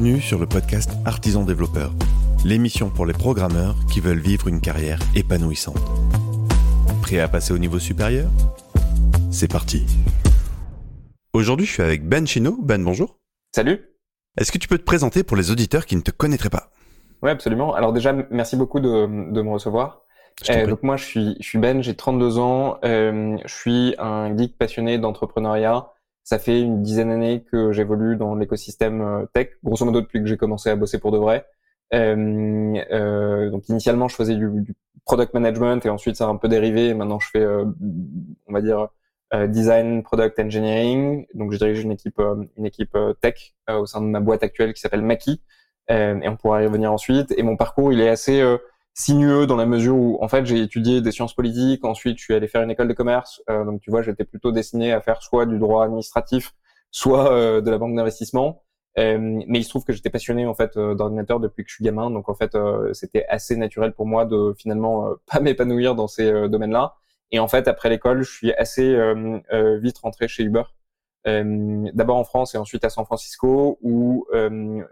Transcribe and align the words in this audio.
Bienvenue 0.00 0.22
sur 0.22 0.38
le 0.38 0.46
podcast 0.46 0.92
Artisan 1.04 1.44
Développeur, 1.44 1.92
l'émission 2.42 2.88
pour 2.88 3.04
les 3.04 3.12
programmeurs 3.12 3.76
qui 3.92 4.00
veulent 4.00 4.18
vivre 4.18 4.48
une 4.48 4.62
carrière 4.62 4.98
épanouissante. 5.14 5.76
Prêt 7.02 7.20
à 7.20 7.28
passer 7.28 7.52
au 7.52 7.58
niveau 7.58 7.78
supérieur? 7.78 8.30
C'est 9.30 9.52
parti. 9.52 9.84
Aujourd'hui, 11.34 11.66
je 11.66 11.72
suis 11.72 11.82
avec 11.82 12.08
Ben 12.08 12.26
Chino. 12.26 12.56
Ben, 12.62 12.82
bonjour. 12.82 13.18
Salut. 13.54 13.90
Est-ce 14.38 14.50
que 14.50 14.56
tu 14.56 14.68
peux 14.68 14.78
te 14.78 14.84
présenter 14.84 15.22
pour 15.22 15.36
les 15.36 15.50
auditeurs 15.50 15.84
qui 15.84 15.96
ne 15.96 16.00
te 16.00 16.10
connaîtraient 16.10 16.48
pas? 16.48 16.70
Oui, 17.22 17.28
absolument. 17.28 17.74
Alors 17.74 17.92
déjà, 17.92 18.14
merci 18.30 18.56
beaucoup 18.56 18.80
de, 18.80 19.04
me 19.06 19.50
recevoir. 19.50 20.06
Euh, 20.48 20.66
donc 20.66 20.82
moi, 20.82 20.96
je 20.96 21.04
suis, 21.04 21.36
je 21.40 21.46
suis 21.46 21.58
Ben, 21.58 21.82
j'ai 21.82 21.94
32 21.94 22.38
ans. 22.38 22.78
Euh, 22.86 23.36
je 23.44 23.54
suis 23.54 23.94
un 23.98 24.34
geek 24.34 24.56
passionné 24.56 24.96
d'entrepreneuriat 24.96 25.90
ça 26.24 26.38
fait 26.38 26.60
une 26.60 26.82
dizaine 26.82 27.08
d'années 27.08 27.42
que 27.50 27.72
j'évolue 27.72 28.16
dans 28.16 28.34
l'écosystème 28.34 29.00
euh, 29.00 29.26
tech, 29.32 29.50
grosso 29.64 29.84
modo 29.84 30.00
depuis 30.00 30.20
que 30.20 30.26
j'ai 30.26 30.36
commencé 30.36 30.70
à 30.70 30.76
bosser 30.76 30.98
pour 30.98 31.12
de 31.12 31.18
vrai. 31.18 31.46
Euh, 31.92 32.76
euh, 32.92 33.50
donc 33.50 33.68
initialement, 33.68 34.08
je 34.08 34.14
faisais 34.14 34.36
du, 34.36 34.48
du, 34.62 34.74
product 35.06 35.34
management 35.34 35.84
et 35.86 35.90
ensuite 35.90 36.16
ça 36.16 36.26
a 36.26 36.28
un 36.28 36.36
peu 36.36 36.48
dérivé. 36.48 36.94
maintenant, 36.94 37.18
je 37.18 37.28
fais, 37.30 37.40
euh, 37.40 37.64
on 38.46 38.52
va 38.52 38.60
dire, 38.60 38.88
euh, 39.34 39.46
design, 39.46 40.02
product 40.02 40.38
engineering. 40.38 41.26
Donc 41.34 41.52
je 41.52 41.58
dirige 41.58 41.82
une 41.82 41.92
équipe, 41.92 42.20
une 42.56 42.66
équipe 42.66 42.96
tech 43.20 43.54
au 43.68 43.86
sein 43.86 44.00
de 44.00 44.06
ma 44.06 44.20
boîte 44.20 44.42
actuelle 44.42 44.72
qui 44.74 44.80
s'appelle 44.80 45.02
Maki. 45.02 45.42
et 45.88 46.28
on 46.28 46.36
pourra 46.36 46.62
y 46.62 46.66
revenir 46.66 46.92
ensuite. 46.92 47.32
Et 47.36 47.42
mon 47.42 47.56
parcours, 47.56 47.92
il 47.92 48.00
est 48.00 48.08
assez 48.08 48.42
sinueux 48.94 49.46
dans 49.46 49.56
la 49.56 49.66
mesure 49.66 49.96
où 49.96 50.18
en 50.22 50.28
fait 50.28 50.46
j'ai 50.46 50.60
étudié 50.60 51.00
des 51.00 51.12
sciences 51.12 51.34
politiques, 51.34 51.84
ensuite 51.84 52.18
je 52.18 52.24
suis 52.24 52.34
allé 52.34 52.48
faire 52.48 52.62
une 52.62 52.70
école 52.70 52.88
de 52.88 52.92
commerce, 52.92 53.42
euh, 53.48 53.64
donc 53.64 53.80
tu 53.80 53.90
vois 53.90 54.02
j'étais 54.02 54.24
plutôt 54.24 54.52
destiné 54.52 54.92
à 54.92 55.00
faire 55.00 55.22
soit 55.22 55.46
du 55.46 55.58
droit 55.58 55.84
administratif, 55.84 56.54
soit 56.90 57.32
euh, 57.32 57.60
de 57.60 57.70
la 57.70 57.78
banque 57.78 57.94
d'investissement. 57.96 58.62
Euh, 58.98 59.18
mais 59.46 59.60
il 59.60 59.64
se 59.64 59.68
trouve 59.68 59.84
que 59.84 59.92
j'étais 59.92 60.10
passionné 60.10 60.46
en 60.46 60.54
fait 60.54 60.76
d'ordinateur 60.76 61.38
depuis 61.38 61.62
que 61.62 61.70
je 61.70 61.76
suis 61.76 61.84
gamin, 61.84 62.10
donc 62.10 62.28
en 62.28 62.34
fait 62.34 62.56
c'était 62.92 63.24
assez 63.26 63.56
naturel 63.56 63.92
pour 63.92 64.06
moi 64.06 64.24
de 64.24 64.52
finalement 64.58 65.10
pas 65.26 65.40
m'épanouir 65.40 65.94
dans 65.94 66.08
ces 66.08 66.48
domaines-là. 66.48 66.94
Et 67.30 67.38
en 67.38 67.46
fait 67.46 67.68
après 67.68 67.88
l'école, 67.88 68.22
je 68.22 68.32
suis 68.32 68.52
assez 68.54 68.98
vite 69.80 69.98
rentré 69.98 70.26
chez 70.26 70.42
Uber. 70.42 70.64
D'abord 71.24 72.16
en 72.16 72.24
France 72.24 72.56
et 72.56 72.58
ensuite 72.58 72.84
à 72.84 72.90
San 72.90 73.04
Francisco 73.04 73.78
où 73.80 74.26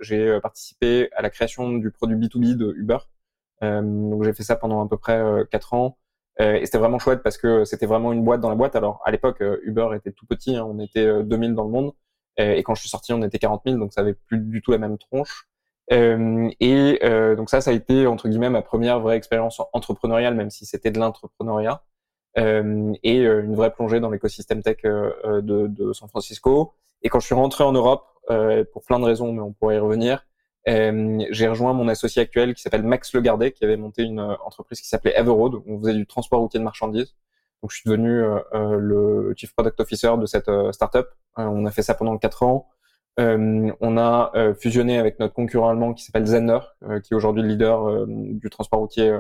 j'ai 0.00 0.39
participé 0.41 1.11
à 1.17 1.22
la 1.22 1.31
création 1.31 1.72
du 1.72 1.91
produit 1.91 2.17
B2B 2.17 2.55
de 2.55 2.72
Uber. 2.77 2.98
Euh, 3.62 3.83
donc 3.83 4.25
j'ai 4.25 4.33
fait 4.33 4.42
ça 4.42 4.56
pendant 4.56 4.84
à 4.84 4.89
peu 4.89 4.97
près 4.97 5.19
euh, 5.19 5.45
quatre 5.45 5.75
ans. 5.75 5.98
Euh, 6.41 6.55
et 6.55 6.67
c'était 6.67 6.78
vraiment 6.78 6.98
chouette 7.01 7.23
parce 7.25 7.37
que 7.37 7.65
c'était 7.65 7.87
vraiment 7.87 8.12
une 8.12 8.23
boîte 8.25 8.41
dans 8.41 8.48
la 8.48 8.55
boîte. 8.55 8.77
Alors 8.77 9.03
à 9.05 9.11
l'époque, 9.11 9.42
Uber 9.62 9.89
était 9.97 10.12
tout 10.12 10.27
petit, 10.27 10.56
hein, 10.56 10.65
on 10.69 10.78
était 10.78 11.25
2000 11.25 11.55
dans 11.55 11.65
le 11.65 11.70
monde. 11.70 11.92
et 12.37 12.62
quand 12.62 12.75
je 12.75 12.81
suis 12.81 12.89
sorti, 12.89 13.12
on 13.12 13.23
était 13.23 13.39
40 13.39 13.62
000, 13.67 13.78
donc 13.78 13.92
ça 13.92 14.03
avait 14.03 14.15
plus 14.15 14.39
du 14.39 14.62
tout 14.62 14.70
la 14.70 14.78
même 14.78 14.98
tronche. 14.98 15.48
Euh, 15.92 16.50
et 16.61 16.98
euh, 17.03 17.34
donc 17.34 17.48
ça, 17.50 17.61
ça 17.61 17.70
a 17.70 17.73
été 17.73 18.06
entre 18.06 18.28
guillemets 18.28 18.50
ma 18.50 18.62
première 18.62 19.00
vraie 19.00 19.17
expérience 19.17 19.61
entrepreneuriale, 19.72 20.34
même 20.34 20.50
si 20.50 20.67
c'était 20.67 20.91
de 20.91 20.98
l'entrepreneuriat, 20.98 21.83
euh, 22.39 22.93
et 23.03 23.19
une 23.22 23.55
vraie 23.55 23.72
plongée 23.72 24.00
dans 24.00 24.11
l'écosystème 24.11 24.62
tech 24.62 24.83
de, 24.83 25.41
de, 25.67 25.93
San 25.93 26.09
Francisco. 26.09 26.75
Et 27.03 27.09
quand 27.09 27.20
je 27.20 27.27
suis 27.27 27.34
rentré 27.34 27.65
en 27.65 27.72
Europe, 27.72 28.05
pour 28.72 28.84
plein 28.84 28.98
de 28.98 29.05
raisons, 29.05 29.33
mais 29.33 29.41
on 29.41 29.53
pourrait 29.53 29.77
y 29.77 29.78
revenir, 29.78 30.17
euh, 30.17 30.22
j'ai 30.67 31.48
rejoint 31.48 31.73
mon 31.73 31.89
associé 31.89 32.23
actuel 32.23 32.55
qui 32.55 32.62
s'appelle 32.62 32.83
Max 32.83 33.12
Le 33.14 33.20
Gardet, 33.20 33.53
qui 33.53 33.64
avait 33.64 33.77
monté 33.77 34.03
une 34.03 34.20
euh, 34.20 34.34
entreprise 34.45 34.81
qui 34.81 34.89
s'appelait 34.89 35.17
Everroad. 35.17 35.55
Où 35.55 35.62
on 35.67 35.78
faisait 35.81 35.95
du 35.95 36.06
transport 36.06 36.41
routier 36.41 36.61
de 36.61 36.65
marchandises. 36.65 37.15
Donc, 37.62 37.73
je 37.73 37.77
suis 37.77 37.89
devenu 37.89 38.23
euh, 38.23 38.77
le 38.78 39.34
chief 39.37 39.53
product 39.55 39.81
officer 39.81 40.12
de 40.19 40.27
cette 40.27 40.50
startup. 40.72 41.09
on 41.37 41.66
a 41.66 41.71
fait 41.71 41.82
ça 41.82 41.94
pendant 41.94 42.16
quatre 42.19 42.43
ans. 42.43 42.69
on 43.19 43.97
a 43.99 44.32
fusionné 44.60 44.99
avec 44.99 45.19
notre 45.19 45.34
concurrent 45.34 45.69
allemand 45.71 45.93
qui 45.94 46.05
s'appelle 46.05 46.27
Zenner, 46.27 46.61
qui 47.03 47.12
est 47.12 47.16
aujourd'hui 47.16 47.43
le 47.43 47.49
leader 47.49 48.06
du 48.06 48.49
transport 48.49 48.78
routier 48.78 49.19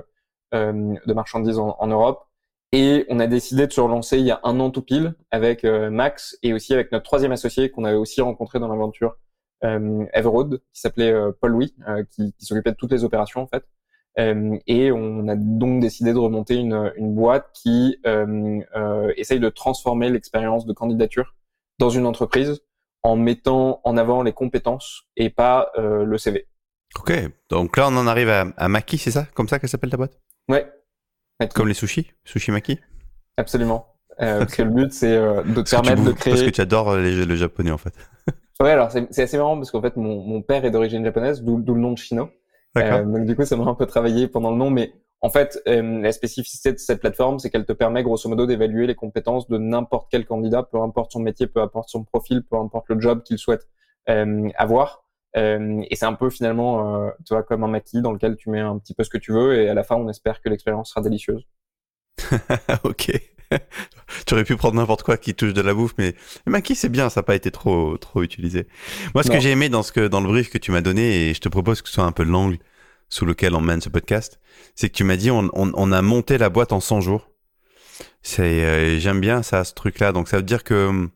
de 0.52 1.12
marchandises 1.12 1.58
en, 1.58 1.86
Europe. 1.88 2.28
Et 2.70 3.06
on 3.08 3.18
a 3.18 3.26
décidé 3.26 3.66
de 3.66 3.72
se 3.72 3.80
relancer 3.80 4.18
il 4.18 4.26
y 4.26 4.30
a 4.30 4.38
un 4.44 4.60
an 4.60 4.70
tout 4.70 4.82
pile 4.82 5.14
avec 5.32 5.64
Max 5.64 6.38
et 6.44 6.52
aussi 6.52 6.74
avec 6.74 6.92
notre 6.92 7.04
troisième 7.04 7.32
associé 7.32 7.70
qu'on 7.70 7.84
avait 7.84 7.96
aussi 7.96 8.20
rencontré 8.20 8.60
dans 8.60 8.68
l'aventure, 8.68 9.16
euh, 9.64 10.04
Everroad 10.12 10.60
qui 10.72 10.80
s'appelait 10.80 11.12
euh, 11.12 11.32
Paul 11.40 11.52
Louis, 11.52 11.74
euh, 11.88 12.04
qui, 12.10 12.32
qui 12.34 12.44
s'occupait 12.44 12.70
de 12.72 12.76
toutes 12.76 12.92
les 12.92 13.04
opérations 13.04 13.40
en 13.42 13.46
fait. 13.46 13.64
et 14.66 14.90
on 14.92 15.28
a 15.28 15.36
donc 15.36 15.80
décidé 15.80 16.12
de 16.12 16.18
remonter 16.18 16.56
une, 16.56 16.92
une 16.96 17.14
boîte 17.14 17.50
qui 17.54 17.96
essaye 19.16 19.40
de 19.40 19.48
transformer 19.48 20.10
l'expérience 20.10 20.66
de 20.66 20.72
candidature 20.72 21.36
dans 21.78 21.90
une 21.90 22.04
entreprise 22.06 22.60
en 23.04 23.14
mettant 23.14 23.80
en 23.84 23.96
avant 23.96 24.22
les 24.24 24.32
compétences 24.32 25.04
et 25.16 25.30
pas 25.30 25.70
le 25.76 26.18
CV. 26.18 26.48
Ok, 26.98 27.12
donc 27.48 27.76
là 27.76 27.88
on 27.90 27.96
en 27.96 28.06
arrive 28.08 28.28
à, 28.28 28.46
à 28.56 28.68
Maki, 28.68 28.98
c'est 28.98 29.12
ça? 29.12 29.26
Comme 29.34 29.46
ça 29.46 29.60
qu'elle 29.60 29.70
s'appelle 29.70 29.90
ta 29.90 29.96
boîte? 29.96 30.18
Ouais. 30.48 30.68
Comme 31.54 31.68
les 31.68 31.74
sushis? 31.74 32.10
Sushi 32.24 32.50
Maki? 32.50 32.80
Absolument. 33.36 33.94
Euh, 34.20 34.40
Parce 34.40 34.56
que 34.56 34.62
le 34.62 34.70
but 34.70 34.92
c'est 34.92 35.16
de 35.16 35.62
te 35.62 35.70
permettre 35.70 36.02
de 36.02 36.10
créer. 36.10 36.32
Parce 36.34 36.44
que 36.44 36.50
tu 36.50 36.60
adores 36.60 36.96
le 36.96 37.36
japonais 37.36 37.70
en 37.70 37.78
fait. 37.78 37.94
Ouais, 38.60 38.70
alors 38.70 38.90
c'est 38.90 39.22
assez 39.22 39.38
marrant 39.38 39.56
parce 39.56 39.70
qu'en 39.70 39.80
fait, 39.80 39.96
mon, 39.96 40.20
mon 40.22 40.42
père 40.42 40.64
est 40.64 40.70
d'origine 40.70 41.04
japonaise, 41.04 41.42
d'où 41.42 41.56
le 41.58 41.80
nom 41.80 41.92
de 41.92 41.98
Chino. 41.98 42.30
Euh, 42.76 43.04
donc 43.04 43.24
du 43.24 43.36
coup, 43.36 43.44
ça 43.44 43.56
m'a 43.56 43.64
un 43.64 43.74
peu 43.74 43.86
travaillé 43.86 44.26
pendant 44.26 44.50
le 44.50 44.56
nom, 44.56 44.70
mais 44.70 44.92
en 45.20 45.30
fait, 45.30 45.60
euh, 45.68 46.00
la 46.00 46.12
spécificité 46.12 46.72
de 46.72 46.78
cette 46.78 47.00
plateforme, 47.00 47.38
c'est 47.38 47.50
qu'elle 47.50 47.64
te 47.64 47.72
permet 47.72 48.02
grosso 48.02 48.28
modo 48.28 48.46
d'évaluer 48.46 48.86
les 48.86 48.94
compétences 48.96 49.48
de 49.48 49.58
n'importe 49.58 50.08
quel 50.10 50.26
candidat, 50.26 50.64
peu 50.64 50.80
importe 50.80 51.12
son 51.12 51.20
métier, 51.20 51.46
peu 51.46 51.60
importe 51.60 51.88
son 51.88 52.04
profil, 52.04 52.42
peu 52.42 52.56
importe 52.56 52.88
le 52.88 53.00
job 53.00 53.22
qu'il 53.22 53.38
souhaite 53.38 53.68
euh, 54.08 54.48
avoir. 54.56 55.04
Euh, 55.36 55.82
et 55.88 55.94
c'est 55.94 56.06
un 56.06 56.14
peu 56.14 56.30
finalement, 56.30 57.10
tu 57.24 57.34
vois, 57.34 57.44
comme 57.44 57.62
un 57.62 57.68
maquis 57.68 58.02
dans 58.02 58.12
lequel 58.12 58.36
tu 58.36 58.50
mets 58.50 58.60
un 58.60 58.78
petit 58.78 58.94
peu 58.94 59.04
ce 59.04 59.10
que 59.10 59.18
tu 59.18 59.32
veux, 59.32 59.60
et 59.60 59.68
à 59.68 59.74
la 59.74 59.84
fin, 59.84 59.94
on 59.94 60.08
espère 60.08 60.40
que 60.40 60.48
l'expérience 60.48 60.90
sera 60.90 61.00
délicieuse. 61.00 61.46
ok. 62.84 63.12
tu 64.26 64.34
aurais 64.34 64.44
pu 64.44 64.56
prendre 64.56 64.76
n'importe 64.76 65.02
quoi 65.02 65.16
qui 65.16 65.34
touche 65.34 65.52
de 65.52 65.60
la 65.60 65.74
bouffe, 65.74 65.94
mais, 65.98 66.14
mais 66.46 66.62
c'est 66.74 66.88
bien, 66.88 67.10
ça 67.10 67.20
n'a 67.20 67.24
pas 67.24 67.34
été 67.34 67.50
trop 67.50 67.96
trop 67.96 68.22
utilisé. 68.22 68.66
Moi, 69.14 69.22
ce 69.22 69.30
que 69.30 69.40
j'ai 69.40 69.50
aimé 69.50 69.68
dans 69.68 69.82
ce 69.82 69.92
que 69.92 70.08
dans 70.08 70.20
le 70.20 70.28
brief 70.28 70.50
que 70.50 70.58
tu 70.58 70.70
m'as 70.70 70.80
donné, 70.80 71.28
et 71.28 71.34
je 71.34 71.40
te 71.40 71.48
propose 71.48 71.82
que 71.82 71.88
ce 71.88 71.94
soit 71.94 72.04
un 72.04 72.12
peu 72.12 72.24
l'angle 72.24 72.58
sous 73.08 73.24
lequel 73.24 73.54
on 73.54 73.60
mène 73.60 73.80
ce 73.80 73.88
podcast, 73.88 74.38
c'est 74.74 74.90
que 74.90 74.94
tu 74.94 75.04
m'as 75.04 75.16
dit 75.16 75.30
on, 75.30 75.50
on, 75.54 75.72
on, 75.74 75.92
a 75.92 76.02
monté 76.02 76.36
la 76.36 76.50
boîte 76.50 76.72
en 76.72 76.80
100 76.80 77.00
jours. 77.00 77.30
C'est 78.22 78.64
euh, 78.64 78.98
j'aime 78.98 79.20
bien 79.20 79.42
ça, 79.42 79.64
ce 79.64 79.72
truc-là. 79.74 80.12
Donc 80.12 80.28
ça 80.28 80.36
veut 80.36 80.42
dire 80.42 80.62
que 80.62 81.08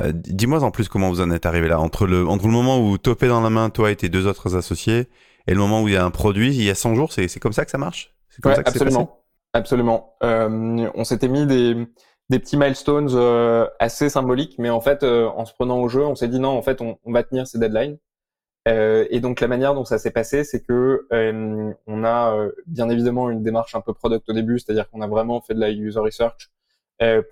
euh, 0.00 0.12
dis-moi 0.12 0.62
en 0.62 0.70
plus 0.70 0.88
comment 0.88 1.10
vous 1.10 1.20
en 1.20 1.30
êtes 1.30 1.46
arrivé 1.46 1.68
là 1.68 1.78
entre 1.78 2.06
le 2.06 2.26
entre 2.26 2.46
le 2.46 2.52
moment 2.52 2.80
où 2.80 2.96
topez 2.96 3.28
dans 3.28 3.42
la 3.42 3.50
main 3.50 3.68
toi 3.68 3.90
et 3.90 3.96
tes 3.96 4.08
deux 4.08 4.26
autres 4.26 4.56
associés 4.56 5.08
et 5.46 5.52
le 5.52 5.58
moment 5.58 5.82
où 5.82 5.88
il 5.88 5.94
y 5.94 5.96
a 5.96 6.04
un 6.04 6.10
produit, 6.10 6.48
il 6.48 6.62
y 6.62 6.70
a 6.70 6.74
100 6.74 6.94
jours, 6.94 7.12
c'est 7.12 7.28
c'est 7.28 7.40
comme 7.40 7.52
ça 7.52 7.64
que 7.64 7.70
ça 7.70 7.78
marche? 7.78 8.14
C'est 8.30 8.42
comme 8.42 8.54
ça 8.54 8.62
que 8.62 8.68
absolument. 8.70 9.21
Absolument. 9.54 10.16
Euh, 10.22 10.90
on 10.94 11.04
s'était 11.04 11.28
mis 11.28 11.46
des, 11.46 11.76
des 12.30 12.38
petits 12.38 12.56
milestones 12.56 13.10
euh, 13.12 13.68
assez 13.78 14.08
symboliques, 14.08 14.56
mais 14.58 14.70
en 14.70 14.80
fait, 14.80 15.02
euh, 15.02 15.28
en 15.28 15.44
se 15.44 15.52
prenant 15.52 15.80
au 15.80 15.88
jeu, 15.88 16.04
on 16.04 16.14
s'est 16.14 16.28
dit 16.28 16.40
non, 16.40 16.48
en 16.50 16.62
fait, 16.62 16.80
on, 16.80 16.98
on 17.04 17.12
va 17.12 17.22
tenir 17.22 17.46
ces 17.46 17.58
deadlines. 17.58 17.98
Euh, 18.68 19.06
et 19.10 19.20
donc 19.20 19.40
la 19.40 19.48
manière 19.48 19.74
dont 19.74 19.84
ça 19.84 19.98
s'est 19.98 20.12
passé, 20.12 20.44
c'est 20.44 20.62
que 20.62 21.06
on 21.86 22.04
a 22.04 22.48
bien 22.66 22.88
évidemment 22.88 23.28
une 23.28 23.42
démarche 23.42 23.74
un 23.74 23.80
peu 23.80 23.92
product 23.92 24.28
au 24.30 24.32
début, 24.32 24.58
c'est-à-dire 24.58 24.88
qu'on 24.88 25.00
a 25.02 25.06
vraiment 25.06 25.40
fait 25.40 25.54
de 25.54 25.60
la 25.60 25.70
user 25.70 26.00
research 26.00 26.50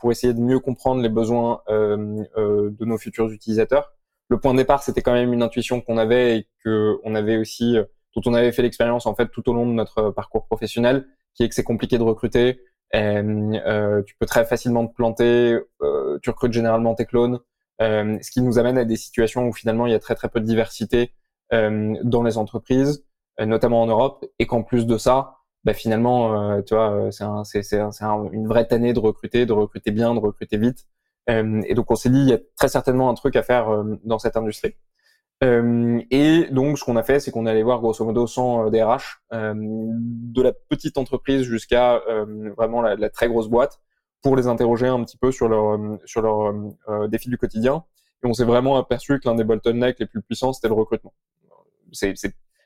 pour 0.01 0.11
essayer 0.11 0.35
de 0.35 0.41
mieux 0.41 0.59
comprendre 0.59 1.01
les 1.01 1.09
besoins 1.09 1.63
de 1.69 2.85
nos 2.85 2.99
futurs 2.99 3.31
utilisateurs. 3.31 3.93
Le 4.29 4.41
point 4.41 4.53
de 4.53 4.59
départ, 4.59 4.83
c'était 4.83 5.03
quand 5.03 5.13
même 5.13 5.33
une 5.33 5.43
intuition 5.45 5.81
qu'on 5.81 5.99
avait 5.99 6.39
et 6.39 6.49
que 6.65 6.99
on 7.05 7.15
avait 7.15 7.37
aussi, 7.37 7.77
dont 8.17 8.23
on 8.27 8.35
avait 8.35 8.51
fait 8.51 8.63
l'expérience 8.63 9.07
en 9.07 9.15
fait 9.15 9.29
tout 9.29 9.49
au 9.49 9.53
long 9.53 9.67
de 9.67 9.73
notre 9.73 10.11
parcours 10.11 10.47
professionnel 10.47 11.07
qui 11.35 11.45
est 11.45 11.49
que 11.49 11.55
c'est 11.55 11.65
compliqué 11.65 11.99
de 11.99 12.03
recruter. 12.03 12.61
Euh, 12.95 13.53
euh, 13.67 14.03
tu 14.03 14.17
peux 14.19 14.27
très 14.27 14.45
facilement 14.45 14.87
te 14.87 14.95
planter. 14.95 15.59
Euh, 15.83 16.19
tu 16.23 16.31
recrutes 16.31 16.53
généralement 16.53 16.95
tes 16.95 17.07
clones, 17.07 17.41
euh, 17.81 18.19
ce 18.23 18.31
qui 18.31 18.43
nous 18.43 18.59
amène 18.59 18.79
à 18.79 18.85
des 18.85 18.97
situations 18.97 19.47
où 19.47 19.53
finalement 19.53 19.87
il 19.87 19.93
y 19.93 19.95
a 19.95 20.01
très 20.01 20.15
très 20.15 20.29
peu 20.29 20.41
de 20.41 20.47
diversité 20.47 21.13
euh, 21.53 21.95
dans 22.05 22.23
les 22.23 22.39
entreprises, 22.39 23.05
notamment 23.39 23.83
en 23.83 23.87
Europe, 23.87 24.27
et 24.39 24.47
qu'en 24.47 24.63
plus 24.63 24.87
de 24.87 24.99
ça, 24.99 25.37
bah, 25.65 25.73
finalement, 25.73 26.61
tu 26.63 26.75
vois, 26.75 27.11
c'est 27.11 27.25
un, 27.25 27.45
c'est 27.45 27.73
une 28.33 28.47
vraie 28.47 28.67
tannée 28.67 28.93
de 28.93 28.99
recruter, 28.99 29.47
de 29.47 29.53
recruter 29.53 29.93
bien, 29.93 30.15
de 30.15 30.21
recruter 30.21 30.59
vite. 30.59 30.87
et 31.29 31.75
donc 31.75 31.91
on 31.91 31.95
s'est 31.95 32.11
dit, 32.11 32.21
il 32.21 32.29
y 32.29 32.35
a 32.35 32.39
très 32.59 32.69
certainement 32.69 33.09
un 33.09 33.15
truc 33.15 33.37
à 33.37 33.43
faire 33.43 33.85
dans 34.05 34.19
cette 34.19 34.37
industrie. 34.37 34.75
Euh, 35.43 36.03
et 36.11 36.49
donc, 36.51 36.79
ce 36.79 36.85
qu'on 36.85 36.97
a 36.97 37.03
fait, 37.03 37.21
c'est 37.21 37.31
qu'on 37.31 37.47
allait 37.47 37.63
voir 37.63 37.81
grosso 37.81 38.05
modo 38.05 38.27
100 38.27 38.67
euh, 38.67 38.71
DRH, 38.71 39.23
euh, 39.33 39.55
de 39.57 40.43
la 40.43 40.53
petite 40.53 40.99
entreprise 40.99 41.43
jusqu'à 41.43 41.97
euh, 42.09 42.53
vraiment 42.57 42.83
la, 42.83 43.11
très 43.11 43.29
grosse 43.29 43.49
boîte, 43.49 43.81
pour 44.23 44.37
les 44.37 44.47
interroger 44.49 44.87
un 44.87 45.03
petit 45.03 45.17
peu 45.17 45.33
sur 45.33 45.49
leur 45.49 45.79
sur 46.05 46.21
leurs 46.21 46.53
défis 47.09 47.31
du 47.31 47.39
quotidien. 47.39 47.85
Et 48.23 48.27
on 48.27 48.35
s'est 48.35 48.45
vraiment 48.45 48.77
aperçu 48.77 49.19
que 49.19 49.27
l'un 49.27 49.35
des 49.35 49.45
bottlenecks 49.45 49.99
les 49.99 50.05
plus 50.05 50.21
puissants, 50.21 50.53
c'était 50.53 50.69
le 50.69 50.75
recrutement. 50.75 51.15
C'est 51.93 52.13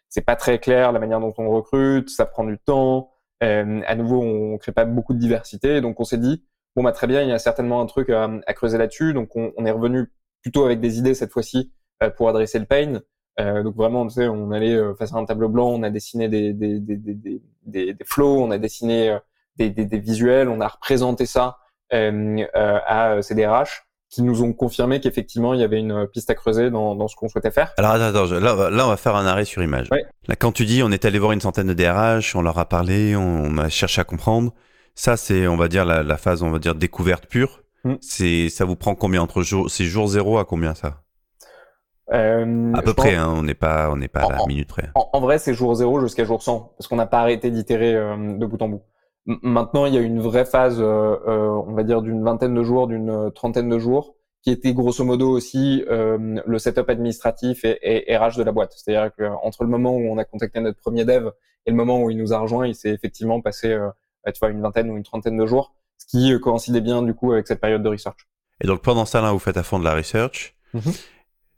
c'est 0.08 0.22
pas 0.22 0.34
très 0.34 0.58
clair 0.58 0.90
la 0.90 0.98
manière 0.98 1.20
dont 1.20 1.32
on 1.38 1.48
recrute, 1.48 2.10
ça 2.10 2.26
prend 2.26 2.42
du 2.42 2.58
temps. 2.58 3.12
à 3.40 3.94
nouveau, 3.94 4.20
on 4.22 4.58
crée 4.58 4.72
pas 4.72 4.84
beaucoup 4.84 5.14
de 5.14 5.20
diversité, 5.20 5.80
donc 5.80 6.00
on 6.00 6.04
s'est 6.04 6.18
dit 6.18 6.44
bon 6.74 6.82
bah 6.82 6.90
très 6.90 7.06
bien, 7.06 7.22
il 7.22 7.28
y 7.28 7.32
a 7.32 7.38
certainement 7.38 7.80
un 7.80 7.86
truc 7.86 8.10
à, 8.10 8.28
creuser 8.54 8.78
là-dessus. 8.78 9.14
Donc 9.14 9.36
on, 9.36 9.64
est 9.64 9.70
revenu 9.70 10.12
plutôt 10.42 10.64
avec 10.64 10.80
des 10.80 10.98
idées 10.98 11.14
cette 11.14 11.30
fois-ci 11.30 11.72
pour 12.16 12.28
adresser 12.28 12.58
le 12.58 12.66
pain. 12.66 13.00
donc 13.38 13.76
vraiment, 13.76 14.06
tu 14.06 14.14
sais, 14.14 14.28
on 14.28 14.50
allait 14.50 14.78
face 14.98 15.14
à 15.14 15.16
un 15.16 15.24
tableau 15.24 15.48
blanc, 15.48 15.68
on 15.68 15.82
a 15.82 15.90
dessiné 15.90 16.28
des, 16.28 16.52
des, 16.52 16.80
des, 16.80 16.96
des, 16.96 17.40
des, 17.66 17.94
des 17.94 18.04
flows, 18.04 18.42
on 18.42 18.50
a 18.50 18.58
dessiné 18.58 19.18
des, 19.56 19.70
des, 19.70 19.84
des, 19.84 19.98
visuels, 19.98 20.48
on 20.48 20.60
a 20.60 20.68
représenté 20.68 21.26
ça 21.26 21.58
à 21.90 23.18
CDRH 23.22 23.84
qui 24.14 24.22
nous 24.22 24.42
ont 24.42 24.52
confirmé 24.52 25.00
qu'effectivement 25.00 25.54
il 25.54 25.60
y 25.60 25.64
avait 25.64 25.80
une 25.80 26.06
piste 26.06 26.30
à 26.30 26.34
creuser 26.36 26.70
dans, 26.70 26.94
dans 26.94 27.08
ce 27.08 27.16
qu'on 27.16 27.28
souhaitait 27.28 27.50
faire. 27.50 27.72
Alors 27.78 27.92
attends, 27.92 28.22
attends 28.24 28.38
là, 28.38 28.70
là, 28.70 28.86
on 28.86 28.88
va 28.88 28.96
faire 28.96 29.16
un 29.16 29.26
arrêt 29.26 29.44
sur 29.44 29.62
image. 29.62 29.88
Là, 29.90 30.36
quand 30.36 30.52
tu 30.52 30.64
dis 30.64 30.82
on 30.84 30.92
est 30.92 31.04
allé 31.04 31.18
voir 31.18 31.32
une 31.32 31.40
centaine 31.40 31.66
de 31.66 31.74
DRH, 31.74 32.36
on 32.36 32.42
leur 32.42 32.58
a 32.58 32.68
parlé, 32.68 33.16
on, 33.16 33.58
a 33.58 33.68
cherché 33.68 34.00
à 34.00 34.04
comprendre. 34.04 34.52
Ça, 34.94 35.16
c'est, 35.16 35.48
on 35.48 35.56
va 35.56 35.66
dire, 35.66 35.84
la, 35.84 36.04
la, 36.04 36.16
phase, 36.16 36.44
on 36.44 36.50
va 36.50 36.60
dire, 36.60 36.76
découverte 36.76 37.26
pure. 37.26 37.62
Mm. 37.82 37.94
C'est, 38.00 38.48
ça 38.48 38.64
vous 38.64 38.76
prend 38.76 38.94
combien 38.94 39.20
entre 39.20 39.42
jours, 39.42 39.68
c'est 39.68 39.84
jour 39.84 40.06
zéro 40.06 40.38
à 40.38 40.44
combien 40.44 40.76
ça? 40.76 41.02
Euh, 42.14 42.72
À 42.74 42.82
peu 42.82 42.94
près, 42.94 43.14
hein, 43.14 43.32
on 43.36 43.42
n'est 43.42 43.54
pas, 43.54 43.90
on 43.90 43.96
n'est 43.96 44.08
pas 44.08 44.20
à 44.20 44.32
la 44.32 44.46
minute 44.46 44.68
près. 44.68 44.88
En, 44.94 45.20
vrai, 45.20 45.38
c'est 45.38 45.54
jour 45.54 45.74
zéro 45.74 46.00
jusqu'à 46.00 46.24
jour 46.24 46.42
100, 46.42 46.74
parce 46.78 46.88
qu'on 46.88 46.96
n'a 46.96 47.06
pas 47.06 47.20
arrêté 47.20 47.50
d'itérer 47.50 47.94
euh, 47.94 48.36
de 48.38 48.46
bout 48.46 48.60
en 48.62 48.68
bout. 48.68 48.82
Maintenant, 49.26 49.86
il 49.86 49.94
y 49.94 49.98
a 49.98 50.02
une 50.02 50.20
vraie 50.20 50.44
phase, 50.44 50.78
euh, 50.80 51.16
euh, 51.26 51.48
on 51.66 51.72
va 51.72 51.82
dire, 51.82 52.02
d'une 52.02 52.22
vingtaine 52.22 52.54
de 52.54 52.62
jours, 52.62 52.86
d'une 52.86 53.08
euh, 53.08 53.30
trentaine 53.30 53.70
de 53.70 53.78
jours, 53.78 54.16
qui 54.42 54.50
était 54.50 54.74
grosso 54.74 55.02
modo 55.02 55.30
aussi 55.30 55.82
le 55.88 56.58
setup 56.58 56.90
administratif 56.90 57.64
et, 57.64 58.12
et, 58.12 58.14
RH 58.14 58.36
de 58.36 58.42
la 58.42 58.52
boîte. 58.52 58.74
C'est-à-dire 58.76 59.10
qu'entre 59.16 59.64
le 59.64 59.70
moment 59.70 59.96
où 59.96 60.02
on 60.02 60.18
a 60.18 60.24
contacté 60.26 60.60
notre 60.60 60.78
premier 60.78 61.06
dev 61.06 61.30
et 61.64 61.70
le 61.70 61.76
moment 61.76 62.02
où 62.02 62.10
il 62.10 62.18
nous 62.18 62.34
a 62.34 62.38
rejoint, 62.38 62.66
il 62.66 62.74
s'est 62.74 62.90
effectivement 62.90 63.40
passé 63.40 63.74
tu 64.26 64.38
vois, 64.38 64.50
une 64.50 64.60
vingtaine 64.60 64.90
ou 64.90 64.98
une 64.98 65.02
trentaine 65.02 65.38
de 65.38 65.46
jours, 65.46 65.74
ce 65.96 66.04
qui 66.06 66.38
coïncidait 66.40 66.82
bien 66.82 67.00
du 67.02 67.14
coup 67.14 67.32
avec 67.32 67.46
cette 67.46 67.58
période 67.58 67.82
de 67.82 67.88
research. 67.88 68.28
Et 68.60 68.66
donc 68.66 68.82
pendant 68.82 69.06
ça, 69.06 69.22
là, 69.22 69.32
vous 69.32 69.38
faites 69.38 69.56
à 69.56 69.62
fond 69.62 69.78
de 69.78 69.84
la 69.84 69.94
research. 69.94 70.54
Mm-hmm. 70.74 71.00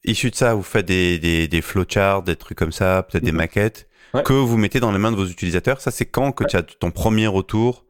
Issu 0.07 0.31
de 0.31 0.37
ça, 0.37 0.55
vous 0.55 0.63
faites 0.63 0.87
des, 0.87 1.19
des, 1.19 1.49
des 1.49 1.61
flowcharts, 1.61 2.23
des 2.23 2.37
trucs 2.37 2.59
comme 2.59 2.73
ça, 2.73 3.03
peut-être 3.03 3.25
des 3.25 3.33
mm-hmm. 3.33 3.37
maquettes 3.37 3.89
que 4.25 4.33
vous 4.33 4.57
mettez 4.57 4.81
dans 4.81 4.93
les 4.93 4.99
mains 4.99 5.11
de 5.11 5.17
vos 5.17 5.27
utilisateurs. 5.27 5.81
Ça, 5.81 5.91
c'est 5.91 6.07
quand 6.07 6.33
que 6.33 6.45
tu 6.45 6.57
as 6.57 6.63
ton 6.63 6.91
premier 6.91 7.27
retour 7.27 7.85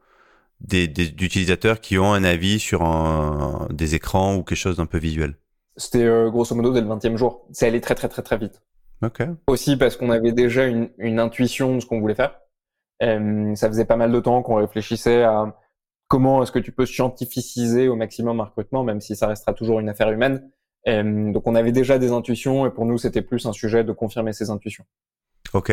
des, 0.59 0.87
d'utilisateurs 0.87 1.79
qui 1.79 1.97
ont 1.97 2.13
un 2.13 2.23
avis 2.23 2.59
sur 2.59 2.83
un, 2.83 3.67
des 3.71 3.95
écrans 3.95 4.35
ou 4.35 4.43
quelque 4.43 4.57
chose 4.57 4.77
d'un 4.77 4.85
peu 4.85 4.97
visuel? 4.97 5.35
C'était 5.75 6.03
euh, 6.03 6.29
grosso 6.29 6.55
modo 6.55 6.73
dès 6.73 6.81
le 6.81 6.87
20e 6.87 7.17
jour. 7.17 7.45
C'est 7.51 7.67
allé 7.67 7.81
très 7.81 7.95
très 7.95 8.09
très 8.09 8.23
très 8.23 8.37
vite. 8.37 8.61
Ok. 9.03 9.21
Aussi 9.47 9.77
parce 9.77 9.95
qu'on 9.95 10.09
avait 10.09 10.31
déjà 10.31 10.65
une, 10.65 10.89
une, 10.97 11.19
intuition 11.19 11.75
de 11.75 11.79
ce 11.79 11.85
qu'on 11.85 11.99
voulait 11.99 12.15
faire. 12.15 12.39
Euh, 13.03 13.53
ça 13.53 13.67
faisait 13.67 13.85
pas 13.85 13.95
mal 13.95 14.11
de 14.11 14.19
temps 14.19 14.41
qu'on 14.41 14.55
réfléchissait 14.55 15.23
à 15.23 15.55
comment 16.07 16.41
est-ce 16.41 16.51
que 16.51 16.59
tu 16.59 16.71
peux 16.71 16.87
scientificiser 16.87 17.89
au 17.89 17.95
maximum 17.95 18.39
un 18.39 18.45
recrutement, 18.45 18.83
même 18.83 19.01
si 19.01 19.15
ça 19.15 19.27
restera 19.27 19.53
toujours 19.53 19.79
une 19.79 19.89
affaire 19.89 20.09
humaine. 20.09 20.49
Donc 20.87 21.45
on 21.47 21.55
avait 21.55 21.73
déjà 21.73 21.99
des 21.99 22.11
intuitions 22.11 22.65
et 22.65 22.69
pour 22.69 22.85
nous 22.85 22.97
c'était 22.97 23.21
plus 23.21 23.45
un 23.45 23.53
sujet 23.53 23.83
de 23.83 23.91
confirmer 23.91 24.31
ces 24.31 24.49
intuitions. 24.49 24.85
Ok. 25.53 25.71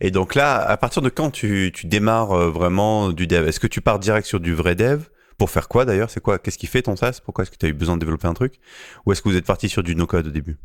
Et 0.00 0.10
donc 0.10 0.34
là, 0.34 0.56
à 0.56 0.76
partir 0.76 1.02
de 1.02 1.08
quand 1.08 1.30
tu, 1.30 1.70
tu 1.74 1.86
démarres 1.86 2.32
euh, 2.32 2.50
vraiment 2.50 3.10
du 3.10 3.26
dev? 3.26 3.46
Est-ce 3.46 3.60
que 3.60 3.68
tu 3.68 3.80
pars 3.80 3.98
direct 3.98 4.26
sur 4.26 4.40
du 4.40 4.54
vrai 4.54 4.74
dev? 4.74 5.04
Pour 5.38 5.50
faire 5.50 5.68
quoi 5.68 5.84
d'ailleurs? 5.84 6.10
C'est 6.10 6.20
quoi 6.20 6.38
Qu'est-ce 6.38 6.58
qui 6.58 6.66
fait 6.66 6.82
ton 6.82 6.94
SaaS? 6.94 7.20
Pourquoi 7.24 7.42
est-ce 7.42 7.50
que 7.50 7.56
tu 7.56 7.66
as 7.66 7.68
eu 7.68 7.72
besoin 7.72 7.96
de 7.96 8.00
développer 8.00 8.28
un 8.28 8.34
truc? 8.34 8.60
Ou 9.04 9.12
est-ce 9.12 9.22
que 9.22 9.28
vous 9.28 9.36
êtes 9.36 9.46
parti 9.46 9.68
sur 9.68 9.82
du 9.82 9.96
no-code 9.96 10.28
au 10.28 10.30
début? 10.30 10.58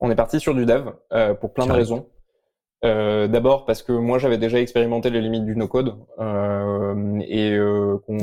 On 0.00 0.10
est 0.10 0.16
parti 0.16 0.40
sur 0.40 0.54
du 0.54 0.66
dev 0.66 0.90
euh, 1.12 1.34
pour 1.34 1.54
plein 1.54 1.66
de 1.66 1.72
raisons. 1.72 2.08
Euh, 2.84 3.28
D'abord 3.28 3.64
parce 3.64 3.82
que 3.82 3.92
moi 3.92 4.18
j'avais 4.18 4.38
déjà 4.38 4.58
expérimenté 4.58 5.08
les 5.08 5.20
limites 5.20 5.44
du 5.44 5.54
no-code 5.54 5.94
euh, 6.18 7.18
et 7.20 7.56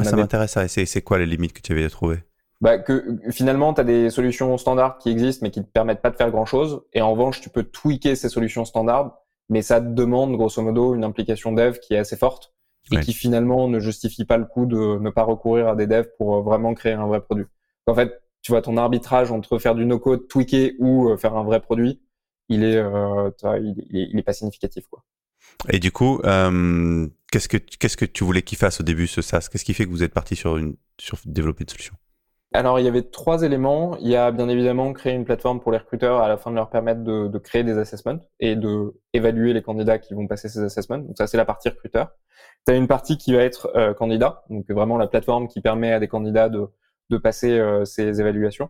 ça 0.04 0.16
m'intéresse 0.16 0.52
ça. 0.52 0.68
C'est 0.68 1.02
quoi 1.02 1.18
les 1.18 1.26
limites 1.26 1.54
que 1.54 1.62
tu 1.62 1.72
avais 1.72 1.88
trouvées? 1.90 2.24
Bah, 2.62 2.78
que 2.78 3.18
finalement, 3.32 3.74
tu 3.74 3.82
as 3.82 3.84
des 3.84 4.10
solutions 4.10 4.58
standards 4.58 4.98
qui 4.98 5.10
existent 5.10 5.44
mais 5.44 5.52
qui 5.52 5.64
te 5.64 5.70
permettent 5.70 6.02
pas 6.02 6.10
de 6.10 6.16
faire 6.16 6.32
grand-chose. 6.32 6.84
Et 6.94 7.02
en 7.02 7.12
revanche, 7.12 7.42
tu 7.42 7.50
peux 7.50 7.64
tweaker 7.64 8.16
ces 8.16 8.30
solutions 8.30 8.66
standards 8.66 9.18
mais 9.50 9.64
ça 9.64 9.80
demande 9.80 10.34
grosso 10.34 10.62
modo 10.62 10.94
une 10.94 11.04
implication 11.04 11.52
dev 11.52 11.80
qui 11.80 11.96
est 11.96 11.98
assez 11.98 12.16
forte 12.16 12.54
et 12.92 13.00
qui 13.02 13.14
finalement 13.14 13.68
ne 13.68 13.80
justifie 13.80 14.26
pas 14.26 14.38
le 14.38 14.46
coup 14.46 14.66
de 14.66 15.00
ne 15.00 15.10
pas 15.10 15.24
recourir 15.24 15.68
à 15.68 15.76
des 15.76 15.86
devs 15.86 16.10
pour 16.18 16.36
euh, 16.36 16.42
vraiment 16.42 16.74
créer 16.74 16.94
un 16.94 17.06
vrai 17.08 17.22
produit. 17.22 17.46
En 17.86 17.94
fait, 17.94 18.22
tu 18.42 18.52
vois, 18.52 18.62
ton 18.62 18.78
arbitrage 18.78 19.32
entre 19.32 19.60
faire 19.60 19.76
du 19.76 19.86
no-code, 19.86 20.28
tweaker 20.28 20.72
ou 20.80 21.10
euh, 21.10 21.18
faire 21.18 21.36
un 21.36 21.44
vrai 21.44 21.62
produit, 21.62 22.02
il 22.48 22.64
est, 22.64 22.78
euh, 22.78 23.30
il, 23.92 24.18
est, 24.18 24.24
pas 24.24 24.34
significatif, 24.34 24.88
quoi. 24.90 25.04
Et 25.70 25.80
du 25.80 25.92
coup, 25.92 26.20
euh, 26.24 27.08
qu'est-ce 27.32 27.48
que 27.48 27.58
qu'est-ce 27.58 27.98
que 27.98 28.06
tu 28.06 28.24
voulais 28.24 28.42
qu'il 28.42 28.58
fasse 28.58 28.80
au 28.80 28.84
début 28.84 29.08
ce 29.08 29.22
SaaS? 29.22 29.50
Qu'est-ce 29.52 29.66
qui 29.66 29.74
fait 29.74 29.86
que 29.86 29.92
vous 29.92 30.04
êtes 30.04 30.14
parti 30.14 30.36
sur 30.36 30.58
une 30.58 30.76
sur 31.00 31.18
développer 31.26 31.64
une 31.64 31.70
solution? 31.70 31.96
Alors, 32.52 32.80
il 32.80 32.86
y 32.86 32.88
avait 32.88 33.04
trois 33.04 33.44
éléments. 33.44 33.96
Il 33.98 34.08
y 34.08 34.16
a 34.16 34.32
bien 34.32 34.50
évidemment 34.50 34.92
créer 34.94 35.14
une 35.14 35.26
plateforme 35.26 35.60
pour 35.60 35.72
les 35.72 35.78
recruteurs 35.78 36.20
à 36.22 36.28
la 36.28 36.38
fin 36.38 36.50
de 36.50 36.56
leur 36.56 36.70
permettre 36.70 37.04
de, 37.04 37.28
de 37.28 37.38
créer 37.38 37.64
des 37.64 37.78
assessments 37.78 38.20
et 38.40 38.56
de 38.56 38.96
évaluer 39.14 39.54
les 39.54 39.62
candidats 39.62 40.00
qui 40.00 40.16
vont 40.16 40.28
passer 40.28 40.50
ces 40.50 40.62
assessments. 40.62 40.98
Donc 40.98 41.16
ça, 41.16 41.28
c'est 41.28 41.38
la 41.38 41.46
partie 41.46 41.70
recruteur. 41.70 42.10
Tu 42.66 42.74
as 42.74 42.76
une 42.76 42.88
partie 42.88 43.18
qui 43.18 43.34
va 43.34 43.44
être 43.44 43.70
euh, 43.76 43.94
candidat, 43.94 44.44
donc 44.50 44.70
vraiment 44.70 44.98
la 44.98 45.08
plateforme 45.08 45.48
qui 45.48 45.62
permet 45.62 45.94
à 45.94 46.00
des 46.00 46.08
candidats 46.08 46.50
de, 46.50 46.68
de 47.10 47.18
passer 47.18 47.52
euh, 47.60 47.86
ces 47.86 48.20
évaluations. 48.20 48.70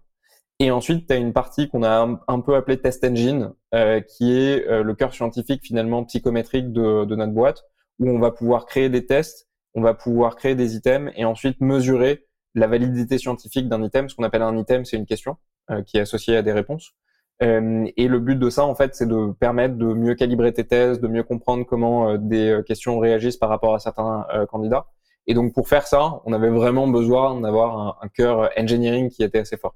Et 0.60 0.72
ensuite, 0.72 1.08
tu 1.08 1.14
as 1.14 1.16
une 1.16 1.32
partie 1.32 1.70
qu'on 1.70 1.84
a 1.84 2.20
un, 2.28 2.40
peu 2.42 2.56
appelée 2.56 2.82
test 2.82 3.04
engine, 3.06 3.54
euh, 3.74 4.02
qui 4.02 4.38
est 4.38 4.68
euh, 4.68 4.84
le 4.84 4.94
cœur 4.94 5.14
scientifique 5.14 5.64
finalement 5.64 6.04
psychométrique 6.04 6.74
de, 6.74 7.06
de 7.06 7.16
notre 7.16 7.32
boîte, 7.32 7.64
où 8.00 8.10
on 8.10 8.20
va 8.20 8.32
pouvoir 8.32 8.66
créer 8.66 8.90
des 8.90 9.06
tests, 9.06 9.48
on 9.74 9.82
va 9.82 9.94
pouvoir 9.94 10.36
créer 10.36 10.56
des 10.56 10.76
items 10.76 11.14
et 11.16 11.24
ensuite 11.24 11.62
mesurer 11.62 12.26
la 12.56 12.68
validité 12.68 13.18
scientifique 13.18 13.70
d'un 13.70 13.84
item. 13.84 14.10
Ce 14.10 14.16
qu'on 14.16 14.24
appelle 14.24 14.42
un 14.42 14.58
item, 14.58 14.86
c'est 14.86 14.98
une 14.98 15.06
question 15.06 15.38
euh, 15.72 15.84
qui 15.84 15.98
est 15.98 16.02
associée 16.02 16.38
à 16.38 16.42
des 16.42 16.52
réponses. 16.52 16.92
Euh, 17.42 17.86
et 17.96 18.08
le 18.08 18.20
but 18.20 18.36
de 18.38 18.50
ça, 18.50 18.66
en 18.66 18.76
fait, 18.76 18.96
c'est 18.96 19.08
de 19.08 19.32
permettre 19.40 19.76
de 19.76 19.86
mieux 19.94 20.16
calibrer 20.16 20.52
tes 20.52 20.66
thèses, 20.66 21.00
de 21.00 21.08
mieux 21.08 21.24
comprendre 21.24 21.66
comment 21.66 22.10
euh, 22.10 22.18
des 22.18 22.60
questions 22.66 23.00
réagissent 23.00 23.38
par 23.38 23.50
rapport 23.50 23.76
à 23.76 23.80
certains 23.80 24.26
candidats. 24.50 24.88
Et 25.28 25.34
donc, 25.34 25.54
pour 25.54 25.68
faire 25.70 25.86
ça, 25.86 26.22
on 26.26 26.34
avait 26.34 26.50
vraiment 26.50 26.88
besoin 26.88 27.40
d'avoir 27.40 27.78
un, 27.78 27.96
un 28.02 28.08
cœur 28.08 28.50
engineering 28.58 29.10
qui 29.10 29.24
était 29.24 29.40
assez 29.40 29.58
fort. 29.58 29.76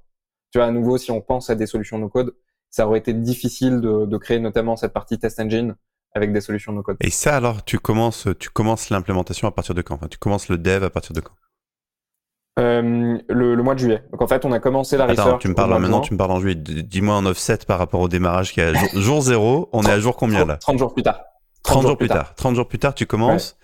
Tu 0.50 0.58
vois, 0.58 0.66
à 0.66 0.70
nouveau, 0.70 0.98
si 0.98 1.10
on 1.10 1.20
pense 1.20 1.48
à 1.48 1.54
des 1.54 1.66
solutions 1.66 1.98
no-code, 1.98 2.34
ça 2.70 2.86
aurait 2.88 2.98
été 2.98 3.14
difficile 3.14 3.80
de, 3.80 4.04
de 4.04 4.16
créer 4.18 4.40
notamment 4.40 4.74
cette 4.74 4.92
partie 4.92 5.18
test 5.18 5.38
engine 5.38 5.76
avec 6.12 6.32
des 6.32 6.40
solutions 6.40 6.72
no-code. 6.72 6.96
Et 7.00 7.10
ça, 7.10 7.36
alors, 7.36 7.64
tu 7.64 7.78
commences, 7.78 8.28
tu 8.38 8.50
commences 8.50 8.90
l'implémentation 8.90 9.46
à 9.46 9.52
partir 9.52 9.74
de 9.74 9.82
quand? 9.82 9.94
Enfin, 9.94 10.08
Tu 10.08 10.18
commences 10.18 10.48
le 10.48 10.58
dev 10.58 10.82
à 10.82 10.90
partir 10.90 11.12
de 11.12 11.20
quand? 11.20 11.34
Euh, 12.58 13.18
le, 13.28 13.54
le, 13.54 13.62
mois 13.62 13.74
de 13.74 13.80
juillet. 13.80 14.02
Donc 14.12 14.22
en 14.22 14.26
fait, 14.26 14.44
on 14.44 14.52
a 14.52 14.60
commencé 14.60 14.96
la 14.96 15.04
Attends, 15.04 15.38
tu 15.38 15.48
me 15.48 15.54
parles 15.54 15.78
maintenant, 15.80 16.00
tu 16.00 16.12
me 16.12 16.18
parles 16.18 16.30
en 16.30 16.40
juillet. 16.40 16.54
Dis-moi 16.54 17.14
en 17.14 17.26
offset 17.26 17.58
par 17.66 17.78
rapport 17.78 18.00
au 18.00 18.08
démarrage 18.08 18.52
qui 18.52 18.60
est 18.60 18.64
à 18.64 18.74
jour, 18.74 18.88
jour 18.94 19.20
zéro. 19.22 19.68
On 19.72 19.82
est 19.82 19.90
à 19.90 19.98
jour 19.98 20.16
combien 20.16 20.44
là? 20.44 20.56
30 20.56 20.78
jours 20.78 20.94
plus 20.94 21.02
tard. 21.02 21.20
30, 21.64 21.82
jours, 21.86 21.96
plus 21.96 22.08
tard. 22.08 22.34
30 22.34 22.54
jours 22.54 22.68
plus 22.68 22.78
tard, 22.78 22.94
tu 22.94 23.06
commences. 23.06 23.56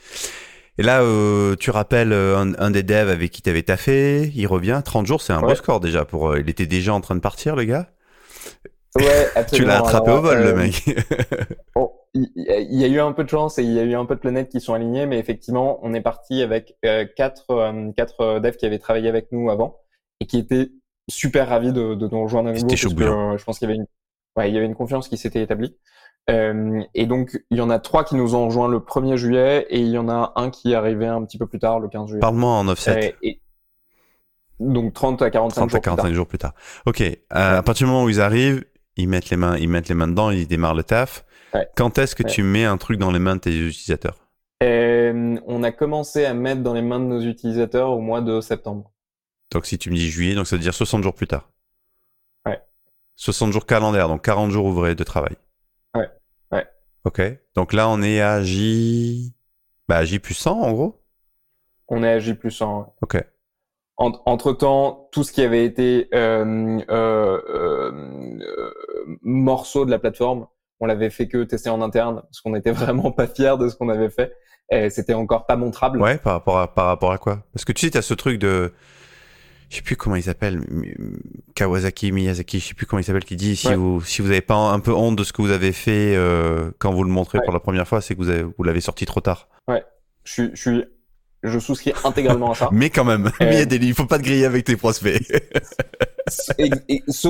Et 0.78 0.82
là, 0.82 1.02
euh, 1.02 1.56
tu 1.56 1.70
rappelles 1.70 2.12
euh, 2.12 2.38
un, 2.38 2.54
un, 2.58 2.70
des 2.70 2.82
devs 2.82 3.10
avec 3.10 3.30
qui 3.30 3.42
t'avais 3.42 3.62
taffé, 3.62 4.32
il 4.34 4.46
revient. 4.46 4.80
30 4.82 5.06
jours, 5.06 5.20
c'est 5.20 5.34
un 5.34 5.40
beau 5.40 5.54
score 5.54 5.80
déjà. 5.80 6.04
Pour, 6.06 6.30
euh, 6.30 6.40
il 6.40 6.48
était 6.48 6.66
déjà 6.66 6.94
en 6.94 7.02
train 7.02 7.14
de 7.14 7.20
partir, 7.20 7.54
le 7.54 7.64
gars. 7.64 7.90
Ouais, 8.96 9.28
absolument. 9.36 9.46
tu 9.52 9.64
l'as 9.64 9.78
attrapé 9.78 10.10
au 10.10 10.22
vol, 10.22 10.42
le 10.42 10.54
mec. 10.54 10.84
il 12.14 12.80
y 12.80 12.84
a 12.84 12.88
eu 12.88 13.00
un 13.00 13.12
peu 13.12 13.24
de 13.24 13.28
chance 13.28 13.58
et 13.58 13.62
il 13.62 13.72
y 13.72 13.78
a 13.78 13.84
eu 13.84 13.94
un 13.94 14.04
peu 14.04 14.14
de 14.14 14.20
planètes 14.20 14.48
qui 14.48 14.60
sont 14.60 14.74
alignées, 14.74 15.06
mais 15.06 15.18
effectivement, 15.18 15.78
on 15.82 15.94
est 15.94 16.00
parti 16.00 16.42
avec 16.42 16.76
euh, 16.84 17.06
quatre, 17.16 17.50
euh, 17.50 17.92
quatre 17.96 18.20
euh, 18.20 18.40
devs 18.40 18.56
qui 18.56 18.66
avaient 18.66 18.78
travaillé 18.78 19.08
avec 19.08 19.30
nous 19.32 19.50
avant 19.50 19.78
et 20.20 20.26
qui 20.26 20.38
étaient 20.38 20.70
super 21.08 21.48
ravis 21.48 21.72
de, 21.72 21.94
de 21.94 22.08
nous 22.08 22.22
rejoindre 22.22 22.50
à 22.50 22.52
nouveau. 22.52 22.66
Parce 22.66 22.82
que, 22.82 23.02
euh, 23.02 23.38
je 23.38 23.44
pense 23.44 23.58
qu'il 23.58 23.68
y 23.68 23.72
avait 23.72 23.78
une, 23.78 23.86
ouais, 24.36 24.50
il 24.50 24.54
y 24.54 24.56
avait 24.56 24.66
une 24.66 24.74
confiance 24.74 25.08
qui 25.08 25.16
s'était 25.16 25.42
établie. 25.42 25.76
Euh, 26.28 26.82
et 26.94 27.06
donc, 27.06 27.40
il 27.50 27.58
y 27.58 27.60
en 27.60 27.70
a 27.70 27.78
trois 27.78 28.04
qui 28.04 28.16
nous 28.16 28.34
ont 28.34 28.46
rejoints 28.46 28.68
le 28.68 28.78
1er 28.78 29.16
juillet 29.16 29.66
et 29.70 29.80
il 29.80 29.88
y 29.88 29.98
en 29.98 30.08
a 30.08 30.32
un 30.36 30.50
qui 30.50 30.72
est 30.72 30.74
arrivé 30.74 31.06
un 31.06 31.24
petit 31.24 31.38
peu 31.38 31.46
plus 31.46 31.58
tard, 31.58 31.80
le 31.80 31.88
15 31.88 32.08
juillet. 32.08 32.20
Parle-moi 32.20 32.50
en 32.50 32.68
offset. 32.68 33.16
Et, 33.22 33.40
donc 34.58 34.92
30 34.92 35.22
à 35.22 35.30
45 35.30 35.54
30 35.60 35.70
jours. 35.70 35.78
à 35.78 35.80
45 35.80 36.12
jours 36.12 36.26
plus 36.26 36.36
tard. 36.36 36.52
Ok. 36.84 37.02
à 37.30 37.62
partir 37.62 37.86
du 37.86 37.92
moment 37.92 38.04
où 38.04 38.10
ils 38.10 38.20
arrivent, 38.20 38.62
ils 38.96 39.08
mettent 39.08 39.30
les 39.30 39.38
mains, 39.38 39.56
ils 39.56 39.70
mettent 39.70 39.88
les 39.88 39.94
mains 39.94 40.08
dedans, 40.08 40.30
ils 40.30 40.46
démarrent 40.46 40.74
le 40.74 40.82
taf. 40.82 41.24
Quand 41.76 41.98
est-ce 41.98 42.14
que 42.14 42.22
tu 42.22 42.42
mets 42.42 42.64
un 42.64 42.76
truc 42.76 42.98
dans 42.98 43.10
les 43.10 43.18
mains 43.18 43.36
de 43.36 43.40
tes 43.40 43.56
utilisateurs? 43.58 44.16
Euh, 44.62 45.38
On 45.46 45.62
a 45.62 45.72
commencé 45.72 46.24
à 46.24 46.34
mettre 46.34 46.62
dans 46.62 46.74
les 46.74 46.82
mains 46.82 47.00
de 47.00 47.06
nos 47.06 47.20
utilisateurs 47.20 47.90
au 47.90 48.00
mois 48.00 48.20
de 48.20 48.40
septembre. 48.40 48.92
Donc 49.50 49.66
si 49.66 49.78
tu 49.78 49.90
me 49.90 49.96
dis 49.96 50.08
juillet, 50.08 50.34
donc 50.34 50.46
ça 50.46 50.56
veut 50.56 50.62
dire 50.62 50.74
60 50.74 51.02
jours 51.02 51.14
plus 51.14 51.26
tard. 51.26 51.50
Ouais. 52.46 52.60
60 53.16 53.52
jours 53.52 53.66
calendaires, 53.66 54.08
donc 54.08 54.22
40 54.24 54.50
jours 54.50 54.66
ouvrés 54.66 54.94
de 54.94 55.02
travail. 55.02 55.36
Ouais. 55.94 56.08
Ouais. 56.52 56.66
Ok. 57.04 57.20
Donc 57.56 57.72
là, 57.72 57.88
on 57.88 58.00
est 58.02 58.20
à 58.20 58.42
J... 58.42 59.34
Bah, 59.88 60.04
J 60.04 60.18
plus 60.20 60.34
100 60.34 60.52
en 60.60 60.72
gros? 60.72 61.02
On 61.88 62.04
est 62.04 62.10
à 62.10 62.18
J 62.20 62.34
plus 62.34 62.52
100. 62.52 62.78
Ouais. 62.80 62.86
Ok. 63.02 63.24
entre 63.96 64.52
temps, 64.52 65.08
tout 65.10 65.24
ce 65.24 65.32
qui 65.32 65.42
avait 65.42 65.64
été 65.64 66.08
euh, 66.14 66.78
euh, 66.90 67.40
euh, 67.48 68.74
morceau 69.22 69.84
de 69.84 69.90
la 69.90 69.98
plateforme, 69.98 70.46
on 70.80 70.86
l'avait 70.86 71.10
fait 71.10 71.28
que 71.28 71.44
tester 71.44 71.70
en 71.70 71.82
interne 71.82 72.22
parce 72.22 72.40
qu'on 72.40 72.52
n'était 72.52 72.72
vraiment 72.72 73.12
pas 73.12 73.26
fiers 73.26 73.56
de 73.58 73.68
ce 73.68 73.76
qu'on 73.76 73.88
avait 73.88 74.10
fait. 74.10 74.32
Et 74.72 74.88
c'était 74.90 75.14
encore 75.14 75.46
pas 75.46 75.56
montrable. 75.56 76.00
Ouais, 76.00 76.18
par 76.18 76.34
rapport 76.34 76.58
à, 76.60 76.72
par 76.72 76.86
rapport 76.86 77.12
à 77.12 77.18
quoi? 77.18 77.44
Parce 77.52 77.64
que 77.64 77.72
tu 77.72 77.86
sais, 77.86 77.90
tu 77.90 77.98
as 77.98 78.02
ce 78.02 78.14
truc 78.14 78.38
de... 78.38 78.72
je 79.68 79.76
sais 79.76 79.82
plus 79.82 79.96
comment 79.96 80.14
il 80.14 80.22
s'appelle, 80.22 80.60
Kawasaki, 81.56 82.12
Miyazaki, 82.12 82.60
je 82.60 82.68
sais 82.68 82.74
plus 82.74 82.86
comment 82.86 83.00
il 83.00 83.04
s'appelle, 83.04 83.24
qui 83.24 83.34
dit 83.34 83.56
si 83.56 83.74
vous 83.74 84.00
si 84.00 84.22
vous 84.22 84.30
avez 84.30 84.40
pas 84.40 84.54
un 84.54 84.78
peu 84.78 84.92
honte 84.92 85.16
de 85.16 85.24
ce 85.24 85.32
que 85.32 85.42
vous 85.42 85.50
avez 85.50 85.72
fait 85.72 86.14
euh, 86.14 86.70
quand 86.78 86.92
vous 86.92 87.02
le 87.02 87.10
montrez 87.10 87.40
pour 87.44 87.52
la 87.52 87.58
première 87.58 87.88
fois, 87.88 88.00
c'est 88.00 88.14
que 88.14 88.20
vous 88.20 88.30
avez, 88.30 88.44
vous 88.44 88.62
l'avez 88.62 88.80
sorti 88.80 89.06
trop 89.06 89.20
tard. 89.20 89.48
Ouais, 89.66 89.82
je, 90.22 90.50
je 90.54 90.60
suis 90.60 90.84
je 91.42 91.58
souscris 91.58 91.92
intégralement 92.04 92.52
à 92.52 92.54
ça. 92.54 92.68
Mais 92.72 92.90
quand 92.90 93.04
même, 93.04 93.30
il, 93.40 93.52
y 93.52 93.56
a 93.56 93.64
des, 93.64 93.76
il 93.76 93.94
faut 93.94 94.06
pas 94.06 94.18
te 94.18 94.24
griller 94.24 94.44
avec 94.44 94.64
tes 94.64 94.76
prospects. 94.76 95.20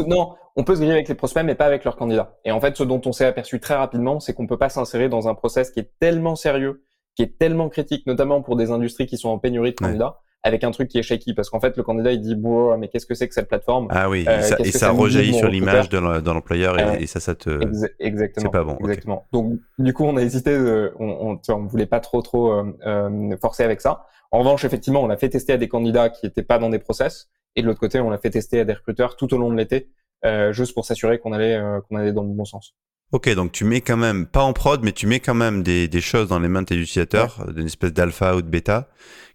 Non, 0.07 0.35
on 0.57 0.65
peut 0.65 0.75
se 0.75 0.81
griller 0.81 0.93
avec 0.93 1.09
les 1.09 1.15
prospects, 1.15 1.45
mais 1.45 1.55
pas 1.55 1.67
avec 1.67 1.85
leurs 1.85 1.97
candidats. 1.97 2.39
Et 2.45 2.53
en 2.53 2.61
fait, 2.61 2.77
ce 2.77 2.83
dont 2.83 3.01
on 3.05 3.13
s'est 3.13 3.25
aperçu 3.25 3.61
très 3.61 3.75
rapidement, 3.75 4.21
c'est 4.21 4.35
qu'on 4.35 4.47
peut 4.47 4.59
pas 4.59 4.69
s'insérer 4.69 5.09
dans 5.09 5.29
un 5.29 5.35
process 5.35 5.71
qui 5.71 5.81
est 5.81 5.93
tellement 5.99 6.37
sérieux, 6.37 6.85
qui 7.15 7.23
est 7.23 7.39
tellement 7.39 7.69
critique, 7.69 8.07
notamment 8.07 8.43
pour 8.43 8.57
des 8.57 8.71
industries 8.71 9.07
qui 9.07 9.17
sont 9.17 9.29
en 9.29 9.39
pénurie 9.39 9.71
de 9.73 9.77
candidats, 9.77 10.21
avec 10.43 10.65
un 10.65 10.71
truc 10.71 10.89
qui 10.89 10.99
est 10.99 11.03
shaky 11.03 11.35
parce 11.35 11.51
qu'en 11.51 11.61
fait 11.61 11.77
le 11.77 11.83
candidat 11.83 12.13
il 12.13 12.21
dit 12.21 12.35
bon 12.35 12.77
mais 12.79 12.89
qu'est-ce 12.89 13.07
que 13.07 13.15
c'est 13.15 13.29
que 13.29 13.35
cette 13.35 13.49
plateforme? 13.49 13.89
Ah 13.91 14.09
oui 14.09 14.21
et 14.21 14.43
ça, 14.43 14.57
et 14.59 14.73
ça 14.73 14.91
rejaillit 14.91 15.35
sur 15.35 15.49
l'image 15.49 15.89
de 15.89 15.99
l'employeur 15.99 16.79
et, 17.01 17.07
ça 17.07 17.21
ça 17.21 17.35
te 17.35 17.51
exactement. 17.99 18.47
C'est 18.47 18.51
pas 18.51 18.65
bon 18.65 18.77
exactement. 18.81 19.27
Donc 19.33 19.59
du 19.79 19.93
coup 19.93 20.05
on 20.05 20.17
a 20.17 20.23
hésité 20.23 20.57
on, 20.99 21.33
on, 21.33 21.41
on 21.49 21.67
voulait 21.67 21.87
pas 21.87 22.01
trop 22.01 22.23
trop 22.23 22.53
euh, 22.53 22.77
euh, 22.87 23.37
forcer 23.41 23.65
avec 23.65 23.81
ça. 23.81 24.07
En 24.31 24.39
revanche 24.39 24.65
effectivement 24.65 25.03
on 25.03 25.07
l'a 25.07 25.17
fait 25.17 25.29
tester 25.29 25.53
à 25.53 25.59
des 25.59 25.69
candidats 25.69 26.09
qui 26.09 26.27
étaient 26.27 26.43
pas 26.43 26.59
dans 26.59 26.71
des 26.71 26.79
process 26.79 27.29
et 27.57 27.63
de 27.63 27.67
l'autre 27.67 27.81
côté 27.81 28.01
on 28.01 28.11
l'a 28.11 28.19
fait 28.19 28.31
tester 28.31 28.61
à 28.61 28.65
des 28.65 28.75
recruteurs 28.75 29.17
tout 29.17 29.33
au 29.35 29.39
long 29.39 29.51
de 29.51 29.57
l'été 29.57 29.91
euh, 30.25 30.53
juste 30.53 30.75
pour 30.75 30.85
s'assurer 30.85 31.19
qu'on 31.19 31.33
allait 31.33 31.57
euh, 31.57 31.81
qu'on 31.81 31.97
allait 31.97 32.13
dans 32.13 32.23
le 32.23 32.29
bon 32.29 32.45
sens 32.45 32.75
Ok, 33.13 33.29
donc 33.35 33.51
tu 33.51 33.65
mets 33.65 33.81
quand 33.81 33.97
même, 33.97 34.27
pas 34.27 34.43
en 34.43 34.53
prod, 34.53 34.83
mais 34.85 34.93
tu 34.93 35.07
mets 35.09 35.19
quand 35.19 35.35
même 35.35 35.65
des, 35.65 35.89
des 35.89 36.01
choses 36.01 36.29
dans 36.29 36.39
les 36.39 36.49
mains 36.49 36.63
de 36.63 36.67
tes 36.67 36.77
utilisateurs, 36.77 37.53
d'une 37.53 37.67
espèce 37.67 37.93
d'alpha 37.93 38.37
ou 38.37 38.43
de 38.43 38.49
bêta, 38.49 38.89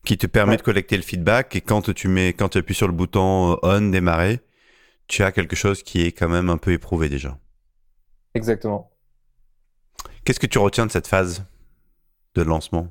qui 0.05 0.17
te 0.17 0.27
permet 0.27 0.55
de 0.55 0.61
collecter 0.61 0.95
le 0.95 1.03
feedback. 1.03 1.55
Et 1.57 1.61
quand 1.61 1.93
tu 1.93 2.07
mets, 2.07 2.29
quand 2.29 2.49
tu 2.49 2.57
appuies 2.57 2.75
sur 2.75 2.87
le 2.87 2.93
bouton 2.93 3.53
euh, 3.53 3.57
on, 3.63 3.89
démarrer, 3.89 4.39
tu 5.07 5.23
as 5.23 5.31
quelque 5.33 5.57
chose 5.57 5.83
qui 5.83 6.03
est 6.03 6.13
quand 6.13 6.29
même 6.29 6.49
un 6.49 6.57
peu 6.57 6.71
éprouvé 6.71 7.09
déjà. 7.09 7.37
Exactement. 8.33 8.91
Qu'est-ce 10.23 10.39
que 10.39 10.47
tu 10.47 10.57
retiens 10.57 10.85
de 10.85 10.91
cette 10.91 11.07
phase 11.07 11.45
de 12.33 12.41
lancement? 12.43 12.87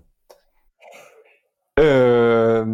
Euh, 1.80 2.64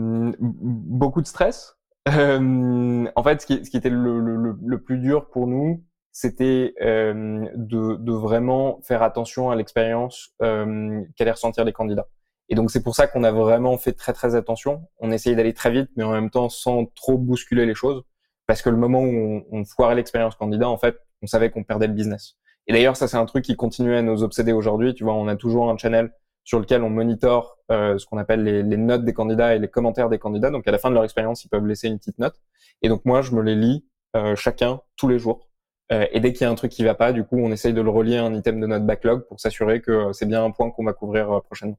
Beaucoup 0.41 1.23
de 1.23 1.27
stress. 1.27 1.77
Euh, 2.09 3.07
en 3.15 3.23
fait, 3.23 3.41
ce 3.41 3.47
qui, 3.47 3.65
ce 3.65 3.71
qui 3.71 3.77
était 3.77 3.91
le, 3.91 4.21
le, 4.21 4.57
le, 4.63 4.83
plus 4.83 4.99
dur 4.99 5.31
pour 5.31 5.47
nous, 5.47 5.85
c'était 6.13 6.75
euh, 6.83 7.47
de, 7.55 7.97
de, 7.97 8.13
vraiment 8.13 8.81
faire 8.83 9.03
attention 9.03 9.51
à 9.51 9.57
l'expérience 9.57 10.31
euh, 10.43 11.03
qu'allaient 11.17 11.31
ressentir 11.31 11.65
les 11.65 11.73
candidats. 11.73 12.09
Et 12.49 12.55
donc 12.57 12.71
c'est 12.71 12.83
pour 12.83 12.97
ça 12.97 13.07
qu'on 13.07 13.23
a 13.23 13.31
vraiment 13.31 13.79
fait 13.79 13.93
très 13.93 14.13
très 14.13 14.35
attention. 14.35 14.89
On 14.99 15.13
essayait 15.13 15.37
d'aller 15.37 15.55
très 15.55 15.71
vite, 15.71 15.89
mais 15.97 16.03
en 16.03 16.11
même 16.11 16.31
temps 16.31 16.49
sans 16.49 16.87
trop 16.87 17.17
bousculer 17.17 17.65
les 17.65 17.75
choses, 17.75 18.03
parce 18.47 18.61
que 18.63 18.71
le 18.71 18.77
moment 18.77 19.03
où 19.03 19.07
on, 19.07 19.45
on 19.53 19.65
foirait 19.65 19.95
l'expérience 19.95 20.35
candidat, 20.35 20.69
en 20.69 20.77
fait, 20.77 20.97
on 21.23 21.27
savait 21.27 21.51
qu'on 21.51 21.63
perdait 21.63 21.87
le 21.87 21.95
business. 21.95 22.37
Et 22.67 22.73
d'ailleurs, 22.73 22.97
ça 22.97 23.07
c'est 23.07 23.17
un 23.17 23.27
truc 23.27 23.45
qui 23.45 23.55
continue 23.55 23.95
à 23.95 24.03
nous 24.03 24.23
obséder 24.25 24.53
aujourd'hui. 24.53 24.95
Tu 24.95 25.05
vois, 25.05 25.15
on 25.15 25.29
a 25.29 25.37
toujours 25.37 25.71
un 25.71 25.77
channel 25.77 26.13
sur 26.45 26.59
lequel 26.59 26.83
on 26.83 26.91
monitore 26.91 27.59
euh, 27.71 27.99
ce 27.99 28.07
qu'on 28.07 28.19
appelle 28.19 28.43
les, 28.43 28.63
les, 28.63 28.77
notes 28.77 29.05
des 29.05 29.13
candidats 29.13 29.55
et 29.55 29.59
les 29.59 29.69
commentaires 29.69 30.09
des 30.09 30.19
candidats. 30.19 30.51
Donc 30.51 30.67
à 30.67 30.73
la 30.73 30.79
fin 30.79 30.89
de 30.89 30.95
leur 30.95 31.05
expérience, 31.05 31.45
ils 31.45 31.49
peuvent 31.49 31.67
laisser 31.67 31.87
une 31.87 31.99
petite 31.99 32.19
note. 32.19 32.35
Et 32.83 32.89
donc 32.89 33.05
moi, 33.05 33.23
je 33.23 33.33
me 33.33 33.43
les 33.43 33.55
lis 33.55 33.87
euh, 34.17 34.35
chacun 34.35 34.81
tous 34.97 35.07
les 35.07 35.19
jours 35.19 35.50
euh, 35.93 36.07
et 36.13 36.21
dès 36.21 36.33
qu'il 36.33 36.43
y 36.43 36.45
a 36.45 36.51
un 36.51 36.55
truc 36.55 36.71
qui 36.71 36.85
va 36.85 36.95
pas, 36.95 37.13
du 37.13 37.25
coup, 37.25 37.39
on 37.39 37.51
essaye 37.51 37.73
de 37.73 37.81
le 37.81 37.91
relier 37.91 38.19
à 38.19 38.25
un 38.25 38.35
item 38.35 38.61
de 38.61 38.67
notre 38.67 38.85
backlog 38.85 39.27
pour 39.27 39.41
s'assurer 39.41 39.81
que 39.81 40.13
c'est 40.13 40.27
bien 40.27 40.45
un 40.45 40.51
point 40.51 40.71
qu'on 40.71 40.85
va 40.85 40.93
couvrir 40.93 41.31
euh, 41.33 41.41
prochainement. 41.41 41.79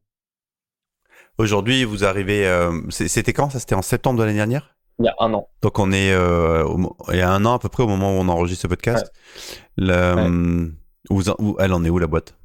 Aujourd'hui, 1.38 1.86
vous 1.86 2.04
arrivez. 2.04 2.46
Euh, 2.46 2.72
c'était 2.90 3.32
quand 3.34 3.50
Ça, 3.50 3.60
c'était 3.60 3.76
en 3.76 3.82
septembre 3.82 4.20
de 4.20 4.26
l'année 4.26 4.38
dernière? 4.38 4.76
Il 5.00 5.06
y 5.06 5.08
a 5.08 5.16
un 5.20 5.34
an. 5.34 5.48
Donc 5.62 5.80
on 5.80 5.92
est 5.92 6.10
il 6.10 7.18
y 7.18 7.22
a 7.22 7.32
un 7.32 7.46
an 7.46 7.54
à 7.54 7.60
peu 7.60 7.70
près 7.70 7.82
au 7.82 7.88
moment 7.88 8.12
où 8.12 8.20
on 8.20 8.28
enregistre 8.28 8.64
ce 8.64 8.68
podcast. 8.68 9.12
où, 11.10 11.56
elle 11.60 11.74
en 11.74 11.84
est 11.84 11.90
où 11.90 11.98
la 11.98 12.08
boîte? 12.08 12.36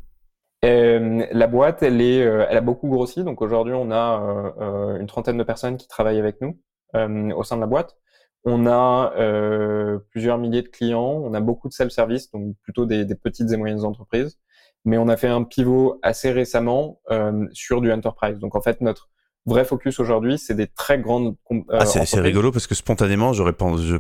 La 0.62 1.46
boîte, 1.48 1.82
elle 1.82 2.00
est, 2.00 2.18
elle 2.18 2.56
a 2.56 2.62
beaucoup 2.62 2.88
grossi. 2.88 3.24
Donc 3.24 3.42
aujourd'hui, 3.42 3.74
on 3.74 3.90
a 3.90 4.54
une 4.98 5.06
trentaine 5.06 5.36
de 5.36 5.42
personnes 5.42 5.76
qui 5.76 5.88
travaillent 5.88 6.20
avec 6.20 6.40
nous 6.40 6.58
au 6.94 7.42
sein 7.42 7.56
de 7.56 7.60
la 7.60 7.66
boîte. 7.66 7.96
On 8.48 8.64
a 8.66 9.12
euh, 9.18 9.98
plusieurs 10.10 10.38
milliers 10.38 10.62
de 10.62 10.68
clients, 10.68 11.20
on 11.24 11.34
a 11.34 11.40
beaucoup 11.40 11.68
de 11.68 11.72
self-service, 11.72 12.30
donc 12.30 12.54
plutôt 12.62 12.86
des, 12.86 13.04
petites 13.16 13.50
et 13.50 13.56
moyennes 13.56 13.84
entreprises. 13.84 14.38
Mais 14.84 14.98
on 14.98 15.08
a 15.08 15.16
fait 15.16 15.26
un 15.26 15.42
pivot 15.42 15.98
assez 16.02 16.30
récemment 16.30 17.00
euh, 17.10 17.46
sur 17.52 17.80
du 17.80 17.92
enterprise. 17.92 18.38
Donc 18.38 18.54
en 18.54 18.60
fait, 18.60 18.80
notre 18.80 19.10
vrai 19.46 19.64
focus 19.64 19.98
aujourd'hui, 19.98 20.38
c'est 20.38 20.54
des 20.54 20.68
très 20.68 21.00
grandes. 21.00 21.34
Euh, 21.50 21.60
ah, 21.70 21.86
c'est 21.86 22.20
rigolo 22.20 22.52
parce 22.52 22.68
que 22.68 22.76
spontanément, 22.76 23.32
j'aurais 23.32 23.52
pensé, 23.52 23.98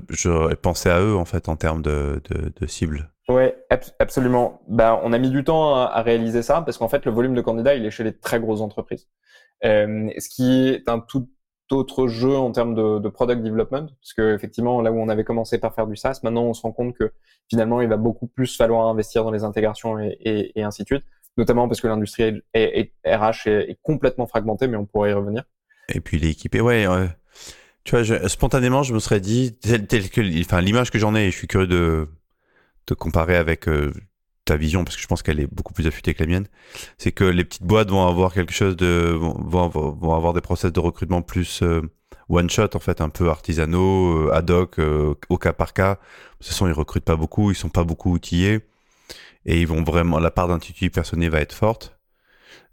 pensé 0.62 0.90
à 0.90 1.00
eux 1.00 1.16
en 1.16 1.24
fait 1.24 1.48
en 1.48 1.56
termes 1.56 1.82
de, 1.82 2.22
de, 2.30 2.52
de 2.54 2.66
cible. 2.68 3.10
Ouais, 3.28 3.56
absolument. 3.98 4.62
Bah, 4.68 5.00
on 5.02 5.12
a 5.12 5.18
mis 5.18 5.30
du 5.30 5.42
temps 5.42 5.74
à, 5.74 5.86
à 5.86 6.02
réaliser 6.02 6.42
ça 6.42 6.62
parce 6.62 6.78
qu'en 6.78 6.88
fait, 6.88 7.04
le 7.04 7.10
volume 7.10 7.34
de 7.34 7.40
candidats, 7.40 7.74
il 7.74 7.84
est 7.84 7.90
chez 7.90 8.04
les 8.04 8.16
très 8.16 8.38
grosses 8.38 8.60
entreprises. 8.60 9.08
Euh, 9.64 10.10
ce 10.18 10.28
qui 10.28 10.68
est 10.68 10.88
un 10.88 11.00
tout 11.00 11.28
d'autres 11.68 12.06
jeux 12.06 12.36
en 12.36 12.52
termes 12.52 12.74
de, 12.74 13.08
product 13.08 13.42
development 13.42 13.88
parce 14.00 14.14
que 14.14 14.34
effectivement 14.34 14.80
là 14.82 14.92
où 14.92 15.00
on 15.00 15.08
avait 15.08 15.24
commencé 15.24 15.58
par 15.58 15.74
faire 15.74 15.86
du 15.86 15.96
SaaS 15.96 16.20
maintenant 16.22 16.44
on 16.44 16.54
se 16.54 16.62
rend 16.62 16.72
compte 16.72 16.96
que 16.96 17.12
finalement 17.48 17.80
il 17.80 17.88
va 17.88 17.96
beaucoup 17.96 18.26
plus 18.26 18.56
falloir 18.56 18.86
investir 18.88 19.24
dans 19.24 19.30
les 19.30 19.44
intégrations 19.44 19.98
et, 19.98 20.52
ainsi 20.56 20.82
de 20.82 20.86
suite 20.86 21.04
notamment 21.36 21.68
parce 21.68 21.80
que 21.80 21.88
l'industrie 21.88 22.42
RH 22.54 23.48
est, 23.48 23.78
complètement 23.82 24.26
fragmentée 24.26 24.68
mais 24.68 24.76
on 24.76 24.86
pourrait 24.86 25.10
y 25.10 25.14
revenir. 25.14 25.44
Et 25.92 26.00
puis 26.00 26.24
équipé 26.24 26.60
ouais 26.60 26.86
tu 27.84 27.96
vois 27.96 28.28
spontanément 28.28 28.82
je 28.82 28.94
me 28.94 28.98
serais 28.98 29.20
dit 29.20 29.56
tel, 29.58 30.10
que 30.10 30.40
enfin 30.40 30.60
l'image 30.60 30.90
que 30.90 30.98
j'en 30.98 31.14
ai 31.14 31.30
je 31.30 31.36
suis 31.36 31.48
curieux 31.48 31.66
de 31.66 32.08
de 32.86 32.94
comparer 32.94 33.36
avec 33.36 33.68
euh, 33.68 33.92
ta 34.46 34.56
vision, 34.56 34.84
parce 34.84 34.96
que 34.96 35.02
je 35.02 35.06
pense 35.06 35.22
qu'elle 35.22 35.40
est 35.40 35.52
beaucoup 35.52 35.74
plus 35.74 35.86
affûtée 35.86 36.14
que 36.14 36.22
la 36.22 36.28
mienne, 36.28 36.46
c'est 36.96 37.12
que 37.12 37.24
les 37.24 37.44
petites 37.44 37.64
boîtes 37.64 37.90
vont 37.90 38.06
avoir 38.06 38.32
quelque 38.32 38.52
chose 38.52 38.76
de, 38.76 39.10
vont, 39.18 39.68
vont 39.68 40.14
avoir 40.14 40.32
des 40.32 40.40
process 40.40 40.72
de 40.72 40.80
recrutement 40.80 41.20
plus 41.20 41.62
euh, 41.62 41.82
one 42.28 42.48
shot 42.48 42.70
en 42.74 42.78
fait, 42.78 43.00
un 43.00 43.10
peu 43.10 43.28
artisanaux, 43.28 44.28
euh, 44.28 44.32
ad 44.32 44.50
hoc, 44.50 44.78
euh, 44.78 45.14
au 45.28 45.36
cas 45.36 45.52
par 45.52 45.74
cas. 45.74 45.94
De 45.94 45.98
toute 46.38 46.46
façon, 46.46 46.66
ils 46.68 46.72
recrutent 46.72 47.04
pas 47.04 47.16
beaucoup, 47.16 47.50
ils 47.50 47.56
sont 47.56 47.68
pas 47.68 47.84
beaucoup 47.84 48.12
outillés 48.12 48.60
et 49.44 49.60
ils 49.60 49.66
vont 49.66 49.82
vraiment, 49.82 50.18
la 50.18 50.30
part 50.30 50.48
d'intuitif 50.48 50.92
personnel 50.92 51.30
va 51.30 51.40
être 51.40 51.54
forte. 51.54 51.98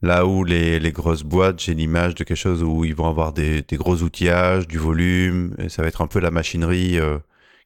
Là 0.02 0.26
où 0.26 0.44
les, 0.44 0.80
les 0.80 0.92
grosses 0.92 1.24
boîtes, 1.24 1.60
j'ai 1.60 1.74
l'image 1.74 2.14
de 2.16 2.24
quelque 2.24 2.38
chose 2.38 2.62
où 2.62 2.86
ils 2.86 2.96
vont 2.96 3.08
avoir 3.08 3.34
des, 3.34 3.62
des 3.64 3.78
gros 3.78 4.02
outillages, 4.04 4.68
du 4.68 4.78
volume, 4.78 5.56
et 5.60 5.70
ça 5.70 5.82
va 5.82 5.88
être 5.88 6.02
un 6.02 6.08
peu 6.08 6.20
la 6.20 6.30
machinerie 6.30 7.00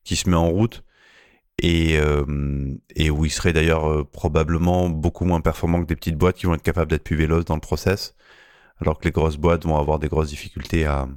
qui 0.03 0.15
se 0.15 0.29
met 0.29 0.35
en 0.35 0.49
route 0.49 0.83
et, 1.61 1.97
euh, 1.97 2.25
et 2.95 3.09
où 3.09 3.25
il 3.25 3.31
serait 3.31 3.53
d'ailleurs 3.53 3.89
euh, 3.89 4.03
probablement 4.03 4.89
beaucoup 4.89 5.25
moins 5.25 5.41
performant 5.41 5.81
que 5.81 5.87
des 5.87 5.95
petites 5.95 6.17
boîtes 6.17 6.35
qui 6.35 6.45
vont 6.45 6.53
être 6.53 6.63
capables 6.63 6.91
d'être 6.91 7.03
plus 7.03 7.15
véloces 7.15 7.45
dans 7.45 7.55
le 7.55 7.61
process, 7.61 8.15
alors 8.79 8.99
que 8.99 9.05
les 9.05 9.11
grosses 9.11 9.37
boîtes 9.37 9.65
vont 9.65 9.77
avoir 9.77 9.99
des 9.99 10.07
grosses 10.07 10.29
difficultés 10.29 10.85
à, 10.85 11.07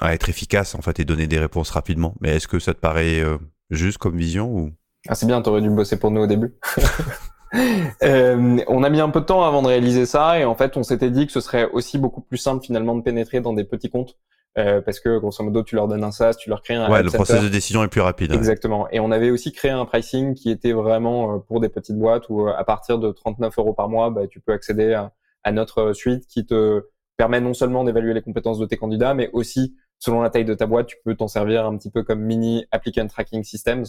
à 0.00 0.14
être 0.14 0.28
efficaces 0.28 0.74
en 0.74 0.82
fait 0.82 1.00
et 1.00 1.04
donner 1.04 1.26
des 1.26 1.38
réponses 1.38 1.70
rapidement. 1.70 2.14
Mais 2.20 2.36
est-ce 2.36 2.48
que 2.48 2.58
ça 2.58 2.74
te 2.74 2.80
paraît 2.80 3.20
euh, 3.20 3.38
juste 3.70 3.98
comme 3.98 4.16
vision 4.16 4.50
ou? 4.50 4.72
Ah 5.08 5.14
c'est 5.14 5.26
bien, 5.26 5.40
t'aurais 5.40 5.62
dû 5.62 5.70
bosser 5.70 5.98
pour 5.98 6.10
nous 6.10 6.22
au 6.22 6.26
début. 6.26 6.54
euh, 8.02 8.58
on 8.66 8.82
a 8.82 8.90
mis 8.90 9.00
un 9.00 9.10
peu 9.10 9.20
de 9.20 9.26
temps 9.26 9.44
avant 9.44 9.62
de 9.62 9.68
réaliser 9.68 10.04
ça 10.04 10.38
et 10.38 10.44
en 10.44 10.54
fait 10.54 10.76
on 10.76 10.82
s'était 10.82 11.10
dit 11.10 11.26
que 11.26 11.32
ce 11.32 11.40
serait 11.40 11.70
aussi 11.70 11.96
beaucoup 11.96 12.20
plus 12.20 12.38
simple 12.38 12.64
finalement 12.64 12.96
de 12.96 13.02
pénétrer 13.02 13.40
dans 13.40 13.52
des 13.52 13.64
petits 13.64 13.88
comptes 13.88 14.16
euh, 14.58 14.80
parce 14.80 15.00
que 15.00 15.18
grosso 15.18 15.44
modo 15.44 15.62
tu 15.62 15.74
leur 15.74 15.86
donnes 15.86 16.02
un 16.02 16.10
SaaS, 16.10 16.34
tu 16.36 16.48
leur 16.48 16.62
crées 16.62 16.76
un 16.76 16.90
ouais 16.90 17.02
le 17.02 17.10
processus 17.10 17.42
de 17.42 17.48
décision 17.50 17.84
est 17.84 17.88
plus 17.88 18.00
rapide. 18.00 18.32
Exactement. 18.32 18.88
Et 18.90 19.00
on 19.00 19.10
avait 19.10 19.30
aussi 19.30 19.52
créé 19.52 19.70
un 19.70 19.84
pricing 19.84 20.34
qui 20.34 20.50
était 20.50 20.72
vraiment 20.72 21.34
euh, 21.34 21.38
pour 21.38 21.60
des 21.60 21.68
petites 21.68 21.98
boîtes 21.98 22.30
où 22.30 22.48
euh, 22.48 22.54
à 22.56 22.64
partir 22.64 22.98
de 22.98 23.12
39 23.12 23.52
euros 23.58 23.74
par 23.74 23.90
mois, 23.90 24.08
bah, 24.08 24.26
tu 24.26 24.40
peux 24.40 24.52
accéder 24.52 24.94
à, 24.94 25.12
à, 25.44 25.52
notre 25.52 25.92
suite 25.92 26.26
qui 26.26 26.46
te 26.46 26.86
permet 27.18 27.40
non 27.40 27.52
seulement 27.52 27.84
d'évaluer 27.84 28.14
les 28.14 28.22
compétences 28.22 28.58
de 28.58 28.64
tes 28.64 28.78
candidats, 28.78 29.12
mais 29.12 29.28
aussi 29.34 29.76
selon 29.98 30.22
la 30.22 30.30
taille 30.30 30.46
de 30.46 30.54
ta 30.54 30.66
boîte, 30.66 30.86
tu 30.86 30.96
peux 31.04 31.14
t'en 31.14 31.28
servir 31.28 31.66
un 31.66 31.76
petit 31.76 31.90
peu 31.90 32.02
comme 32.02 32.20
mini 32.20 32.64
applicant 32.70 33.06
tracking 33.06 33.44
systems. 33.44 33.84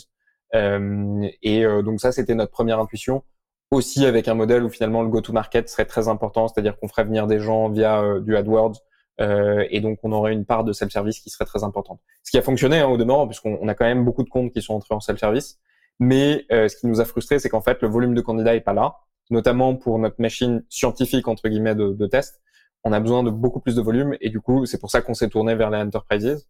Euh, 0.53 1.27
et 1.43 1.63
donc 1.83 1.99
ça, 1.99 2.13
c'était 2.13 2.35
notre 2.35 2.51
première 2.51 2.79
intuition 2.79 3.23
aussi 3.71 4.05
avec 4.05 4.29
un 4.29 4.33
modèle 4.33 4.63
où 4.63 4.69
finalement 4.69 5.01
le 5.01 5.09
go-to-market 5.09 5.67
serait 5.67 5.85
très 5.85 6.07
important, 6.07 6.47
c'est-à-dire 6.47 6.77
qu'on 6.77 6.87
ferait 6.87 7.03
venir 7.03 7.27
des 7.27 7.39
gens 7.39 7.69
via 7.69 8.19
du 8.21 8.35
AdWords 8.37 8.79
euh, 9.19 9.65
et 9.69 9.81
donc 9.81 9.99
on 10.03 10.11
aurait 10.11 10.33
une 10.33 10.45
part 10.45 10.63
de 10.63 10.73
self-service 10.73 11.19
qui 11.19 11.29
serait 11.29 11.45
très 11.45 11.63
importante. 11.63 11.99
Ce 12.23 12.31
qui 12.31 12.37
a 12.37 12.41
fonctionné 12.41 12.79
hein, 12.79 12.87
au 12.87 12.97
demeurant, 12.97 13.27
puisqu'on 13.27 13.67
a 13.67 13.73
quand 13.73 13.85
même 13.85 14.05
beaucoup 14.05 14.23
de 14.23 14.29
comptes 14.29 14.51
qui 14.51 14.61
sont 14.61 14.75
entrés 14.75 14.93
en 14.93 14.99
self-service. 14.99 15.59
Mais 15.99 16.45
euh, 16.51 16.67
ce 16.67 16.77
qui 16.77 16.85
nous 16.87 17.01
a 17.01 17.05
frustré, 17.05 17.39
c'est 17.39 17.49
qu'en 17.49 17.61
fait 17.61 17.81
le 17.81 17.87
volume 17.87 18.13
de 18.13 18.21
candidats 18.21 18.55
est 18.55 18.61
pas 18.61 18.73
là, 18.73 18.97
notamment 19.31 19.75
pour 19.75 19.97
notre 19.97 20.21
machine 20.21 20.63
scientifique 20.69 21.27
entre 21.27 21.47
guillemets 21.49 21.75
de, 21.75 21.89
de 21.93 22.07
test. 22.07 22.39
On 22.83 22.93
a 22.93 22.99
besoin 22.99 23.23
de 23.23 23.31
beaucoup 23.31 23.59
plus 23.59 23.75
de 23.75 23.81
volume 23.81 24.15
et 24.21 24.29
du 24.29 24.39
coup 24.39 24.65
c'est 24.65 24.79
pour 24.79 24.91
ça 24.91 25.01
qu'on 25.01 25.15
s'est 25.15 25.29
tourné 25.29 25.55
vers 25.55 25.71
les 25.71 25.79
enterprises. 25.79 26.47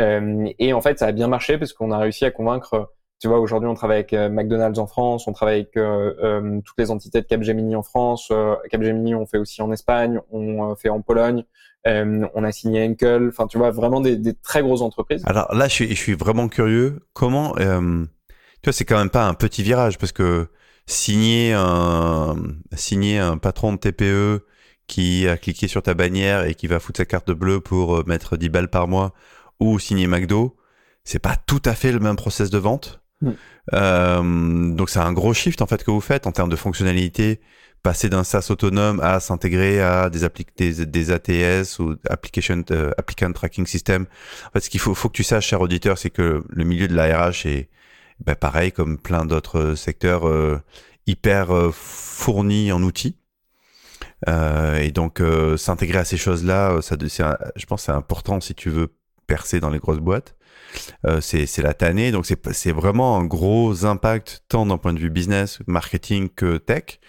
Euh, 0.00 0.48
et 0.58 0.72
en 0.72 0.80
fait 0.80 0.98
ça 0.98 1.06
a 1.06 1.12
bien 1.12 1.28
marché 1.28 1.58
parce 1.58 1.72
qu'on 1.72 1.92
a 1.92 1.98
réussi 1.98 2.24
à 2.24 2.30
convaincre 2.30 2.90
tu 3.20 3.28
vois, 3.28 3.38
aujourd'hui, 3.38 3.68
on 3.68 3.74
travaille 3.74 3.98
avec 3.98 4.14
McDonald's 4.14 4.78
en 4.78 4.86
France, 4.86 5.28
on 5.28 5.34
travaille 5.34 5.68
avec 5.74 6.64
toutes 6.64 6.78
les 6.78 6.90
entités 6.90 7.20
de 7.20 7.26
Capgemini 7.26 7.76
en 7.76 7.82
France. 7.82 8.32
Capgemini, 8.70 9.14
on 9.14 9.26
fait 9.26 9.36
aussi 9.36 9.60
en 9.60 9.70
Espagne, 9.72 10.22
on 10.30 10.74
fait 10.74 10.88
en 10.88 11.02
Pologne. 11.02 11.44
On 11.86 12.44
a 12.44 12.52
signé 12.52 12.86
Enkel, 12.86 13.28
enfin 13.28 13.46
tu 13.46 13.58
vois 13.58 13.70
vraiment 13.70 14.00
des, 14.00 14.16
des, 14.16 14.34
très 14.34 14.62
grosses 14.62 14.82
entreprises. 14.82 15.22
Alors 15.26 15.54
là, 15.54 15.68
je 15.68 15.72
suis, 15.72 15.88
je 15.88 15.94
suis 15.94 16.14
vraiment 16.14 16.48
curieux. 16.48 17.00
Comment, 17.12 17.54
tu 17.54 17.64
vois, 18.64 18.72
c'est 18.72 18.84
quand 18.84 18.98
même 18.98 19.10
pas 19.10 19.26
un 19.26 19.34
petit 19.34 19.62
virage 19.62 19.98
parce 19.98 20.12
que 20.12 20.48
signer 20.86 21.52
un, 21.54 22.36
signer 22.74 23.18
un 23.18 23.38
patron 23.38 23.72
de 23.72 23.78
TPE 23.78 24.44
qui 24.86 25.28
a 25.28 25.36
cliqué 25.36 25.68
sur 25.68 25.82
ta 25.82 25.94
bannière 25.94 26.44
et 26.44 26.54
qui 26.54 26.66
va 26.66 26.80
foutre 26.80 26.98
sa 26.98 27.04
carte 27.04 27.30
bleue 27.30 27.60
pour 27.60 27.98
euh, 27.98 28.04
mettre 28.06 28.36
10 28.36 28.48
balles 28.48 28.68
par 28.68 28.88
mois 28.88 29.14
ou 29.60 29.78
signer 29.78 30.08
McDo, 30.08 30.56
c'est 31.04 31.20
pas 31.20 31.36
tout 31.36 31.62
à 31.64 31.74
fait 31.74 31.92
le 31.92 32.00
même 32.00 32.16
process 32.16 32.50
de 32.50 32.58
vente. 32.58 33.00
Mm. 33.20 33.30
Euh, 33.72 34.74
donc 34.74 34.90
c'est 34.90 34.98
un 34.98 35.12
gros 35.12 35.32
shift 35.32 35.62
en 35.62 35.66
fait 35.66 35.84
que 35.84 35.92
vous 35.92 36.00
faites 36.00 36.26
en 36.26 36.32
termes 36.32 36.50
de 36.50 36.56
fonctionnalité, 36.56 37.40
passer 37.82 38.08
d'un 38.08 38.24
SaaS 38.24 38.48
autonome 38.50 39.00
à 39.00 39.20
s'intégrer 39.20 39.80
à 39.80 40.10
des, 40.10 40.26
des, 40.56 40.86
des, 40.86 41.10
ATS 41.10 41.78
ou 41.78 41.96
application 42.08 42.62
euh, 42.70 42.90
applicant 42.98 43.32
tracking 43.32 43.66
system. 43.66 44.06
En 44.48 44.50
fait, 44.52 44.60
ce 44.60 44.70
qu'il 44.70 44.80
faut, 44.80 44.94
faut 44.94 45.08
que 45.08 45.16
tu 45.16 45.24
saches, 45.24 45.46
cher 45.46 45.60
auditeur, 45.60 45.98
c'est 45.98 46.10
que 46.10 46.42
le 46.48 46.64
milieu 46.64 46.88
de 46.88 46.94
la 46.94 47.28
RH 47.28 47.46
est 47.46 47.68
ben, 48.24 48.34
pareil 48.34 48.72
comme 48.72 48.98
plein 48.98 49.24
d'autres 49.24 49.74
secteurs 49.74 50.30
hyper 51.06 51.70
fourni 51.72 52.70
en 52.70 52.82
outils. 52.82 53.16
Euh, 54.28 54.78
et 54.78 54.90
donc 54.90 55.20
euh, 55.20 55.56
s'intégrer 55.56 55.98
à 55.98 56.04
ces 56.04 56.16
choses-là, 56.16 56.72
euh, 56.72 56.82
ça, 56.82 56.96
je 57.56 57.66
pense, 57.66 57.84
c'est 57.84 57.92
important 57.92 58.40
si 58.40 58.54
tu 58.54 58.68
veux 58.68 58.88
percer 59.26 59.60
dans 59.60 59.70
les 59.70 59.78
grosses 59.78 60.00
boîtes. 60.00 60.36
c'est 61.20 61.58
la 61.58 61.74
tannée, 61.74 62.12
donc 62.12 62.26
c'est 62.26 62.72
vraiment 62.72 63.16
un 63.18 63.24
gros 63.24 63.84
impact 63.84 64.44
tant 64.48 64.66
d'un 64.66 64.78
point 64.78 64.92
de 64.92 64.98
vue 64.98 65.10
business, 65.10 65.60
marketing 65.66 66.28
que 66.28 66.58
tech. 66.58 67.00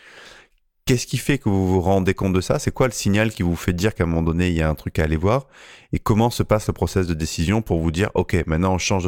Qu'est-ce 0.91 1.07
qui 1.07 1.19
fait 1.19 1.37
que 1.37 1.47
vous 1.47 1.65
vous 1.65 1.79
rendez 1.79 2.13
compte 2.13 2.33
de 2.33 2.41
ça? 2.41 2.59
C'est 2.59 2.73
quoi 2.73 2.85
le 2.85 2.91
signal 2.91 3.31
qui 3.31 3.43
vous 3.43 3.55
fait 3.55 3.71
dire 3.71 3.95
qu'à 3.95 4.03
un 4.03 4.07
moment 4.07 4.23
donné 4.23 4.49
il 4.49 4.57
y 4.57 4.61
a 4.61 4.69
un 4.69 4.75
truc 4.75 4.99
à 4.99 5.03
aller 5.05 5.15
voir? 5.15 5.47
Et 5.93 5.99
comment 5.99 6.29
se 6.29 6.43
passe 6.43 6.67
le 6.67 6.73
process 6.73 7.07
de 7.07 7.13
décision 7.13 7.61
pour 7.61 7.79
vous 7.79 7.91
dire 7.91 8.11
ok 8.13 8.45
maintenant 8.45 8.73
on 8.73 8.77
change 8.77 9.07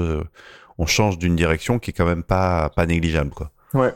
on 0.77 0.85
change 0.85 1.17
d'une 1.17 1.35
direction 1.35 1.79
qui 1.79 1.89
est 1.89 1.93
quand 1.93 2.05
même 2.05 2.23
pas 2.23 2.69
pas 2.69 2.85
négligeable 2.85 3.31
quoi? 3.31 3.51
Ouais. 3.73 3.93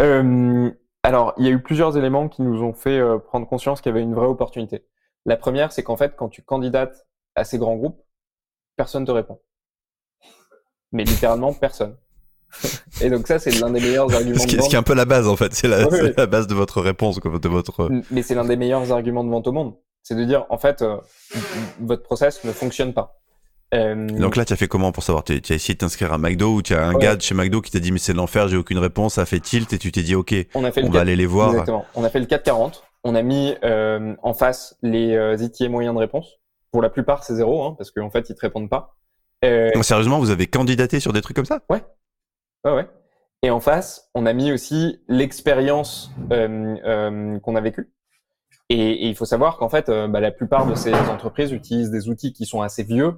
Euh, 0.00 0.70
alors, 1.02 1.34
il 1.36 1.46
y 1.46 1.48
a 1.48 1.50
eu 1.50 1.60
plusieurs 1.60 1.96
éléments 1.98 2.28
qui 2.28 2.42
nous 2.42 2.62
ont 2.62 2.74
fait 2.74 3.00
euh, 3.00 3.18
prendre 3.18 3.48
conscience 3.48 3.80
qu'il 3.80 3.90
y 3.90 3.92
avait 3.92 4.04
une 4.04 4.14
vraie 4.14 4.28
opportunité. 4.28 4.86
La 5.26 5.36
première, 5.36 5.72
c'est 5.72 5.82
qu'en 5.82 5.96
fait, 5.96 6.14
quand 6.14 6.28
tu 6.28 6.42
candidates 6.42 7.08
à 7.34 7.42
ces 7.42 7.58
grands 7.58 7.74
groupes, 7.74 8.00
personne 8.76 9.04
te 9.04 9.10
répond. 9.10 9.40
Mais 10.92 11.02
littéralement, 11.02 11.54
personne. 11.54 11.96
Et 13.02 13.10
donc 13.10 13.26
ça, 13.26 13.38
c'est 13.38 13.50
l'un 13.60 13.70
des 13.70 13.80
meilleurs 13.80 14.12
arguments 14.14 14.38
ce 14.38 14.46
qui, 14.46 14.54
de 14.54 14.58
vente. 14.58 14.64
Ce 14.64 14.70
qui 14.70 14.76
est 14.76 14.78
un 14.78 14.82
peu 14.82 14.94
la 14.94 15.04
base, 15.04 15.28
en 15.28 15.36
fait. 15.36 15.54
C'est 15.54 15.68
la, 15.68 15.86
la, 16.16 16.26
base 16.26 16.46
de 16.46 16.54
votre 16.54 16.80
réponse, 16.80 17.20
de 17.20 17.48
votre... 17.48 17.90
Mais 18.10 18.22
c'est 18.22 18.34
l'un 18.34 18.44
des 18.44 18.56
meilleurs 18.56 18.92
arguments 18.92 19.24
de 19.24 19.30
vente 19.30 19.46
au 19.46 19.52
monde. 19.52 19.74
C'est 20.02 20.14
de 20.14 20.24
dire, 20.24 20.46
en 20.48 20.58
fait, 20.58 20.82
euh, 20.82 20.96
votre 21.80 22.02
process 22.02 22.44
ne 22.44 22.52
fonctionne 22.52 22.92
pas. 22.92 23.20
Euh, 23.74 24.08
Donc 24.08 24.36
là, 24.36 24.44
tu 24.44 24.52
as 24.52 24.56
fait 24.56 24.66
comment 24.66 24.92
pour 24.92 25.04
savoir? 25.04 25.24
Tu 25.24 25.32
as 25.32 25.54
essayé 25.54 25.74
de 25.74 25.78
t'inscrire 25.78 26.12
à 26.12 26.18
McDo 26.18 26.54
ou 26.54 26.62
tu 26.62 26.74
as 26.74 26.84
un 26.84 26.94
gars 26.94 27.16
de 27.16 27.22
chez 27.22 27.34
McDo 27.34 27.60
qui 27.60 27.70
t'a 27.70 27.78
dit 27.78 27.92
mais 27.92 27.98
c'est 27.98 28.12
l'enfer, 28.12 28.48
j'ai 28.48 28.56
aucune 28.56 28.78
réponse, 28.78 29.14
ça 29.14 29.26
fait 29.26 29.38
tilt 29.38 29.72
et 29.72 29.78
tu 29.78 29.92
t'es 29.92 30.02
dit 30.02 30.16
ok, 30.16 30.34
on, 30.54 30.64
a 30.64 30.72
fait 30.72 30.82
on 30.82 30.90
va 30.90 31.00
aller 31.00 31.14
les 31.14 31.26
voir. 31.26 31.50
Exactement. 31.50 31.84
On 31.94 32.02
a 32.02 32.10
fait 32.10 32.18
le 32.18 32.26
440, 32.26 32.82
on 33.04 33.14
a 33.14 33.22
mis 33.22 33.54
euh, 33.64 34.14
en 34.22 34.34
face 34.34 34.76
les 34.82 35.14
euh, 35.14 35.36
ETA 35.36 35.68
moyens 35.68 35.94
de 35.94 36.00
réponse. 36.00 36.40
Pour 36.72 36.82
la 36.82 36.90
plupart, 36.90 37.24
c'est 37.24 37.34
zéro 37.34 37.64
hein, 37.64 37.74
parce 37.78 37.90
qu'en 37.90 38.10
fait, 38.10 38.28
ils 38.28 38.34
te 38.34 38.40
répondent 38.40 38.70
pas. 38.70 38.96
Euh, 39.44 39.70
Donc, 39.72 39.84
sérieusement, 39.84 40.18
vous 40.18 40.30
avez 40.30 40.46
candidaté 40.46 41.00
sur 41.00 41.12
des 41.12 41.22
trucs 41.22 41.36
comme 41.36 41.46
ça? 41.46 41.60
Ouais. 41.68 41.82
Ouais, 42.64 42.72
ouais. 42.72 42.88
Et 43.42 43.50
en 43.50 43.60
face, 43.60 44.10
on 44.14 44.26
a 44.26 44.32
mis 44.32 44.52
aussi 44.52 45.02
l'expérience 45.08 46.10
euh, 46.30 47.38
qu'on 47.40 47.56
a 47.56 47.60
vécue. 47.60 47.92
Et, 48.68 49.08
il 49.08 49.16
faut 49.16 49.24
savoir 49.24 49.56
qu'en 49.56 49.68
fait, 49.68 49.88
bah, 49.88 50.20
la 50.20 50.30
plupart 50.30 50.66
de 50.66 50.74
ces 50.74 50.94
entreprises 50.94 51.52
utilisent 51.52 51.90
des 51.90 52.08
outils 52.08 52.32
qui 52.32 52.44
sont 52.44 52.60
assez 52.60 52.82
vieux 52.82 53.14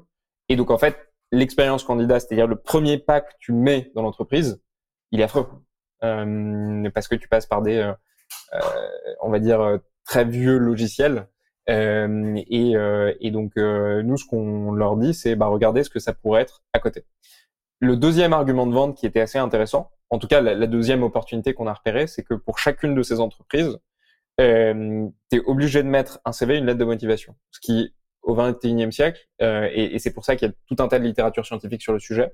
et 0.52 0.56
donc, 0.56 0.70
en 0.70 0.78
fait, 0.78 0.96
l'expérience 1.30 1.84
candidat, 1.84 2.20
c'est-à-dire 2.20 2.46
le 2.46 2.56
premier 2.56 2.98
pas 2.98 3.20
que 3.20 3.32
tu 3.40 3.52
mets 3.52 3.90
dans 3.94 4.02
l'entreprise, 4.02 4.62
il 5.10 5.20
est 5.20 5.24
affreux. 5.24 5.46
Euh, 6.04 6.90
parce 6.90 7.08
que 7.08 7.14
tu 7.14 7.28
passes 7.28 7.46
par 7.46 7.62
des, 7.62 7.78
euh, 7.78 7.92
euh 8.54 8.60
on 9.22 9.30
va 9.30 9.38
dire, 9.38 9.60
euh, 9.60 9.78
très 10.04 10.24
vieux 10.24 10.58
logiciels. 10.58 11.28
Euh, 11.70 12.34
et, 12.48 12.74
et, 13.20 13.30
donc, 13.30 13.56
nous, 13.56 14.16
ce 14.16 14.26
qu'on 14.26 14.72
leur 14.72 14.96
dit, 14.96 15.14
c'est, 15.14 15.36
bah, 15.36 15.46
regardez 15.46 15.84
ce 15.84 15.90
que 15.90 16.00
ça 16.00 16.12
pourrait 16.12 16.42
être 16.42 16.62
à 16.72 16.80
côté. 16.80 17.06
Le 17.82 17.96
deuxième 17.96 18.32
argument 18.32 18.66
de 18.68 18.72
vente 18.72 18.96
qui 18.96 19.06
était 19.06 19.20
assez 19.20 19.38
intéressant, 19.38 19.90
en 20.08 20.18
tout 20.18 20.28
cas, 20.28 20.40
la, 20.40 20.54
la 20.54 20.66
deuxième 20.68 21.02
opportunité 21.02 21.52
qu'on 21.52 21.66
a 21.66 21.74
repérée, 21.74 22.06
c'est 22.06 22.22
que 22.22 22.34
pour 22.34 22.58
chacune 22.58 22.94
de 22.94 23.02
ces 23.02 23.18
entreprises, 23.18 23.76
euh, 24.40 25.08
tu 25.30 25.38
es 25.38 25.40
obligé 25.46 25.82
de 25.82 25.88
mettre 25.88 26.20
un 26.24 26.30
CV, 26.30 26.58
une 26.58 26.66
lettre 26.66 26.78
de 26.78 26.84
motivation. 26.84 27.34
Ce 27.50 27.58
qui 27.60 27.92
au 28.22 28.36
XXIe 28.36 28.92
siècle, 28.92 29.20
euh, 29.42 29.68
et, 29.72 29.96
et 29.96 29.98
c'est 29.98 30.12
pour 30.12 30.24
ça 30.24 30.36
qu'il 30.36 30.46
y 30.46 30.50
a 30.50 30.54
tout 30.68 30.80
un 30.80 30.86
tas 30.86 31.00
de 31.00 31.04
littérature 31.04 31.44
scientifique 31.44 31.82
sur 31.82 31.92
le 31.92 31.98
sujet. 31.98 32.32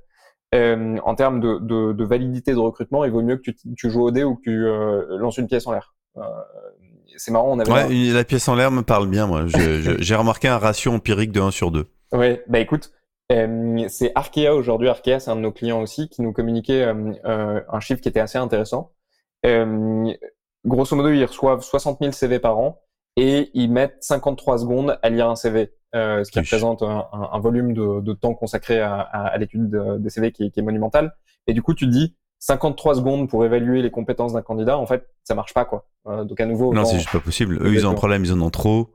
Euh, 0.54 0.98
en 1.02 1.14
termes 1.14 1.40
de, 1.40 1.58
de, 1.60 1.94
de, 1.94 2.04
validité 2.04 2.52
de 2.52 2.58
recrutement, 2.58 3.06
il 3.06 3.10
vaut 3.10 3.22
mieux 3.22 3.36
que 3.36 3.50
tu, 3.50 3.54
tu 3.74 3.90
joues 3.90 4.02
au 4.02 4.10
dé 4.10 4.24
ou 4.24 4.36
que 4.36 4.42
tu 4.42 4.66
euh, 4.66 5.16
lances 5.18 5.38
une 5.38 5.46
pièce 5.46 5.66
en 5.66 5.72
l'air. 5.72 5.94
Euh, 6.18 6.22
c'est 7.16 7.30
marrant, 7.30 7.52
on 7.52 7.58
avait. 7.58 7.70
Ouais, 7.70 8.12
la 8.12 8.24
pièce 8.24 8.48
en 8.48 8.54
l'air 8.54 8.70
me 8.70 8.82
parle 8.82 9.08
bien, 9.08 9.26
moi. 9.26 9.46
J'ai 9.98 10.14
remarqué 10.14 10.48
un 10.48 10.58
ratio 10.58 10.92
empirique 10.92 11.32
de 11.32 11.40
1 11.40 11.50
sur 11.50 11.70
2. 11.70 11.86
Ouais, 12.12 12.42
bah 12.48 12.60
écoute, 12.60 12.92
c'est 13.30 14.12
Arkea 14.14 14.54
aujourd'hui. 14.54 14.88
Arkea, 14.88 15.20
c'est 15.20 15.30
un 15.30 15.36
de 15.36 15.40
nos 15.40 15.52
clients 15.52 15.80
aussi 15.80 16.08
qui 16.08 16.22
nous 16.22 16.32
communiquait 16.32 16.84
un 16.84 17.80
chiffre 17.80 18.00
qui 18.00 18.08
était 18.08 18.20
assez 18.20 18.38
intéressant. 18.38 18.92
grosso 19.44 20.96
modo, 20.96 21.10
ils 21.10 21.24
reçoivent 21.24 21.62
60 21.62 21.98
000 22.00 22.12
CV 22.12 22.38
par 22.38 22.58
an 22.58 22.80
et 23.16 23.50
ils 23.54 23.70
mettent 23.70 23.96
53 24.00 24.58
secondes 24.58 24.98
à 25.02 25.10
lire 25.10 25.28
un 25.28 25.34
CV. 25.34 25.72
Euh, 25.94 26.22
ce 26.22 26.30
qui 26.30 26.38
représente 26.38 26.82
un, 26.82 27.06
un, 27.12 27.40
volume 27.40 27.72
de, 27.72 28.00
de, 28.00 28.12
temps 28.12 28.34
consacré 28.34 28.78
à, 28.78 29.00
à, 29.00 29.36
l'étude 29.38 29.70
des 29.98 30.10
CV 30.10 30.32
qui, 30.32 30.50
qui, 30.50 30.60
est 30.60 30.62
monumental. 30.62 31.16
Et 31.46 31.54
du 31.54 31.62
coup, 31.62 31.74
tu 31.74 31.86
te 31.86 31.90
dis 31.90 32.14
53 32.40 32.96
secondes 32.96 33.28
pour 33.28 33.44
évaluer 33.44 33.80
les 33.82 33.90
compétences 33.90 34.34
d'un 34.34 34.42
candidat, 34.42 34.78
en 34.78 34.86
fait, 34.86 35.08
ça 35.24 35.34
marche 35.34 35.54
pas 35.54 35.64
quoi. 35.64 35.88
Euh, 36.06 36.24
donc 36.24 36.40
à 36.40 36.46
nouveau. 36.46 36.72
Non, 36.74 36.84
c'est 36.84 36.96
juste 36.96 37.10
pas 37.10 37.20
possible. 37.20 37.58
Eux, 37.62 37.72
ils 37.72 37.86
ont 37.86 37.90
un 37.90 37.94
problème, 37.94 38.24
ils 38.24 38.32
en 38.32 38.40
ont 38.42 38.50
trop. 38.50 38.94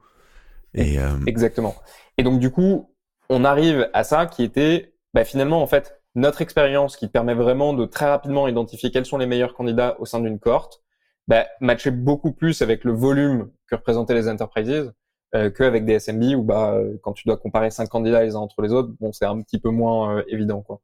Et 0.73 0.99
euh... 0.99 1.09
Exactement. 1.25 1.75
Et 2.17 2.23
donc 2.23 2.39
du 2.39 2.51
coup, 2.51 2.92
on 3.33 3.43
arrive 3.43 3.89
à 3.93 4.03
ça 4.03 4.27
qui 4.27 4.43
était 4.43 4.93
bah, 5.13 5.25
finalement 5.25 5.61
en 5.61 5.67
fait 5.67 5.99
notre 6.15 6.41
expérience 6.41 6.95
qui 6.95 7.07
permet 7.07 7.33
vraiment 7.33 7.73
de 7.73 7.85
très 7.85 8.05
rapidement 8.05 8.47
identifier 8.47 8.91
quels 8.91 9.05
sont 9.05 9.17
les 9.17 9.25
meilleurs 9.25 9.55
candidats 9.55 9.95
au 9.99 10.05
sein 10.05 10.19
d'une 10.19 10.37
cohorte, 10.37 10.83
bah, 11.27 11.47
matcher 11.59 11.89
beaucoup 11.89 12.31
plus 12.31 12.61
avec 12.61 12.83
le 12.83 12.91
volume 12.91 13.49
que 13.67 13.75
représentaient 13.75 14.13
les 14.13 14.29
enterprises 14.29 14.93
euh, 15.33 15.49
qu'avec 15.49 15.85
des 15.85 15.99
SMB 15.99 16.23
où 16.35 16.43
bah 16.43 16.77
quand 17.01 17.13
tu 17.13 17.27
dois 17.27 17.37
comparer 17.37 17.71
cinq 17.71 17.89
candidats 17.89 18.23
les 18.23 18.35
uns 18.35 18.39
entre 18.39 18.61
les 18.61 18.71
autres, 18.71 18.93
bon 18.99 19.11
c'est 19.11 19.25
un 19.25 19.41
petit 19.41 19.59
peu 19.59 19.69
moins 19.69 20.17
euh, 20.17 20.23
évident 20.27 20.61
quoi. 20.61 20.79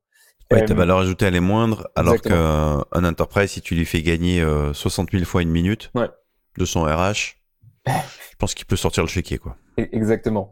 Ouais, 0.52 0.66
ta 0.66 0.74
euh, 0.74 0.78
valeur 0.78 0.98
ajoutée 0.98 1.28
elle 1.28 1.36
est 1.36 1.40
moindre, 1.40 1.88
alors 1.96 2.20
qu'un 2.20 3.04
enterprise 3.04 3.52
si 3.52 3.62
tu 3.62 3.76
lui 3.76 3.86
fais 3.86 4.02
gagner 4.02 4.44
60 4.74 5.12
000 5.12 5.24
fois 5.26 5.44
une 5.44 5.52
minute 5.52 5.92
de 6.58 6.66
son 6.66 6.82
RH, 6.82 7.36
je 7.86 8.36
pense 8.40 8.56
qu'il 8.56 8.66
peut 8.66 8.76
sortir 8.76 9.04
le 9.04 9.10
chéquier 9.10 9.38
quoi. 9.38 9.56
E-, 9.80 9.88
exactement. 9.92 10.50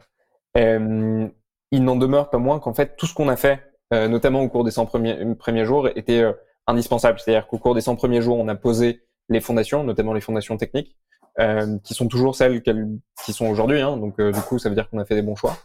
Euh, 0.58 1.28
il 1.72 1.84
n'en 1.84 1.96
demeure 1.96 2.30
pas 2.30 2.38
moins 2.38 2.60
qu'en 2.60 2.74
fait 2.74 2.96
tout 2.96 3.06
ce 3.06 3.14
qu'on 3.14 3.30
a 3.30 3.36
fait, 3.36 3.62
notamment 3.92 4.42
au 4.42 4.50
cours 4.50 4.64
des 4.64 4.72
100 4.72 4.86
premiers, 4.86 5.36
premiers 5.36 5.66
jours, 5.66 5.88
était 5.96 6.24
indispensable. 6.66 7.20
C'est-à-dire 7.20 7.48
qu'au 7.48 7.58
cours 7.58 7.76
des 7.76 7.82
100 7.82 7.96
premiers 7.96 8.22
jours, 8.22 8.38
on 8.38 8.48
a 8.48 8.56
posé 8.56 9.04
les 9.30 9.40
fondations, 9.42 9.84
notamment 9.84 10.14
les 10.14 10.22
fondations 10.22 10.58
techniques. 10.58 10.98
Euh, 11.40 11.78
qui 11.84 11.94
sont 11.94 12.08
toujours 12.08 12.36
celles 12.36 12.64
qui 12.64 13.34
sont 13.34 13.46
aujourd'hui. 13.46 13.80
Hein, 13.80 13.98
donc 13.98 14.20
euh, 14.20 14.32
du 14.32 14.40
coup, 14.42 14.58
ça 14.58 14.70
veut 14.70 14.76
dire 14.76 14.90
qu'on 14.90 14.98
a 14.98 15.06
fait 15.06 15.14
des 15.14 15.22
bons 15.22 15.36
choix. 15.36 15.56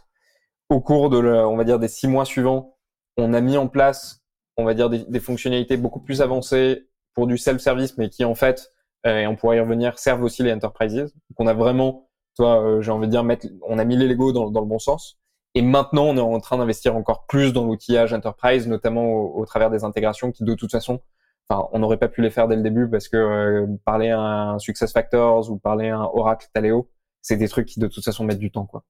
Au 0.69 0.81
cours 0.81 1.09
de, 1.09 1.17
on 1.17 1.57
va 1.57 1.63
dire, 1.63 1.79
des 1.79 1.87
six 1.87 2.07
mois 2.07 2.25
suivants, 2.25 2.77
on 3.17 3.33
a 3.33 3.41
mis 3.41 3.57
en 3.57 3.67
place, 3.67 4.21
on 4.57 4.65
va 4.65 4.75
dire, 4.75 4.91
des, 4.91 4.99
des 4.99 5.19
fonctionnalités 5.19 5.75
beaucoup 5.77 5.99
plus 5.99 6.21
avancées 6.21 6.87
pour 7.15 7.25
du 7.25 7.39
self-service, 7.39 7.97
mais 7.97 8.09
qui 8.09 8.23
en 8.23 8.35
fait, 8.35 8.71
euh, 9.07 9.21
et 9.21 9.27
on 9.27 9.35
pourrait 9.35 9.57
y 9.57 9.59
revenir, 9.59 9.97
servent 9.97 10.21
aussi 10.21 10.43
les 10.43 10.53
enterprises. 10.53 10.99
Donc 11.01 11.39
on 11.39 11.47
a 11.47 11.53
vraiment, 11.55 12.07
toi, 12.35 12.79
j'ai 12.81 12.91
envie 12.91 13.07
de 13.07 13.11
dire, 13.11 13.23
mettre, 13.23 13.47
on 13.67 13.79
a 13.79 13.83
mis 13.83 13.97
les 13.97 14.07
Lego 14.07 14.31
dans, 14.31 14.45
le 14.45 14.67
bon 14.67 14.79
sens. 14.79 15.19
Et 15.55 15.61
maintenant, 15.61 16.05
on 16.05 16.17
est 16.17 16.21
en 16.21 16.39
train 16.39 16.57
d'investir 16.57 16.95
encore 16.95 17.25
plus 17.27 17.53
dans 17.53 17.65
l'outillage 17.65 18.13
enterprise, 18.13 18.67
notamment 18.67 19.05
au, 19.05 19.45
travers 19.45 19.69
des 19.69 19.83
intégrations 19.83 20.31
qui, 20.31 20.43
de 20.43 20.55
toute 20.55 20.71
façon, 20.71 21.01
enfin, 21.47 21.67
on 21.71 21.79
n'aurait 21.79 21.97
pas 21.97 22.07
pu 22.07 22.21
les 22.21 22.31
faire 22.31 22.47
dès 22.47 22.55
le 22.55 22.63
début 22.63 22.89
parce 22.89 23.07
que 23.07 23.17
euh, 23.17 23.67
parler 23.85 24.09
à 24.09 24.19
un 24.19 24.59
SuccessFactors 24.59 25.51
ou 25.51 25.57
parler 25.57 25.89
à 25.89 25.97
un 25.97 26.09
Oracle 26.13 26.47
Taleo, 26.53 26.89
c'est 27.21 27.37
des 27.37 27.47
trucs 27.47 27.67
qui 27.67 27.79
de 27.79 27.87
toute 27.87 28.03
façon 28.03 28.23
mettent 28.23 28.39
du 28.39 28.51
temps, 28.51 28.65
quoi. 28.65 28.83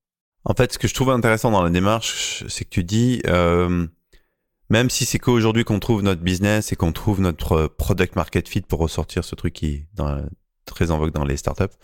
En 0.46 0.54
fait, 0.54 0.74
ce 0.74 0.80
que 0.80 0.90
je 0.90 0.94
trouve 0.94 1.10
intéressant 1.10 1.52
dans 1.52 1.64
la 1.64 1.70
démarche, 1.70 2.44
c'est 2.50 2.66
que 2.66 2.70
tu 2.70 2.84
dis, 2.84 3.22
euh, 3.28 3.88
même 4.70 4.90
si 4.90 5.06
c'est 5.06 5.20
qu'aujourd'hui 5.20 5.64
qu'on 5.64 5.80
trouve 5.80 6.04
notre 6.04 6.22
business 6.22 6.74
et 6.74 6.76
qu'on 6.76 6.92
trouve 6.92 7.22
notre 7.22 7.68
product 7.68 8.18
market 8.18 8.50
fit 8.50 8.62
pour 8.62 8.80
ressortir 8.80 9.24
ce 9.24 9.36
truc 9.36 9.54
qui 9.54 9.68
est 9.68 9.88
dans, 9.94 10.22
très 10.66 10.92
en 10.92 10.98
vogue 10.98 11.14
dans 11.14 11.24
les 11.24 11.38
startups, 11.38 11.76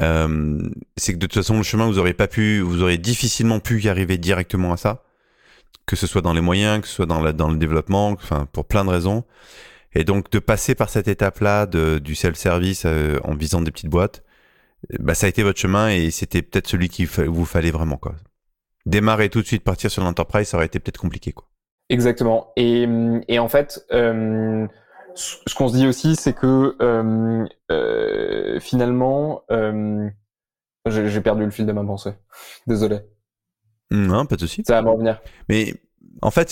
euh, 0.00 0.58
c'est 0.96 1.14
que 1.14 1.18
de 1.18 1.26
toute 1.26 1.34
façon 1.36 1.56
le 1.56 1.62
chemin 1.62 1.86
vous 1.86 1.98
aurez 1.98 2.14
pas 2.14 2.28
pu, 2.28 2.60
vous 2.60 2.82
aurez 2.82 2.98
difficilement 2.98 3.60
pu 3.60 3.80
y 3.82 3.88
arriver 3.88 4.18
directement 4.18 4.72
à 4.72 4.76
ça. 4.76 5.04
que 5.86 5.96
ce 5.96 6.06
soit 6.06 6.22
dans 6.22 6.34
les 6.34 6.40
moyens, 6.42 6.82
que 6.82 6.88
ce 6.88 6.94
soit 6.94 7.06
dans, 7.06 7.32
dans 7.32 7.50
le 7.50 7.56
développement, 7.58 8.10
enfin 8.10 8.46
pour 8.52 8.66
plein 8.66 8.84
de 8.84 8.90
raisons. 8.90 9.24
Et 9.94 10.04
donc 10.04 10.30
de 10.30 10.38
passer 10.38 10.74
par 10.74 10.90
cette 10.90 11.08
étape-là 11.08 11.66
du 11.66 12.14
self-service 12.14 12.84
euh, 12.86 13.18
en 13.24 13.34
visant 13.34 13.62
des 13.62 13.70
petites 13.70 13.90
boîtes, 13.90 14.22
bah, 15.00 15.14
ça 15.14 15.26
a 15.26 15.28
été 15.30 15.42
votre 15.42 15.58
chemin 15.58 15.88
et 15.88 16.10
c'était 16.10 16.42
peut-être 16.42 16.68
celui 16.68 16.88
qu'il 16.88 17.06
vous 17.08 17.44
fallait 17.46 17.70
vraiment 17.70 17.96
quoi. 17.96 18.14
Démarrer 18.86 19.28
tout 19.30 19.40
de 19.42 19.46
suite, 19.46 19.64
partir 19.64 19.90
sur 19.90 20.02
l'enterprise, 20.04 20.48
ça 20.48 20.56
aurait 20.58 20.66
été 20.66 20.78
peut-être 20.78 21.00
compliqué 21.00 21.32
quoi. 21.32 21.48
Exactement. 21.90 22.52
Et, 22.56 22.86
et 23.28 23.38
en 23.38 23.48
fait, 23.48 23.84
euh, 23.92 24.66
ce 25.18 25.54
qu'on 25.54 25.68
se 25.68 25.76
dit 25.76 25.86
aussi, 25.86 26.16
c'est 26.16 26.32
que 26.32 26.76
euh, 26.80 27.46
euh, 27.70 28.60
finalement, 28.60 29.42
euh, 29.50 30.08
j'ai 30.86 31.20
perdu 31.20 31.44
le 31.44 31.50
fil 31.50 31.66
de 31.66 31.72
ma 31.72 31.84
pensée. 31.84 32.14
Désolé. 32.66 33.00
Non, 33.90 34.26
pas 34.26 34.36
de 34.36 34.40
souci. 34.40 34.62
Ça 34.66 34.74
va 34.74 34.82
me 34.82 34.90
revenir. 34.90 35.20
Mais 35.48 35.74
en 36.22 36.30
fait, 36.30 36.50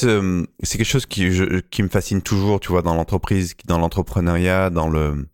c'est 0.63 0.79
quelque 0.79 0.87
chose 0.87 1.07
qui, 1.07 1.31
je, 1.31 1.61
qui 1.61 1.83
me 1.83 1.89
fascine 1.89 2.23
toujours, 2.23 2.61
tu 2.61 2.69
vois, 2.69 2.83
dans 2.83 2.95
l'entreprise, 2.95 3.55
dans 3.67 3.79
l'entrepreneuriat, 3.79 4.71
dans 4.71 4.89
le. 4.89 5.29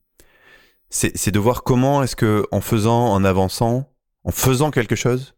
C'est 0.90 1.30
de 1.30 1.38
voir 1.38 1.62
comment 1.62 2.02
est-ce 2.02 2.16
que, 2.16 2.46
en 2.52 2.60
faisant, 2.60 3.12
en 3.12 3.24
avançant, 3.24 3.88
en 4.24 4.30
faisant 4.30 4.70
quelque 4.70 4.94
chose, 4.94 5.34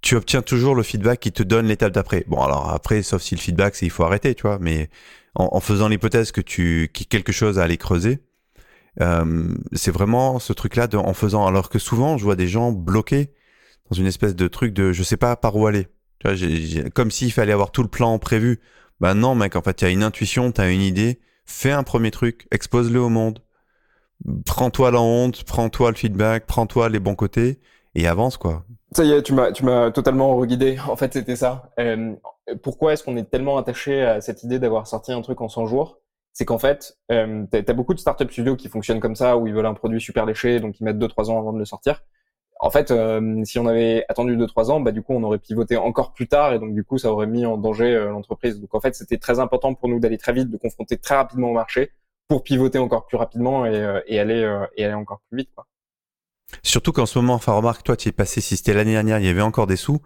tu 0.00 0.14
obtiens 0.14 0.40
toujours 0.40 0.74
le 0.74 0.82
feedback 0.82 1.20
qui 1.20 1.30
te 1.30 1.42
donne 1.42 1.66
l'étape 1.66 1.92
d'après. 1.92 2.24
Bon, 2.26 2.40
alors 2.42 2.70
après, 2.70 3.02
sauf 3.02 3.20
si 3.20 3.34
le 3.34 3.40
feedback, 3.40 3.74
c'est 3.76 3.84
il 3.84 3.90
faut 3.90 4.04
arrêter, 4.04 4.34
tu 4.34 4.42
vois, 4.42 4.58
mais 4.58 4.88
en, 5.36 5.50
en 5.52 5.60
faisant 5.60 5.88
l'hypothèse 5.88 6.32
que 6.32 6.40
tu, 6.40 6.90
qui 6.92 7.06
quelque 7.06 7.32
chose 7.32 7.58
à 7.58 7.62
aller 7.62 7.76
creuser, 7.76 8.20
euh, 9.00 9.54
c'est 9.72 9.90
vraiment 9.90 10.38
ce 10.38 10.52
truc-là 10.52 10.88
en 10.94 11.14
faisant. 11.14 11.46
Alors 11.46 11.68
que 11.68 11.78
souvent, 11.78 12.18
je 12.18 12.24
vois 12.24 12.36
des 12.36 12.48
gens 12.48 12.72
bloqués 12.72 13.32
dans 13.90 13.96
une 13.96 14.06
espèce 14.06 14.34
de 14.34 14.48
truc 14.48 14.72
de 14.72 14.92
je 14.92 15.02
sais 15.02 15.16
pas 15.16 15.36
par 15.36 15.56
où 15.56 15.66
aller. 15.66 15.86
Tu 16.18 16.28
vois, 16.28 16.90
comme 16.90 17.10
s'il 17.10 17.32
fallait 17.32 17.52
avoir 17.52 17.70
tout 17.70 17.82
le 17.82 17.88
plan 17.88 18.18
prévu. 18.18 18.60
Ben 19.00 19.14
non, 19.14 19.34
mec, 19.34 19.56
en 19.56 19.62
fait, 19.62 19.74
tu 19.74 19.84
as 19.84 19.90
une 19.90 20.02
intuition, 20.02 20.50
tu 20.52 20.60
as 20.62 20.70
une 20.70 20.80
idée, 20.80 21.20
fais 21.44 21.70
un 21.70 21.82
premier 21.82 22.10
truc, 22.10 22.46
expose-le 22.50 22.98
au 22.98 23.10
monde. 23.10 23.42
Prends-toi 24.46 24.90
la 24.90 25.00
honte, 25.02 25.44
prends-toi 25.44 25.90
le 25.90 25.96
feedback, 25.96 26.46
prends-toi 26.46 26.88
les 26.88 26.98
bons 26.98 27.14
côtés 27.14 27.60
et 27.94 28.06
avance, 28.06 28.38
quoi. 28.38 28.64
Ça 28.96 29.04
y 29.04 29.12
est, 29.12 29.22
tu 29.22 29.34
m'as, 29.34 29.90
totalement 29.90 30.34
reguidé. 30.36 30.78
En 30.88 30.96
fait, 30.96 31.12
c'était 31.12 31.36
ça. 31.36 31.70
Euh, 31.78 32.14
pourquoi 32.62 32.94
est-ce 32.94 33.04
qu'on 33.04 33.18
est 33.18 33.30
tellement 33.30 33.58
attaché 33.58 34.02
à 34.02 34.22
cette 34.22 34.42
idée 34.42 34.58
d'avoir 34.58 34.86
sorti 34.86 35.12
un 35.12 35.20
truc 35.20 35.40
en 35.42 35.50
100 35.50 35.66
jours? 35.66 36.00
C'est 36.32 36.46
qu'en 36.46 36.58
fait, 36.58 36.96
euh, 37.12 37.44
tu 37.52 37.58
as, 37.58 37.74
beaucoup 37.74 37.92
de 37.92 37.98
startup 37.98 38.30
studios 38.30 38.56
qui 38.56 38.68
fonctionnent 38.68 39.00
comme 39.00 39.14
ça, 39.14 39.36
où 39.36 39.46
ils 39.46 39.52
veulent 39.52 39.66
un 39.66 39.74
produit 39.74 40.00
super 40.00 40.24
léché, 40.24 40.60
donc 40.60 40.80
ils 40.80 40.84
mettent 40.84 40.96
2-3 40.96 41.30
ans 41.30 41.38
avant 41.38 41.52
de 41.52 41.58
le 41.58 41.66
sortir 41.66 42.00
en 42.60 42.70
fait, 42.70 42.90
euh, 42.90 43.44
si 43.44 43.58
on 43.58 43.66
avait 43.66 44.04
attendu 44.08 44.36
2-3 44.36 44.70
ans, 44.70 44.80
bah, 44.80 44.92
du 44.92 45.02
coup, 45.02 45.12
on 45.12 45.22
aurait 45.22 45.38
pivoté 45.38 45.76
encore 45.76 46.12
plus 46.12 46.26
tard 46.26 46.52
et 46.54 46.58
donc, 46.58 46.74
du 46.74 46.84
coup, 46.84 46.98
ça 46.98 47.12
aurait 47.12 47.26
mis 47.26 47.44
en 47.44 47.58
danger 47.58 47.94
euh, 47.94 48.10
l'entreprise. 48.10 48.60
Donc, 48.60 48.74
en 48.74 48.80
fait, 48.80 48.94
c'était 48.94 49.18
très 49.18 49.38
important 49.40 49.74
pour 49.74 49.88
nous 49.88 50.00
d'aller 50.00 50.18
très 50.18 50.32
vite, 50.32 50.50
de 50.50 50.56
confronter 50.56 50.96
très 50.96 51.16
rapidement 51.16 51.50
au 51.50 51.52
marché 51.52 51.92
pour 52.28 52.42
pivoter 52.42 52.78
encore 52.78 53.06
plus 53.06 53.16
rapidement 53.16 53.66
et, 53.66 53.76
euh, 53.76 54.00
et 54.06 54.18
aller, 54.18 54.40
et 54.76 54.84
aller 54.84 54.94
encore 54.94 55.20
plus 55.28 55.38
vite. 55.38 55.50
Quoi. 55.54 55.66
Surtout 56.62 56.92
qu'en 56.92 57.06
ce 57.06 57.18
moment, 57.18 57.34
enfin 57.34 57.52
remarque, 57.52 57.82
toi 57.82 57.96
tu 57.96 58.08
es 58.08 58.12
passé, 58.12 58.40
si 58.40 58.56
c'était 58.56 58.72
l'année 58.72 58.92
dernière, 58.92 59.18
il 59.18 59.26
y 59.26 59.28
avait 59.28 59.42
encore 59.42 59.66
des 59.66 59.76
sous, 59.76 60.00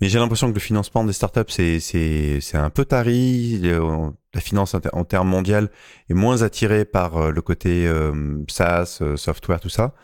mais 0.00 0.08
j'ai 0.08 0.18
l'impression 0.18 0.48
que 0.48 0.54
le 0.54 0.60
financement 0.60 1.04
des 1.04 1.14
startups, 1.14 1.40
c'est, 1.48 1.80
c'est, 1.80 2.38
c'est 2.40 2.58
un 2.58 2.68
peu 2.68 2.84
tari, 2.84 3.60
la 3.62 4.40
finance 4.40 4.76
en 4.92 5.04
termes 5.04 5.28
mondial 5.28 5.70
est 6.10 6.14
moins 6.14 6.42
attirée 6.42 6.84
par 6.84 7.16
euh, 7.16 7.30
le 7.30 7.40
côté 7.40 7.86
euh, 7.86 8.44
SaaS, 8.48 8.98
euh, 9.00 9.16
software, 9.16 9.58
tout 9.58 9.70
ça. 9.70 9.94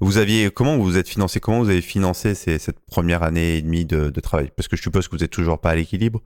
Vous 0.00 0.18
aviez, 0.18 0.50
comment 0.52 0.76
vous 0.76 0.84
vous 0.84 0.96
êtes 0.96 1.08
financé, 1.08 1.40
comment 1.40 1.58
vous 1.58 1.70
avez 1.70 1.82
financé 1.82 2.36
ces, 2.36 2.60
cette 2.60 2.78
première 2.78 3.24
année 3.24 3.56
et 3.56 3.62
demie 3.62 3.84
de, 3.84 4.10
de 4.10 4.20
travail? 4.20 4.52
Parce 4.56 4.68
que 4.68 4.76
je 4.76 4.82
suppose 4.82 5.08
que 5.08 5.16
vous 5.16 5.24
êtes 5.24 5.32
toujours 5.32 5.60
pas 5.60 5.70
à 5.70 5.74
l'équilibre. 5.74 6.22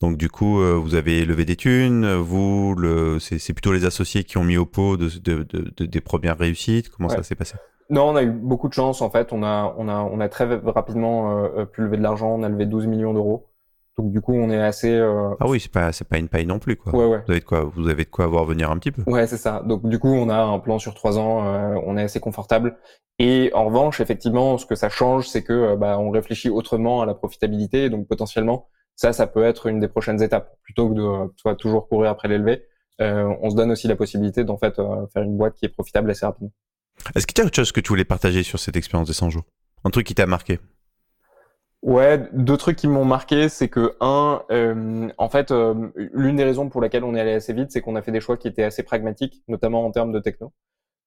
Donc 0.00 0.18
du 0.18 0.28
coup, 0.28 0.62
vous 0.80 0.94
avez 0.94 1.26
levé 1.26 1.44
des 1.44 1.56
thunes, 1.56 2.14
vous, 2.14 2.74
le, 2.74 3.18
c'est, 3.20 3.38
c'est 3.38 3.52
plutôt 3.52 3.72
les 3.72 3.84
associés 3.84 4.24
qui 4.24 4.38
ont 4.38 4.44
mis 4.44 4.56
au 4.56 4.64
pot 4.64 4.96
de, 4.96 5.08
de, 5.18 5.42
de, 5.42 5.86
des 5.86 6.00
premières 6.00 6.38
réussites. 6.38 6.88
Comment 6.88 7.10
ça 7.10 7.22
s'est 7.22 7.34
passé? 7.34 7.54
Non, 7.90 8.10
on 8.10 8.16
a 8.16 8.22
eu 8.22 8.30
beaucoup 8.30 8.68
de 8.68 8.74
chance 8.74 9.02
en 9.02 9.10
fait. 9.10 9.32
On 9.32 9.42
a, 9.42 9.74
on 9.76 9.88
a, 9.88 9.96
on 9.96 10.20
a 10.20 10.28
très 10.28 10.44
rapidement 10.64 11.44
euh, 11.44 11.64
pu 11.64 11.82
lever 11.82 11.96
de 11.96 12.02
l'argent. 12.02 12.30
On 12.30 12.42
a 12.42 12.48
levé 12.48 12.66
12 12.66 12.86
millions 12.86 13.12
d'euros. 13.12 13.50
Donc 13.98 14.12
du 14.12 14.20
coup, 14.20 14.34
on 14.34 14.48
est 14.50 14.60
assez. 14.60 14.92
Euh... 14.92 15.34
Ah 15.40 15.46
oui, 15.48 15.60
c'est 15.60 15.70
pas, 15.70 15.92
c'est 15.92 16.08
pas 16.08 16.18
une 16.18 16.28
paille 16.28 16.46
non 16.46 16.58
plus 16.58 16.76
quoi. 16.76 16.94
Ouais, 16.94 17.04
ouais. 17.06 17.22
Vous 17.26 17.32
avez 17.32 17.40
de 17.40 17.44
quoi, 17.44 17.64
vous 17.64 17.88
avez 17.88 18.04
de 18.04 18.10
quoi 18.10 18.26
voir 18.26 18.44
venir 18.44 18.70
un 18.70 18.78
petit 18.78 18.92
peu. 18.92 19.02
Ouais, 19.10 19.26
c'est 19.26 19.36
ça. 19.36 19.62
Donc 19.66 19.86
du 19.86 19.98
coup, 19.98 20.08
on 20.08 20.28
a 20.28 20.40
un 20.40 20.58
plan 20.58 20.78
sur 20.78 20.94
trois 20.94 21.18
ans. 21.18 21.46
Euh, 21.46 21.74
on 21.84 21.96
est 21.96 22.02
assez 22.02 22.20
confortable. 22.20 22.78
Et 23.18 23.50
en 23.52 23.66
revanche, 23.66 24.00
effectivement, 24.00 24.56
ce 24.56 24.64
que 24.64 24.74
ça 24.74 24.88
change, 24.88 25.28
c'est 25.28 25.42
que 25.42 25.52
euh, 25.52 25.76
bah, 25.76 25.98
on 25.98 26.10
réfléchit 26.10 26.48
autrement 26.48 27.02
à 27.02 27.06
la 27.06 27.14
profitabilité. 27.14 27.90
Donc 27.90 28.08
potentiellement, 28.08 28.68
ça, 28.96 29.12
ça 29.12 29.26
peut 29.26 29.44
être 29.44 29.66
une 29.66 29.80
des 29.80 29.88
prochaines 29.88 30.22
étapes 30.22 30.56
plutôt 30.62 30.88
que 30.88 30.94
de 30.94 31.32
soit 31.36 31.56
toujours 31.56 31.88
courir 31.88 32.10
après 32.10 32.28
l'élevé. 32.28 32.64
on 33.00 33.50
se 33.50 33.56
donne 33.56 33.70
aussi 33.70 33.88
la 33.88 33.96
possibilité 33.96 34.44
d'en 34.44 34.58
fait 34.58 34.76
faire 34.76 35.22
une 35.22 35.36
boîte 35.36 35.54
qui 35.54 35.66
est 35.66 35.70
profitable 35.70 36.10
assez 36.10 36.24
rapidement. 36.24 36.52
Est-ce 37.14 37.26
qu'il 37.26 37.38
y 37.38 37.40
a 37.42 37.44
autre 37.46 37.56
chose 37.56 37.72
que 37.72 37.80
tu 37.80 37.88
voulais 37.88 38.04
partager 38.04 38.42
sur 38.42 38.58
cette 38.58 38.76
expérience 38.76 39.08
des 39.08 39.14
100 39.14 39.30
jours? 39.30 39.44
Un 39.84 39.90
truc 39.90 40.06
qui 40.06 40.14
t'a 40.14 40.26
marqué? 40.26 40.58
Ouais, 41.82 42.28
deux 42.34 42.58
trucs 42.58 42.76
qui 42.76 42.88
m'ont 42.88 43.06
marqué, 43.06 43.48
c'est 43.48 43.68
que 43.68 43.96
un, 44.00 44.42
euh, 44.50 45.08
en 45.16 45.28
fait, 45.30 45.50
euh, 45.50 45.88
l'une 46.12 46.36
des 46.36 46.44
raisons 46.44 46.68
pour 46.68 46.82
laquelle 46.82 47.04
on 47.04 47.14
est 47.14 47.20
allé 47.20 47.32
assez 47.32 47.54
vite, 47.54 47.70
c'est 47.70 47.80
qu'on 47.80 47.96
a 47.96 48.02
fait 48.02 48.12
des 48.12 48.20
choix 48.20 48.36
qui 48.36 48.48
étaient 48.48 48.64
assez 48.64 48.82
pragmatiques, 48.82 49.42
notamment 49.48 49.86
en 49.86 49.90
termes 49.90 50.12
de 50.12 50.20
techno. 50.20 50.52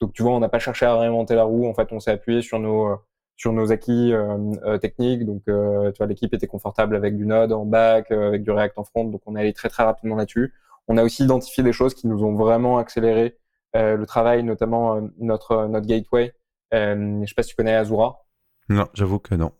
Donc 0.01 0.13
tu 0.13 0.23
vois, 0.23 0.31
on 0.33 0.39
n'a 0.39 0.49
pas 0.49 0.59
cherché 0.59 0.85
à 0.87 0.97
réinventer 0.97 1.35
la 1.35 1.43
roue. 1.43 1.67
En 1.67 1.75
fait, 1.75 1.91
on 1.91 1.99
s'est 1.99 2.11
appuyé 2.11 2.41
sur 2.41 2.59
nos 2.59 2.97
sur 3.35 3.53
nos 3.53 3.71
acquis 3.71 4.13
euh, 4.13 4.77
techniques. 4.79 5.25
Donc 5.25 5.43
tu 5.45 5.51
vois, 5.51 6.07
l'équipe 6.07 6.33
était 6.33 6.47
confortable 6.47 6.95
avec 6.95 7.17
du 7.17 7.25
Node 7.25 7.53
en 7.53 7.65
back, 7.65 8.11
avec 8.11 8.43
du 8.43 8.51
React 8.51 8.77
en 8.79 8.83
front. 8.83 9.05
Donc 9.05 9.21
on 9.27 9.35
est 9.35 9.41
allé 9.41 9.53
très 9.53 9.69
très 9.69 9.83
rapidement 9.83 10.15
là-dessus. 10.15 10.53
On 10.87 10.97
a 10.97 11.03
aussi 11.03 11.23
identifié 11.23 11.63
des 11.63 11.73
choses 11.73 11.93
qui 11.93 12.07
nous 12.07 12.23
ont 12.23 12.35
vraiment 12.35 12.77
accéléré 12.79 13.25
euh, 13.25 13.42
le 13.73 14.05
travail, 14.05 14.43
notamment 14.43 14.95
euh, 14.95 15.01
notre 15.19 15.67
notre 15.67 15.85
gateway. 15.87 16.33
Euh, 16.73 17.21
je 17.21 17.27
sais 17.27 17.35
pas 17.35 17.43
si 17.43 17.49
tu 17.49 17.55
connais 17.55 17.75
Azura. 17.75 18.25
Non, 18.69 18.87
j'avoue 18.93 19.19
que 19.19 19.35
non. 19.35 19.51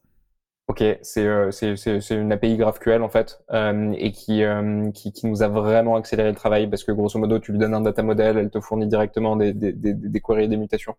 Ok, 0.67 0.81
c'est 1.01 1.51
c'est 1.51 1.75
c'est 1.75 2.15
une 2.15 2.31
API 2.31 2.55
GraphQL 2.55 3.03
en 3.03 3.09
fait 3.09 3.43
et 3.51 4.11
qui, 4.13 4.43
qui 4.93 5.11
qui 5.11 5.27
nous 5.27 5.43
a 5.43 5.49
vraiment 5.49 5.97
accéléré 5.97 6.29
le 6.29 6.35
travail 6.35 6.67
parce 6.69 6.85
que 6.85 6.93
grosso 6.93 7.19
modo 7.19 7.37
tu 7.37 7.51
lui 7.51 7.59
donnes 7.59 7.73
un 7.73 7.81
data 7.81 8.01
model, 8.01 8.37
elle 8.37 8.49
te 8.49 8.61
fournit 8.61 8.87
directement 8.87 9.35
des 9.35 9.51
des 9.53 9.73
des, 9.73 9.93
des 9.93 10.21
queries 10.21 10.45
et 10.45 10.47
des 10.47 10.55
mutations. 10.55 10.95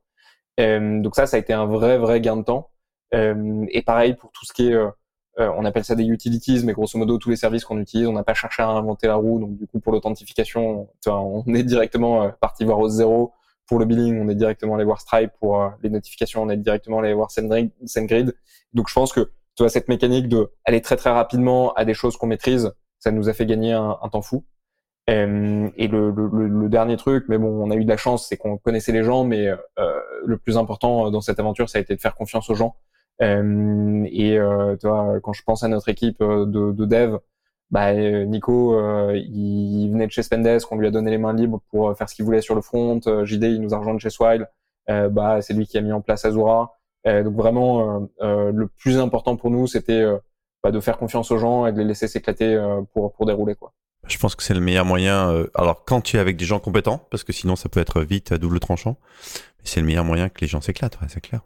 donc 0.59 1.17
ça 1.17 1.27
ça 1.27 1.39
a 1.39 1.41
été 1.41 1.55
un 1.55 1.65
vrai 1.65 1.97
vrai 1.97 2.21
gain 2.21 2.37
de 2.37 2.43
temps. 2.43 2.71
et 3.13 3.83
pareil 3.87 4.15
pour 4.17 4.31
tout 4.33 4.45
ce 4.45 4.53
qui 4.53 4.71
est 4.71 4.77
euh, 5.41 5.51
on 5.57 5.65
appelle 5.65 5.85
ça 5.85 5.97
des 5.97 6.05
utilities, 6.05 6.63
mais 6.65 6.73
grosso 6.73 6.97
modo 6.97 7.19
tous 7.19 7.31
les 7.31 7.37
services 7.37 7.65
qu'on 7.65 7.79
utilise, 7.79 8.07
on 8.07 8.13
n'a 8.13 8.23
pas 8.23 8.35
cherché 8.35 8.63
à 8.63 8.69
inventer 8.69 9.09
la 9.09 9.17
roue. 9.17 9.41
Donc 9.41 9.57
du 9.57 9.67
coup 9.67 9.81
pour 9.81 9.93
l'authentification, 9.93 10.89
on 11.07 11.55
est 11.55 11.65
directement 11.65 12.23
euh, 12.23 12.29
parti 12.41 12.65
voir 12.65 12.79
au 12.79 12.89
zéro. 12.89 13.33
Pour 13.67 13.79
le 13.79 13.87
billing, 13.87 14.21
on 14.21 14.29
est 14.29 14.35
directement 14.35 14.75
allé 14.75 14.85
voir 14.85 15.01
Stripe. 15.01 15.33
Pour 15.41 15.61
euh, 15.61 15.71
les 15.83 15.91
notifications, 15.91 16.43
on 16.43 16.51
est 16.51 16.57
directement 16.57 17.01
allé 17.01 17.15
voir 17.15 17.31
SendGrid. 17.31 18.37
Donc 18.75 18.89
je 18.89 18.95
pense 18.95 19.13
que 19.13 19.33
tu 19.57 19.63
vois 19.63 19.71
cette 19.71 19.89
mécanique 19.89 20.29
de 20.29 20.53
aller 20.65 20.81
très 20.81 20.97
très 20.97 21.11
rapidement 21.11 21.73
à 21.75 21.85
des 21.85 21.95
choses 21.95 22.17
qu'on 22.17 22.27
maîtrise, 22.27 22.73
ça 22.99 23.11
nous 23.11 23.29
a 23.29 23.33
fait 23.33 23.47
gagner 23.47 23.73
un, 23.73 23.97
temps 24.11 24.23
fou. 24.23 24.45
et 25.07 25.15
le, 25.27 26.11
le, 26.11 26.69
dernier 26.69 26.97
truc, 26.97 27.27
mais 27.29 27.39
bon, 27.39 27.65
on 27.65 27.71
a 27.71 27.77
eu 27.77 27.85
de 27.85 27.89
la 27.89 27.97
chance, 27.97 28.27
c'est 28.29 28.37
qu'on 28.37 28.59
connaissait 28.59 28.91
les 28.91 29.05
gens, 29.05 29.23
mais 29.23 29.49
le 30.25 30.39
plus 30.39 30.59
important 30.59 31.09
dans 31.13 31.21
cette 31.21 31.39
aventure, 31.39 31.69
ça 31.69 31.79
a 31.79 31.81
été 31.81 31.95
de 31.95 32.01
faire 32.01 32.17
confiance 32.17 32.51
aux 32.51 32.57
gens 32.57 32.75
euh, 32.75 32.94
et 33.21 34.39
euh, 34.39 34.77
tu 34.77 34.89
vois, 34.89 35.21
quand 35.23 35.33
je 35.33 35.43
pense 35.43 35.63
à 35.63 35.69
notre 35.69 35.89
équipe 35.89 36.21
euh, 36.21 36.47
de, 36.47 36.73
de 36.73 36.85
dev, 36.85 37.19
bah, 37.71 37.93
Nico, 37.95 38.79
il 39.15 39.89
venait 39.91 40.07
de 40.07 40.13
chez 40.13 40.23
Spendesk, 40.23 40.71
on 40.71 40.77
lui 40.77 40.87
a 40.87 40.91
donné 40.91 41.11
les 41.11 41.19
mains 41.19 41.33
libres 41.33 41.61
pour 41.71 41.97
faire 41.97 42.09
ce 42.09 42.15
qu'il 42.15 42.25
voulait 42.25 42.41
sur 42.41 42.55
le 42.55 42.61
front. 42.61 43.01
JD, 43.25 43.45
il 43.45 43.61
nous 43.61 43.75
a 43.75 43.79
rejoint 43.79 43.95
de 43.95 44.01
chez 44.01 44.11
Swile. 44.11 44.47
bah, 44.87 45.41
c'est 45.43 45.55
lui 45.55 45.67
qui 45.67 45.79
a 45.79 45.81
mis 45.81 45.93
en 45.93 46.01
place 46.01 46.25
Azura. 46.25 46.77
donc 47.05 47.35
vraiment, 47.35 48.09
le 48.21 48.69
plus 48.79 48.99
important 48.99 49.37
pour 49.37 49.51
nous, 49.51 49.67
c'était 49.67 50.05
bah, 50.63 50.71
de 50.71 50.79
faire 50.79 50.99
confiance 50.99 51.33
aux 51.33 51.39
gens 51.39 51.67
et 51.67 51.73
de 51.73 51.79
les 51.79 51.85
laisser 51.85 52.07
s'éclater 52.07 52.57
pour, 52.93 53.13
pour 53.13 53.27
dérouler. 53.27 53.57
Quoi. 53.57 53.73
Je 54.07 54.19
pense 54.19 54.37
que 54.37 54.45
c'est 54.45 54.55
le 54.55 54.61
meilleur 54.61 54.85
moyen. 54.85 55.45
alors, 55.55 55.85
quand 55.85 56.01
tu 56.01 56.17
es 56.17 56.21
avec 56.21 56.37
des 56.37 56.45
gens 56.45 56.61
compétents, 56.61 56.99
parce 57.11 57.25
que 57.25 57.33
sinon, 57.33 57.57
ça 57.57 57.69
peut 57.69 57.81
être 57.81 58.03
vite 58.03 58.31
à 58.31 58.39
double 58.39 58.61
tranchant, 58.61 58.99
c'est 59.65 59.81
le 59.81 59.87
meilleur 59.87 60.05
moyen 60.05 60.29
que 60.29 60.43
les 60.43 60.47
gens 60.47 60.61
s'éclatent, 60.61 60.99
c'est 61.09 61.23
clair. 61.23 61.41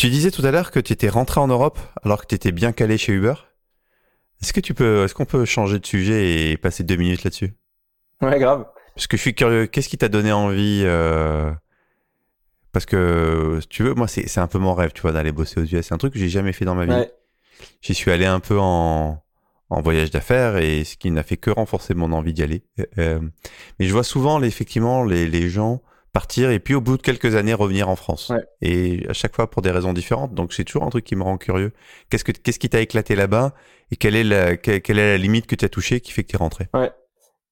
Tu 0.00 0.08
disais 0.08 0.30
tout 0.30 0.40
à 0.46 0.50
l'heure 0.50 0.70
que 0.70 0.80
tu 0.80 0.94
étais 0.94 1.10
rentré 1.10 1.40
en 1.40 1.48
Europe 1.48 1.78
alors 2.02 2.22
que 2.22 2.26
tu 2.26 2.34
étais 2.34 2.52
bien 2.52 2.72
calé 2.72 2.96
chez 2.96 3.12
Uber. 3.12 3.34
Est-ce 4.40 4.54
que 4.54 4.60
tu 4.60 4.72
peux, 4.72 5.04
est-ce 5.04 5.12
qu'on 5.12 5.26
peut 5.26 5.44
changer 5.44 5.78
de 5.78 5.84
sujet 5.84 6.52
et 6.52 6.56
passer 6.56 6.84
deux 6.84 6.96
minutes 6.96 7.22
là-dessus? 7.22 7.52
Ouais, 8.22 8.38
grave. 8.38 8.64
Parce 8.94 9.06
que 9.06 9.18
je 9.18 9.20
suis 9.20 9.34
curieux. 9.34 9.66
Qu'est-ce 9.66 9.90
qui 9.90 9.98
t'a 9.98 10.08
donné 10.08 10.32
envie 10.32 10.84
euh, 10.86 11.52
Parce 12.72 12.86
que, 12.86 13.58
si 13.60 13.68
tu 13.68 13.82
veux, 13.82 13.92
moi, 13.92 14.08
c'est, 14.08 14.38
un 14.38 14.46
peu 14.46 14.58
mon 14.58 14.72
rêve, 14.72 14.92
tu 14.94 15.02
vois, 15.02 15.12
d'aller 15.12 15.32
bosser 15.32 15.60
aux 15.60 15.64
US. 15.64 15.86
C'est 15.86 15.92
un 15.92 15.98
truc 15.98 16.14
que 16.14 16.18
j'ai 16.18 16.30
jamais 16.30 16.54
fait 16.54 16.64
dans 16.64 16.74
ma 16.74 16.86
vie. 16.86 17.06
J'y 17.82 17.92
suis 17.92 18.10
allé 18.10 18.24
un 18.24 18.40
peu 18.40 18.58
en, 18.58 19.22
en 19.68 19.80
voyage 19.82 20.10
d'affaires 20.10 20.56
et 20.56 20.84
ce 20.84 20.96
qui 20.96 21.10
n'a 21.10 21.22
fait 21.22 21.36
que 21.36 21.50
renforcer 21.50 21.92
mon 21.92 22.12
envie 22.12 22.32
d'y 22.32 22.42
aller. 22.42 22.62
Euh, 22.78 22.86
euh, 22.96 23.20
mais 23.78 23.84
je 23.84 23.92
vois 23.92 24.04
souvent, 24.04 24.42
effectivement, 24.42 25.04
les, 25.04 25.26
les 25.26 25.50
gens 25.50 25.82
partir 26.12 26.50
et 26.50 26.58
puis 26.58 26.74
au 26.74 26.80
bout 26.80 26.96
de 26.96 27.02
quelques 27.02 27.36
années 27.36 27.54
revenir 27.54 27.88
en 27.88 27.96
France. 27.96 28.32
Et 28.60 29.06
à 29.08 29.12
chaque 29.12 29.34
fois 29.34 29.50
pour 29.50 29.62
des 29.62 29.70
raisons 29.70 29.92
différentes. 29.92 30.34
Donc 30.34 30.52
c'est 30.52 30.64
toujours 30.64 30.84
un 30.84 30.90
truc 30.90 31.04
qui 31.04 31.16
me 31.16 31.22
rend 31.22 31.38
curieux. 31.38 31.72
Qu'est-ce 32.08 32.24
que 32.24 32.32
qu'est-ce 32.32 32.58
qui 32.58 32.68
t'a 32.68 32.80
éclaté 32.80 33.14
là-bas 33.14 33.54
et 33.90 33.96
quelle 33.96 34.16
est 34.16 34.24
la 34.24 34.56
quelle, 34.56 34.98
est 34.98 35.12
la 35.12 35.18
limite 35.18 35.46
que 35.46 35.54
tu 35.54 35.64
as 35.64 35.68
touchée 35.68 36.00
qui 36.00 36.12
fait 36.12 36.22
que 36.22 36.28
tu 36.28 36.36
es 36.36 36.38
rentré? 36.38 36.68
Ouais. 36.74 36.90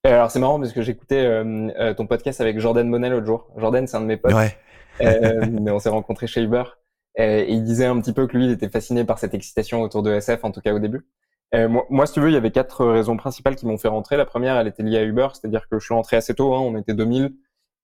alors 0.05 0.31
c'est 0.31 0.38
marrant 0.38 0.59
parce 0.59 0.73
que 0.73 0.83
j'écoutais 0.83 1.25
euh, 1.25 1.68
euh, 1.79 1.94
ton 1.94 2.07
podcast 2.07 2.40
avec 2.40 2.59
Jordan 2.59 2.88
Monnet 2.88 3.11
l'autre 3.11 3.27
jour. 3.27 3.49
Jordan 3.57 3.87
c'est 3.87 3.97
un 3.97 4.01
de 4.01 4.07
mes 4.07 4.16
potes. 4.16 4.35
Ouais. 4.35 4.57
euh, 5.01 5.47
mais 5.61 5.71
on 5.71 5.79
s'est 5.79 5.88
rencontrés 5.88 6.27
chez 6.27 6.42
Uber. 6.42 6.64
Et 7.16 7.53
il 7.53 7.64
disait 7.64 7.87
un 7.87 8.01
petit 8.01 8.12
peu 8.12 8.29
que 8.29 8.37
lui, 8.37 8.44
il 8.44 8.53
était 8.53 8.68
fasciné 8.68 9.05
par 9.05 9.18
cette 9.18 9.35
excitation 9.35 9.83
autour 9.83 10.05
de 10.05 10.12
SF, 10.12 10.44
en 10.44 10.53
tout 10.53 10.61
cas 10.61 10.73
au 10.73 10.79
début. 10.79 11.05
moi, 11.53 11.85
moi, 11.90 12.07
si 12.07 12.12
tu 12.12 12.21
veux, 12.21 12.29
il 12.29 12.35
y 12.35 12.37
avait 12.37 12.53
quatre 12.53 12.87
raisons 12.87 13.16
principales 13.16 13.57
qui 13.57 13.66
m'ont 13.66 13.77
fait 13.77 13.88
rentrer. 13.88 14.16
La 14.16 14.25
première, 14.25 14.57
elle 14.57 14.68
était 14.68 14.85
liée 14.85 14.99
à 14.99 15.03
Uber, 15.03 15.27
c'est-à-dire 15.33 15.68
que 15.68 15.81
je 15.81 15.85
suis 15.85 15.94
rentré 15.94 16.16
assez 16.16 16.33
tôt, 16.33 16.55
hein, 16.55 16.61
on 16.61 16.77
était 16.77 16.94
2000. 16.94 17.35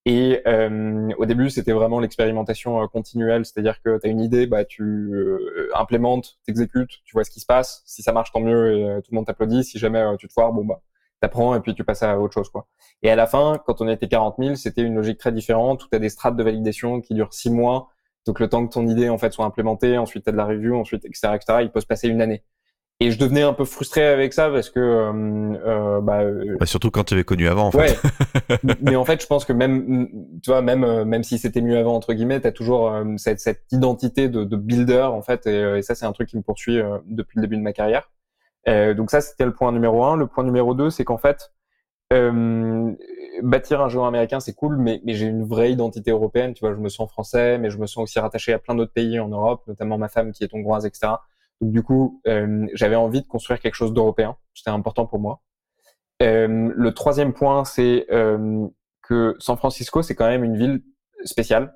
Et 0.07 0.43
euh, 0.47 1.11
au 1.17 1.25
début, 1.25 1.49
c'était 1.49 1.73
vraiment 1.73 1.99
l'expérimentation 1.99 2.83
euh, 2.83 2.87
continuelle, 2.87 3.47
c'est-à-dire 3.47 3.81
que 3.83 3.99
tu 3.99 4.07
as 4.07 4.11
une 4.11 4.21
idée, 4.21 4.47
bah, 4.47 4.65
tu 4.67 4.83
euh, 4.83 5.71
implémentes, 5.75 6.39
t'exécutes, 6.45 7.03
tu 7.05 7.13
vois 7.15 7.25
ce 7.25 7.31
qui 7.31 7.41
se 7.41 7.47
passe. 7.47 7.83
Si 7.87 8.03
ça 8.03 8.13
marche, 8.13 8.31
tant 8.31 8.41
mieux, 8.41 8.99
et 8.99 9.03
tout 9.03 9.13
le 9.13 9.17
monde 9.17 9.27
t'applaudit. 9.27 9.65
Si 9.65 9.79
jamais 9.79 10.05
tu 10.19 10.29
te 10.29 10.33
foires, 10.33 10.53
bon 10.53 10.65
bah, 10.65 10.83
t'apprends 11.21 11.55
et 11.55 11.61
puis 11.61 11.75
tu 11.75 11.85
passes 11.85 12.03
à 12.03 12.21
autre 12.21 12.35
chose, 12.35 12.51
quoi. 12.51 12.67
Et 13.03 13.11
à 13.11 13.17
la 13.17 13.27
fin, 13.27 13.59
quand 13.67 13.81
on 13.81 13.89
était 13.89 14.09
40 14.09 14.37
000, 14.39 14.55
c'était 14.57 14.83
une 14.83 14.95
logique 14.95 15.19
très 15.19 15.33
différente 15.33 15.85
où 15.85 15.89
as 15.93 15.99
des 15.99 16.11
strates 16.11 16.37
de 16.37 16.43
validation 16.43 17.01
qui 17.01 17.15
durent 17.15 17.33
six 17.33 17.51
mois. 17.51 17.89
Donc 18.27 18.41
le 18.41 18.49
temps 18.49 18.67
que 18.67 18.73
ton 18.73 18.87
idée 18.87 19.09
en 19.09 19.19
fait 19.19 19.33
soit 19.33 19.45
implémentée, 19.47 19.99
ensuite 19.99 20.29
as 20.29 20.33
de 20.33 20.37
la 20.37 20.47
review, 20.47 20.77
ensuite 20.77 21.05
etc 21.05 21.35
etc. 21.35 21.59
Il 21.63 21.71
peut 21.71 21.81
se 21.81 21.87
passer 21.87 22.09
une 22.09 22.21
année. 22.21 22.43
Et 23.01 23.11
je 23.11 23.19
devenais 23.19 23.43
un 23.43 23.53
peu 23.53 23.65
frustré 23.65 24.07
avec 24.07 24.33
ça 24.33 24.51
parce 24.51 24.71
que 24.71 24.79
euh, 24.79 25.13
euh 25.67 26.01
bah, 26.01 26.21
euh, 26.21 26.57
bah, 26.61 26.67
surtout 26.67 26.93
quand 26.93 27.03
tu 27.03 27.15
avais 27.15 27.25
connu 27.25 27.49
avant 27.49 27.67
en 27.67 27.71
ouais. 27.71 27.97
mais 28.83 28.95
en 28.95 29.05
fait 29.05 29.21
je 29.21 29.27
pense 29.27 29.45
que 29.45 29.53
même 29.53 30.09
tu 30.43 30.51
vois 30.51 30.63
même 30.63 30.85
euh, 30.85 31.05
même 31.05 31.25
si 31.25 31.39
c'était 31.39 31.61
mieux 31.61 31.77
avant 31.77 31.97
entre 31.97 32.15
guillemets 32.15 32.41
tu 32.41 32.47
as 32.47 32.53
toujours 32.53 32.93
cette, 33.17 33.41
cette 33.41 33.65
identité 33.73 34.29
de, 34.29 34.45
de 34.45 34.57
builder 34.57 35.09
en 35.13 35.23
fait 35.23 35.45
et, 35.49 35.79
et 35.79 35.83
ça 35.83 35.97
c'est 35.97 36.07
un 36.07 36.13
truc 36.13 36.29
qui 36.29 36.37
me 36.37 36.43
poursuit 36.43 36.81
depuis 37.07 37.39
le 37.39 37.43
début 37.43 37.57
de 37.57 37.63
ma 37.63 37.73
carrière. 37.73 38.11
Donc 38.67 39.11
ça 39.11 39.21
c'était 39.21 39.45
le 39.45 39.53
point 39.53 39.73
numéro 39.73 40.05
un. 40.05 40.17
Le 40.17 40.29
point 40.29 40.45
numéro 40.45 40.75
deux 40.75 40.91
c'est 40.91 41.05
qu'en 41.05 41.19
fait 41.19 41.53
bâtir 43.43 43.81
un 43.81 43.89
jeu 43.89 44.01
américain 44.03 44.39
c'est 44.39 44.55
cool 44.55 44.77
mais, 44.77 45.01
mais 45.05 45.15
j'ai 45.15 45.27
une 45.27 45.45
vraie 45.45 45.73
identité 45.73 46.13
européenne 46.13 46.55
tu 46.55 46.61
vois 46.61 46.73
je 46.73 46.79
me 46.79 46.89
sens 46.89 47.11
français 47.11 47.59
mais 47.59 47.71
je 47.71 47.79
me 47.79 47.87
sens 47.87 48.05
aussi 48.05 48.21
rattaché 48.21 48.53
à 48.53 48.61
plein 48.61 48.77
d'autres 48.77 48.93
pays 48.93 49.19
en 49.19 49.29
Europe 49.29 49.65
notamment 49.67 49.99
ma 49.99 50.09
femme 50.09 50.31
qui 50.31 50.45
est 50.45 50.55
hongroise 50.55 50.87
etc 50.87 51.15
du 51.61 51.83
coup, 51.83 52.21
euh, 52.27 52.67
j'avais 52.75 52.97
envie 52.97 53.23
de 53.23 53.27
construire 53.27 53.61
quelque 53.61 53.75
chose 53.75 53.93
d'européen. 53.93 54.37
C'était 54.55 54.71
important 54.71 55.07
pour 55.07 55.19
moi. 55.19 55.41
Euh, 56.23 56.73
le 56.75 56.95
troisième 56.95 57.33
point, 57.33 57.65
c'est 57.65 58.07
euh, 58.11 58.67
que 59.03 59.37
San 59.39 59.57
Francisco, 59.57 60.03
c'est 60.03 60.15
quand 60.15 60.29
même 60.29 60.45
une 60.45 60.57
ville 60.57 60.83
spéciale. 61.25 61.75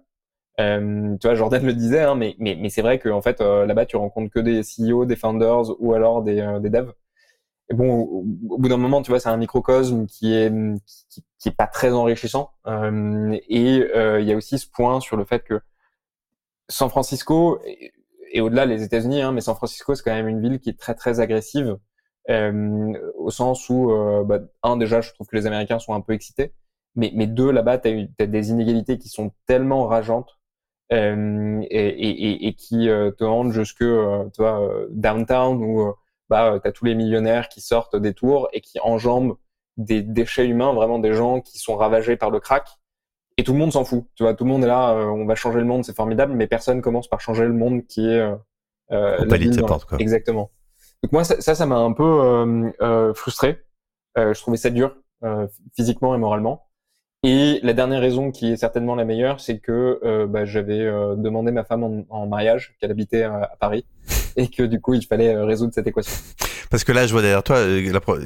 Tu 0.59 1.19
vois, 1.23 1.35
Jordan 1.35 1.65
le 1.65 1.73
disait, 1.73 2.03
hein, 2.03 2.17
mais, 2.17 2.35
mais, 2.41 2.69
c'est 2.69 2.83
vrai 2.83 2.99
qu'en 2.99 3.23
fait, 3.23 3.41
là-bas, 3.41 3.87
tu 3.87 3.97
rencontres 3.97 4.33
que 4.33 4.41
des 4.41 4.63
CEO, 4.63 5.05
des 5.05 5.15
founders 5.15 5.81
ou 5.81 5.95
alors 5.95 6.23
des, 6.23 6.59
des 6.61 6.69
devs. 6.69 6.93
Bon, 7.71 8.01
au, 8.03 8.25
bout 8.59 8.69
d'un 8.69 8.77
moment, 8.77 9.01
tu 9.03 9.13
vois, 9.13 9.21
c'est 9.21 9.29
un 9.29 9.37
microcosme 9.37 10.07
qui 10.07 10.35
est 10.35 10.53
qui 11.39 11.49
est 11.49 11.57
pas 11.57 11.69
très 11.69 11.93
enrichissant. 11.93 12.51
et 12.67 13.77
il 13.77 14.25
y 14.25 14.33
a 14.33 14.37
aussi 14.37 14.59
ce 14.59 14.69
point 14.69 14.99
sur 14.99 15.17
le 15.17 15.25
fait 15.25 15.45
que 15.45 15.61
San 16.69 16.91
Francisco, 16.91 17.61
et 18.33 18.41
au-delà 18.41 18.67
les 18.67 18.83
États-Unis, 18.83 19.23
hein, 19.23 19.33
mais 19.33 19.41
San 19.41 19.55
Francisco 19.55 19.95
c'est 19.95 20.03
quand 20.03 20.15
même 20.15 20.29
une 20.29 20.41
ville 20.41 20.61
qui 20.61 20.71
est 20.71 20.79
très 20.79 20.95
très 20.95 21.21
agressive 21.21 21.79
euh, 22.31 22.93
au 23.17 23.31
sens 23.31 23.69
où 23.69 23.91
euh, 23.91 24.25
bah, 24.25 24.41
un 24.63 24.77
déjà 24.77 25.01
je 25.01 25.13
trouve 25.13 25.27
que 25.27 25.37
les 25.37 25.47
Américains 25.47 25.79
sont 25.79 25.95
un 25.95 26.01
peu 26.01 26.13
excités, 26.13 26.53
mais 26.95 27.27
deux 27.27 27.51
là-bas 27.51 27.79
tu 27.79 28.09
as, 28.19 28.27
des 28.27 28.51
inégalités 28.51 28.99
qui 28.99 29.09
sont 29.09 29.33
tellement 29.47 29.87
rageantes 29.87 30.39
euh, 30.93 31.61
et, 31.71 31.89
et, 31.89 32.49
et, 32.49 32.55
qui 32.55 32.89
euh, 32.89 33.11
te 33.13 33.25
rendent 33.25 33.53
jusque 33.53 33.79
tu 33.79 34.39
vois 34.39 34.69
downtown 34.91 35.63
où 35.63 35.95
bah 36.29 36.61
tu 36.63 36.73
tous 36.73 36.85
les 36.85 36.95
millionnaires 36.95 37.49
qui 37.49 37.61
sortent 37.61 37.97
des 37.97 38.15
tours 38.15 38.49
et 38.53 38.61
qui 38.61 38.79
enjambent 38.81 39.37
des 39.79 40.03
déchets 40.03 40.47
humains, 40.47 40.75
vraiment 40.75 40.99
des 40.99 41.15
gens 41.15 41.41
qui 41.41 41.59
sont 41.59 41.77
ravagés 41.77 42.17
par 42.17 42.31
le 42.31 42.41
crack 42.41 42.69
et 43.39 43.45
tout 43.45 43.53
le 43.53 43.59
monde 43.59 43.73
s'en 43.73 43.85
fout. 43.85 44.05
Tu 44.17 44.25
vois, 44.25 44.35
tout 44.35 44.45
le 44.45 44.51
monde 44.51 44.65
est 44.65 44.67
là, 44.67 44.91
euh, 44.91 45.05
on 45.05 45.25
va 45.25 45.37
changer 45.37 45.61
le 45.61 45.65
monde, 45.65 45.85
c'est 45.85 45.97
formidable, 45.97 46.35
mais 46.35 46.47
personne 46.47 46.83
commence 46.83 47.09
par 47.09 47.21
changer 47.21 47.45
le 47.45 47.53
monde 47.53 47.87
qui 47.87 48.07
est 48.07 48.19
euh, 48.19 48.35
euh 48.91 49.25
la 49.25 49.37
ville 49.39 49.63
quoi. 49.63 49.79
Exactement. 49.99 50.51
Donc 51.03 51.13
moi, 51.13 51.25
ça, 51.25 51.55
ça 51.55 51.67
m'a 51.67 51.77
un 51.77 51.93
peu 51.93 52.03
euh, 52.03 52.71
euh 52.83 53.15
frustré. 53.15 53.63
je 54.17 54.39
trouvais 54.41 54.57
ça 54.57 54.71
dur, 54.71 54.97
physiquement 55.75 56.15
et 56.15 56.19
moralement. 56.19 56.65
Et 57.25 57.59
la 57.63 57.73
dernière 57.73 58.01
raison, 58.01 58.31
qui 58.31 58.53
est 58.53 58.57
certainement 58.57 58.95
la 58.95 59.05
meilleure, 59.05 59.41
c'est 59.41 59.59
que 59.59 60.27
bah, 60.27 60.45
j'avais 60.45 60.85
demandé 61.17 61.53
ma 61.53 61.65
femme 61.65 61.85
en, 61.85 62.05
en 62.11 62.27
mariage, 62.27 62.77
qu'elle 62.81 62.91
habitait 62.91 63.23
à 63.23 63.57
Paris, 63.61 63.85
et 64.37 64.49
que 64.49 64.65
du 64.65 64.81
coup, 64.81 64.95
il 64.95 65.05
fallait 65.05 65.37
résoudre 65.37 65.73
cette 65.73 65.87
équation. 65.87 66.17
Parce 66.71 66.85
que 66.85 66.93
là, 66.93 67.07
je 67.07 67.13
vois 67.13 67.23
derrière 67.23 67.43
toi, 67.43 67.59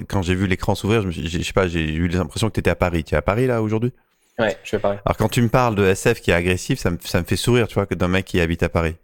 quand 0.08 0.22
j'ai 0.22 0.34
vu 0.34 0.46
l'écran 0.46 0.74
s'ouvrir, 0.74 1.10
je, 1.10 1.10
je 1.10 1.42
sais 1.42 1.52
pas, 1.52 1.68
j'ai 1.68 1.92
eu 1.92 2.08
l'impression 2.08 2.48
que 2.48 2.54
tu 2.54 2.60
étais 2.60 2.70
à 2.70 2.74
Paris. 2.74 3.04
Tu 3.04 3.14
es 3.14 3.18
à 3.18 3.22
Paris 3.22 3.46
là 3.46 3.62
aujourd'hui? 3.62 3.92
Ouais, 4.38 4.56
je 4.64 4.70
fais 4.70 4.78
pareil. 4.78 4.98
Alors 5.04 5.16
quand 5.16 5.28
tu 5.28 5.42
me 5.42 5.48
parles 5.48 5.74
de 5.74 5.84
SF 5.84 6.20
qui 6.20 6.30
est 6.30 6.34
agressif, 6.34 6.78
ça 6.78 6.90
me, 6.90 6.98
ça 7.00 7.20
me 7.20 7.24
fait 7.24 7.36
sourire, 7.36 7.68
tu 7.68 7.74
vois, 7.74 7.86
que 7.86 7.94
d'un 7.94 8.08
mec 8.08 8.24
qui 8.24 8.40
habite 8.40 8.62
à 8.62 8.68
Paris. 8.68 8.96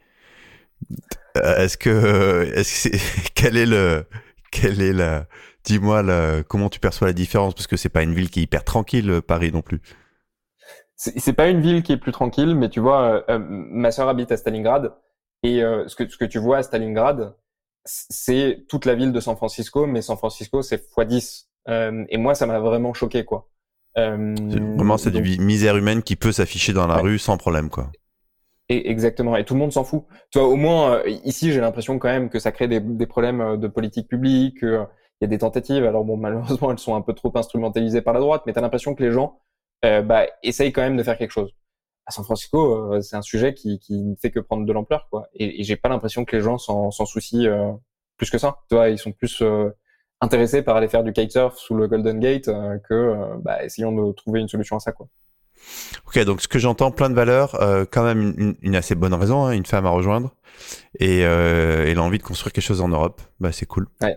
Euh, 1.37 1.57
est-ce 1.59 1.77
que, 1.77 2.51
est-ce 2.55 2.89
que 2.89 2.97
quel 3.35 3.57
est 3.57 3.67
le, 3.67 4.07
quel 4.51 4.81
est 4.81 4.93
la, 4.93 5.27
dis-moi 5.65 6.03
comment 6.45 6.71
tu 6.71 6.81
perçois 6.81 7.09
la 7.09 7.13
différence? 7.13 7.55
Parce 7.55 7.67
que 7.67 7.77
c'est 7.77 7.89
pas 7.89 8.03
une 8.03 8.15
ville 8.15 8.31
qui 8.31 8.41
est 8.41 8.43
hyper 8.45 8.65
tranquille, 8.65 9.21
Paris 9.27 9.53
non 9.53 9.63
plus. 9.63 9.81
C'est 10.97 11.33
pas 11.33 11.49
une 11.49 11.61
ville 11.61 11.85
qui 11.85 11.93
est 11.93 11.97
plus 11.97 12.11
tranquille, 12.11 12.57
mais 12.57 12.69
tu 12.69 12.81
vois, 12.81 13.03
euh, 13.03 13.23
euh, 13.31 13.39
ma 13.39 13.93
sœur 13.93 14.09
habite 14.09 14.33
à 14.33 14.37
Stalingrad 14.37 14.95
et 15.45 15.61
ce 15.61 15.95
que 15.95 16.09
ce 16.09 16.17
que 16.17 16.25
tu 16.25 16.39
vois 16.41 16.57
à 16.57 16.63
Stalingrad, 16.65 17.37
c'est 17.85 18.65
toute 18.69 18.85
la 18.87 18.97
ville 18.97 19.13
de 19.13 19.21
San 19.21 19.37
Francisco, 19.37 19.87
mais 19.87 20.03
San 20.03 20.17
Francisco 20.17 20.63
c'est 20.63 20.85
x10. 20.85 21.47
et 22.09 22.17
moi, 22.17 22.35
ça 22.35 22.47
m'a 22.47 22.59
vraiment 22.59 22.93
choqué, 22.95 23.25
quoi. 23.25 23.49
Euh, 23.99 24.35
vraiment, 24.77 24.97
c'est 24.97 25.11
du 25.11 25.39
misère 25.39 25.77
humaine 25.77 26.03
qui 26.03 26.17
peut 26.17 26.33
s'afficher 26.33 26.73
dans 26.73 26.87
la 26.87 26.97
rue 26.97 27.19
sans 27.19 27.37
problème, 27.37 27.69
quoi. 27.69 27.91
Et 28.69 28.91
exactement. 28.91 29.37
Et 29.37 29.45
tout 29.45 29.55
le 29.55 29.61
monde 29.61 29.73
s'en 29.73 29.85
fout. 29.85 30.05
Tu 30.31 30.39
vois, 30.39 30.49
au 30.49 30.57
moins, 30.57 30.97
euh, 30.97 31.09
ici, 31.25 31.53
j'ai 31.53 31.61
l'impression 31.61 31.99
quand 31.99 32.09
même 32.09 32.29
que 32.29 32.39
ça 32.39 32.53
crée 32.53 32.69
des, 32.69 32.81
des 32.81 33.07
problèmes 33.07 33.41
euh, 33.41 33.57
de 33.57 33.67
politique 33.67 34.09
publique, 34.09 34.59
il 34.63 34.87
y 35.23 35.25
a 35.25 35.27
des 35.27 35.39
tentatives. 35.39 35.85
Alors 35.85 36.05
bon, 36.05 36.17
malheureusement, 36.19 36.71
elles 36.71 36.79
sont 36.79 36.95
un 36.95 37.01
peu 37.01 37.15
trop 37.15 37.33
instrumentalisées 37.35 38.03
par 38.03 38.15
la 38.15 38.21
droite, 38.21 38.43
mais 38.47 38.53
tu 38.53 38.59
as 38.59 38.63
l'impression 38.63 38.95
que 38.95 39.03
les 39.03 39.11
gens 39.11 39.41
euh, 39.85 40.03
bah, 40.03 40.27
essayent 40.43 40.73
quand 40.73 40.83
même 40.83 40.97
de 40.97 41.03
faire 41.03 41.17
quelque 41.17 41.33
chose. 41.33 41.51
À 42.07 42.11
San 42.11 42.25
Francisco, 42.25 43.03
c'est 43.03 43.17
un 43.17 43.23
sujet 43.23 43.53
qui, 43.53 43.79
qui 43.81 44.03
ne 44.03 44.15
fait 44.17 44.31
que 44.31 44.41
prendre 44.41 44.65
de 44.65 44.73
l'ampleur, 44.73 45.09
quoi. 45.11 45.29
Et, 45.35 45.61
et 45.61 45.65
j'ai 45.65 45.77
pas 45.77 45.91
l'impression 45.91 46.25
que 46.25 46.35
les 46.35 46.43
gens 46.43 46.57
s'en 46.57 46.91
soucient 46.91 47.79
plus 48.17 48.31
que 48.31 48.39
ça. 48.39 48.61
Tu 48.71 48.77
vois, 48.77 48.89
ils 48.89 48.99
sont 48.99 49.13
plus 49.13 49.43
intéressé 50.21 50.63
par 50.63 50.77
aller 50.77 50.89
faire 50.89 51.05
du 51.05 51.13
kitesurf 51.13 51.57
sous 51.57 51.75
le 51.75 51.87
Golden 51.87 52.19
Gate 52.21 52.49
euh, 52.49 52.79
que 52.89 52.95
euh, 52.95 53.37
bah, 53.41 53.65
essayons 53.65 53.93
de 53.93 54.13
trouver 54.13 54.41
une 54.41 54.49
solution 54.49 54.77
à 54.77 54.81
ça 54.81 54.93
quoi. 54.93 55.09
Ok, 56.07 56.19
donc 56.25 56.41
ce 56.41 56.49
que 56.49 56.59
j'entends, 56.59 56.91
plein 56.91 57.11
de 57.11 57.15
valeurs, 57.15 57.61
euh, 57.61 57.85
quand 57.91 58.05
même 58.05 58.35
une, 58.39 58.55
une, 58.63 58.77
assez 58.77 58.95
bonne 58.95 59.13
raison, 59.13 59.45
hein, 59.45 59.53
une 59.53 59.67
femme 59.67 59.87
à 59.87 59.91
rejoindre 59.91 60.35
et, 60.99 61.25
euh, 61.25 61.85
et 61.87 61.95
l'envie 61.95 62.19
de 62.19 62.23
construire 62.23 62.53
quelque 62.53 62.65
chose 62.65 62.81
en 62.81 62.89
Europe, 62.89 63.21
bah 63.41 63.53
c'est 63.53 63.67
cool. 63.67 63.89
Ouais. 64.01 64.17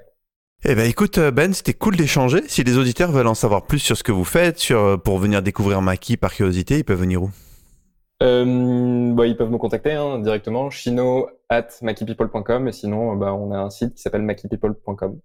Eh 0.63 0.75
ben 0.75 0.87
écoute 0.87 1.19
Ben, 1.19 1.51
c'était 1.53 1.73
cool 1.73 1.95
d'échanger. 1.95 2.43
Si 2.47 2.63
les 2.63 2.77
auditeurs 2.77 3.11
veulent 3.11 3.27
en 3.27 3.33
savoir 3.33 3.65
plus 3.65 3.79
sur 3.79 3.97
ce 3.97 4.03
que 4.03 4.11
vous 4.11 4.23
faites, 4.23 4.59
sur 4.59 5.01
pour 5.01 5.17
venir 5.17 5.41
découvrir 5.41 5.81
Maki 5.81 6.17
par 6.17 6.33
curiosité, 6.33 6.77
ils 6.77 6.83
peuvent 6.83 6.99
venir 6.99 7.23
où? 7.23 7.31
Euh, 8.21 9.13
bah, 9.13 9.25
ils 9.25 9.35
peuvent 9.35 9.49
me 9.49 9.57
contacter 9.57 9.93
hein, 9.93 10.19
directement, 10.19 10.69
chino 10.69 11.27
at 11.49 11.67
makipeople.com 11.81 12.67
et 12.67 12.71
sinon 12.71 13.15
bah, 13.15 13.33
on 13.33 13.51
a 13.51 13.57
un 13.57 13.69
site 13.71 13.95
qui 13.95 14.01
s'appelle 14.01 14.21
makipeople.com. 14.21 15.19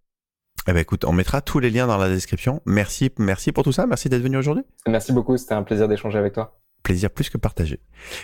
Eh 0.69 0.73
ben 0.73 0.81
écoute, 0.81 1.05
on 1.05 1.13
mettra 1.13 1.41
tous 1.41 1.61
les 1.61 1.71
liens 1.71 1.87
dans 1.87 1.97
la 1.97 2.09
description. 2.09 2.61
Merci, 2.67 3.13
merci 3.19 3.53
pour 3.53 3.63
tout 3.63 3.73
ça. 3.73 3.87
Merci 3.87 4.09
d'être 4.09 4.23
venu 4.23 4.37
aujourd'hui. 4.37 4.65
Merci 4.89 5.13
beaucoup. 5.13 5.37
C'était 5.37 5.55
un 5.55 5.63
plaisir 5.63 5.87
d'échanger 5.87 6.19
avec 6.19 6.33
toi. 6.33 6.59
Plaisir 6.83 7.11
plus 7.11 7.31
que 7.31 7.39
partagé. 7.39 7.81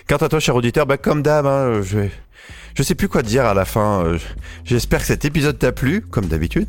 Quant 0.09 0.16
à 0.16 0.28
toi, 0.28 0.40
cher 0.40 0.55
auditeur, 0.57 0.87
bah, 0.87 0.96
comme 0.96 1.22
d'hab, 1.22 1.46
hein, 1.46 1.83
je, 1.83 2.09
je 2.74 2.83
sais 2.83 2.94
plus 2.94 3.09
quoi 3.09 3.22
dire 3.22 3.44
à 3.44 3.55
la 3.55 3.64
fin. 3.64 4.05
Euh, 4.05 4.18
j'espère 4.64 5.00
que 5.00 5.07
cet 5.07 5.24
épisode 5.24 5.59
t'a 5.59 5.72
plu, 5.72 6.00
comme 6.00 6.26
d'habitude. 6.26 6.68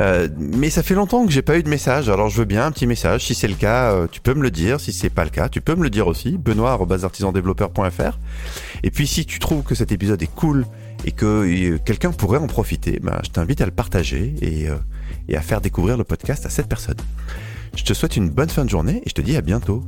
Euh, 0.00 0.28
mais 0.38 0.70
ça 0.70 0.82
fait 0.82 0.94
longtemps 0.94 1.24
que 1.24 1.32
j'ai 1.32 1.42
pas 1.42 1.56
eu 1.56 1.62
de 1.62 1.68
message, 1.68 2.08
alors 2.08 2.28
je 2.28 2.38
veux 2.38 2.44
bien 2.44 2.66
un 2.66 2.72
petit 2.72 2.86
message. 2.86 3.26
Si 3.26 3.34
c'est 3.34 3.48
le 3.48 3.54
cas, 3.54 3.92
euh, 3.92 4.06
tu 4.10 4.20
peux 4.20 4.34
me 4.34 4.42
le 4.42 4.50
dire. 4.50 4.80
Si 4.80 4.92
c'est 4.92 5.10
pas 5.10 5.24
le 5.24 5.30
cas, 5.30 5.48
tu 5.48 5.60
peux 5.60 5.74
me 5.74 5.82
le 5.82 5.90
dire 5.90 6.06
aussi. 6.08 6.38
Benoît@artisandéveloppeur.fr. 6.38 8.18
Et 8.82 8.90
puis 8.90 9.06
si 9.06 9.24
tu 9.24 9.38
trouves 9.38 9.62
que 9.62 9.74
cet 9.76 9.92
épisode 9.92 10.20
est 10.22 10.34
cool 10.34 10.66
et 11.04 11.12
que 11.12 11.76
quelqu'un 11.78 12.12
pourrait 12.12 12.38
en 12.38 12.46
profiter, 12.46 12.98
bah, 13.00 13.20
je 13.24 13.30
t'invite 13.30 13.60
à 13.60 13.66
le 13.66 13.72
partager 13.72 14.34
et 14.40 14.68
et 15.28 15.36
à 15.36 15.42
faire 15.42 15.60
découvrir 15.60 15.96
le 15.96 16.04
podcast 16.04 16.46
à 16.46 16.50
cette 16.50 16.68
personne. 16.68 16.96
Je 17.76 17.84
te 17.84 17.94
souhaite 17.94 18.16
une 18.16 18.30
bonne 18.30 18.50
fin 18.50 18.64
de 18.64 18.70
journée 18.70 19.02
et 19.04 19.08
je 19.08 19.14
te 19.14 19.22
dis 19.22 19.36
à 19.36 19.40
bientôt. 19.40 19.82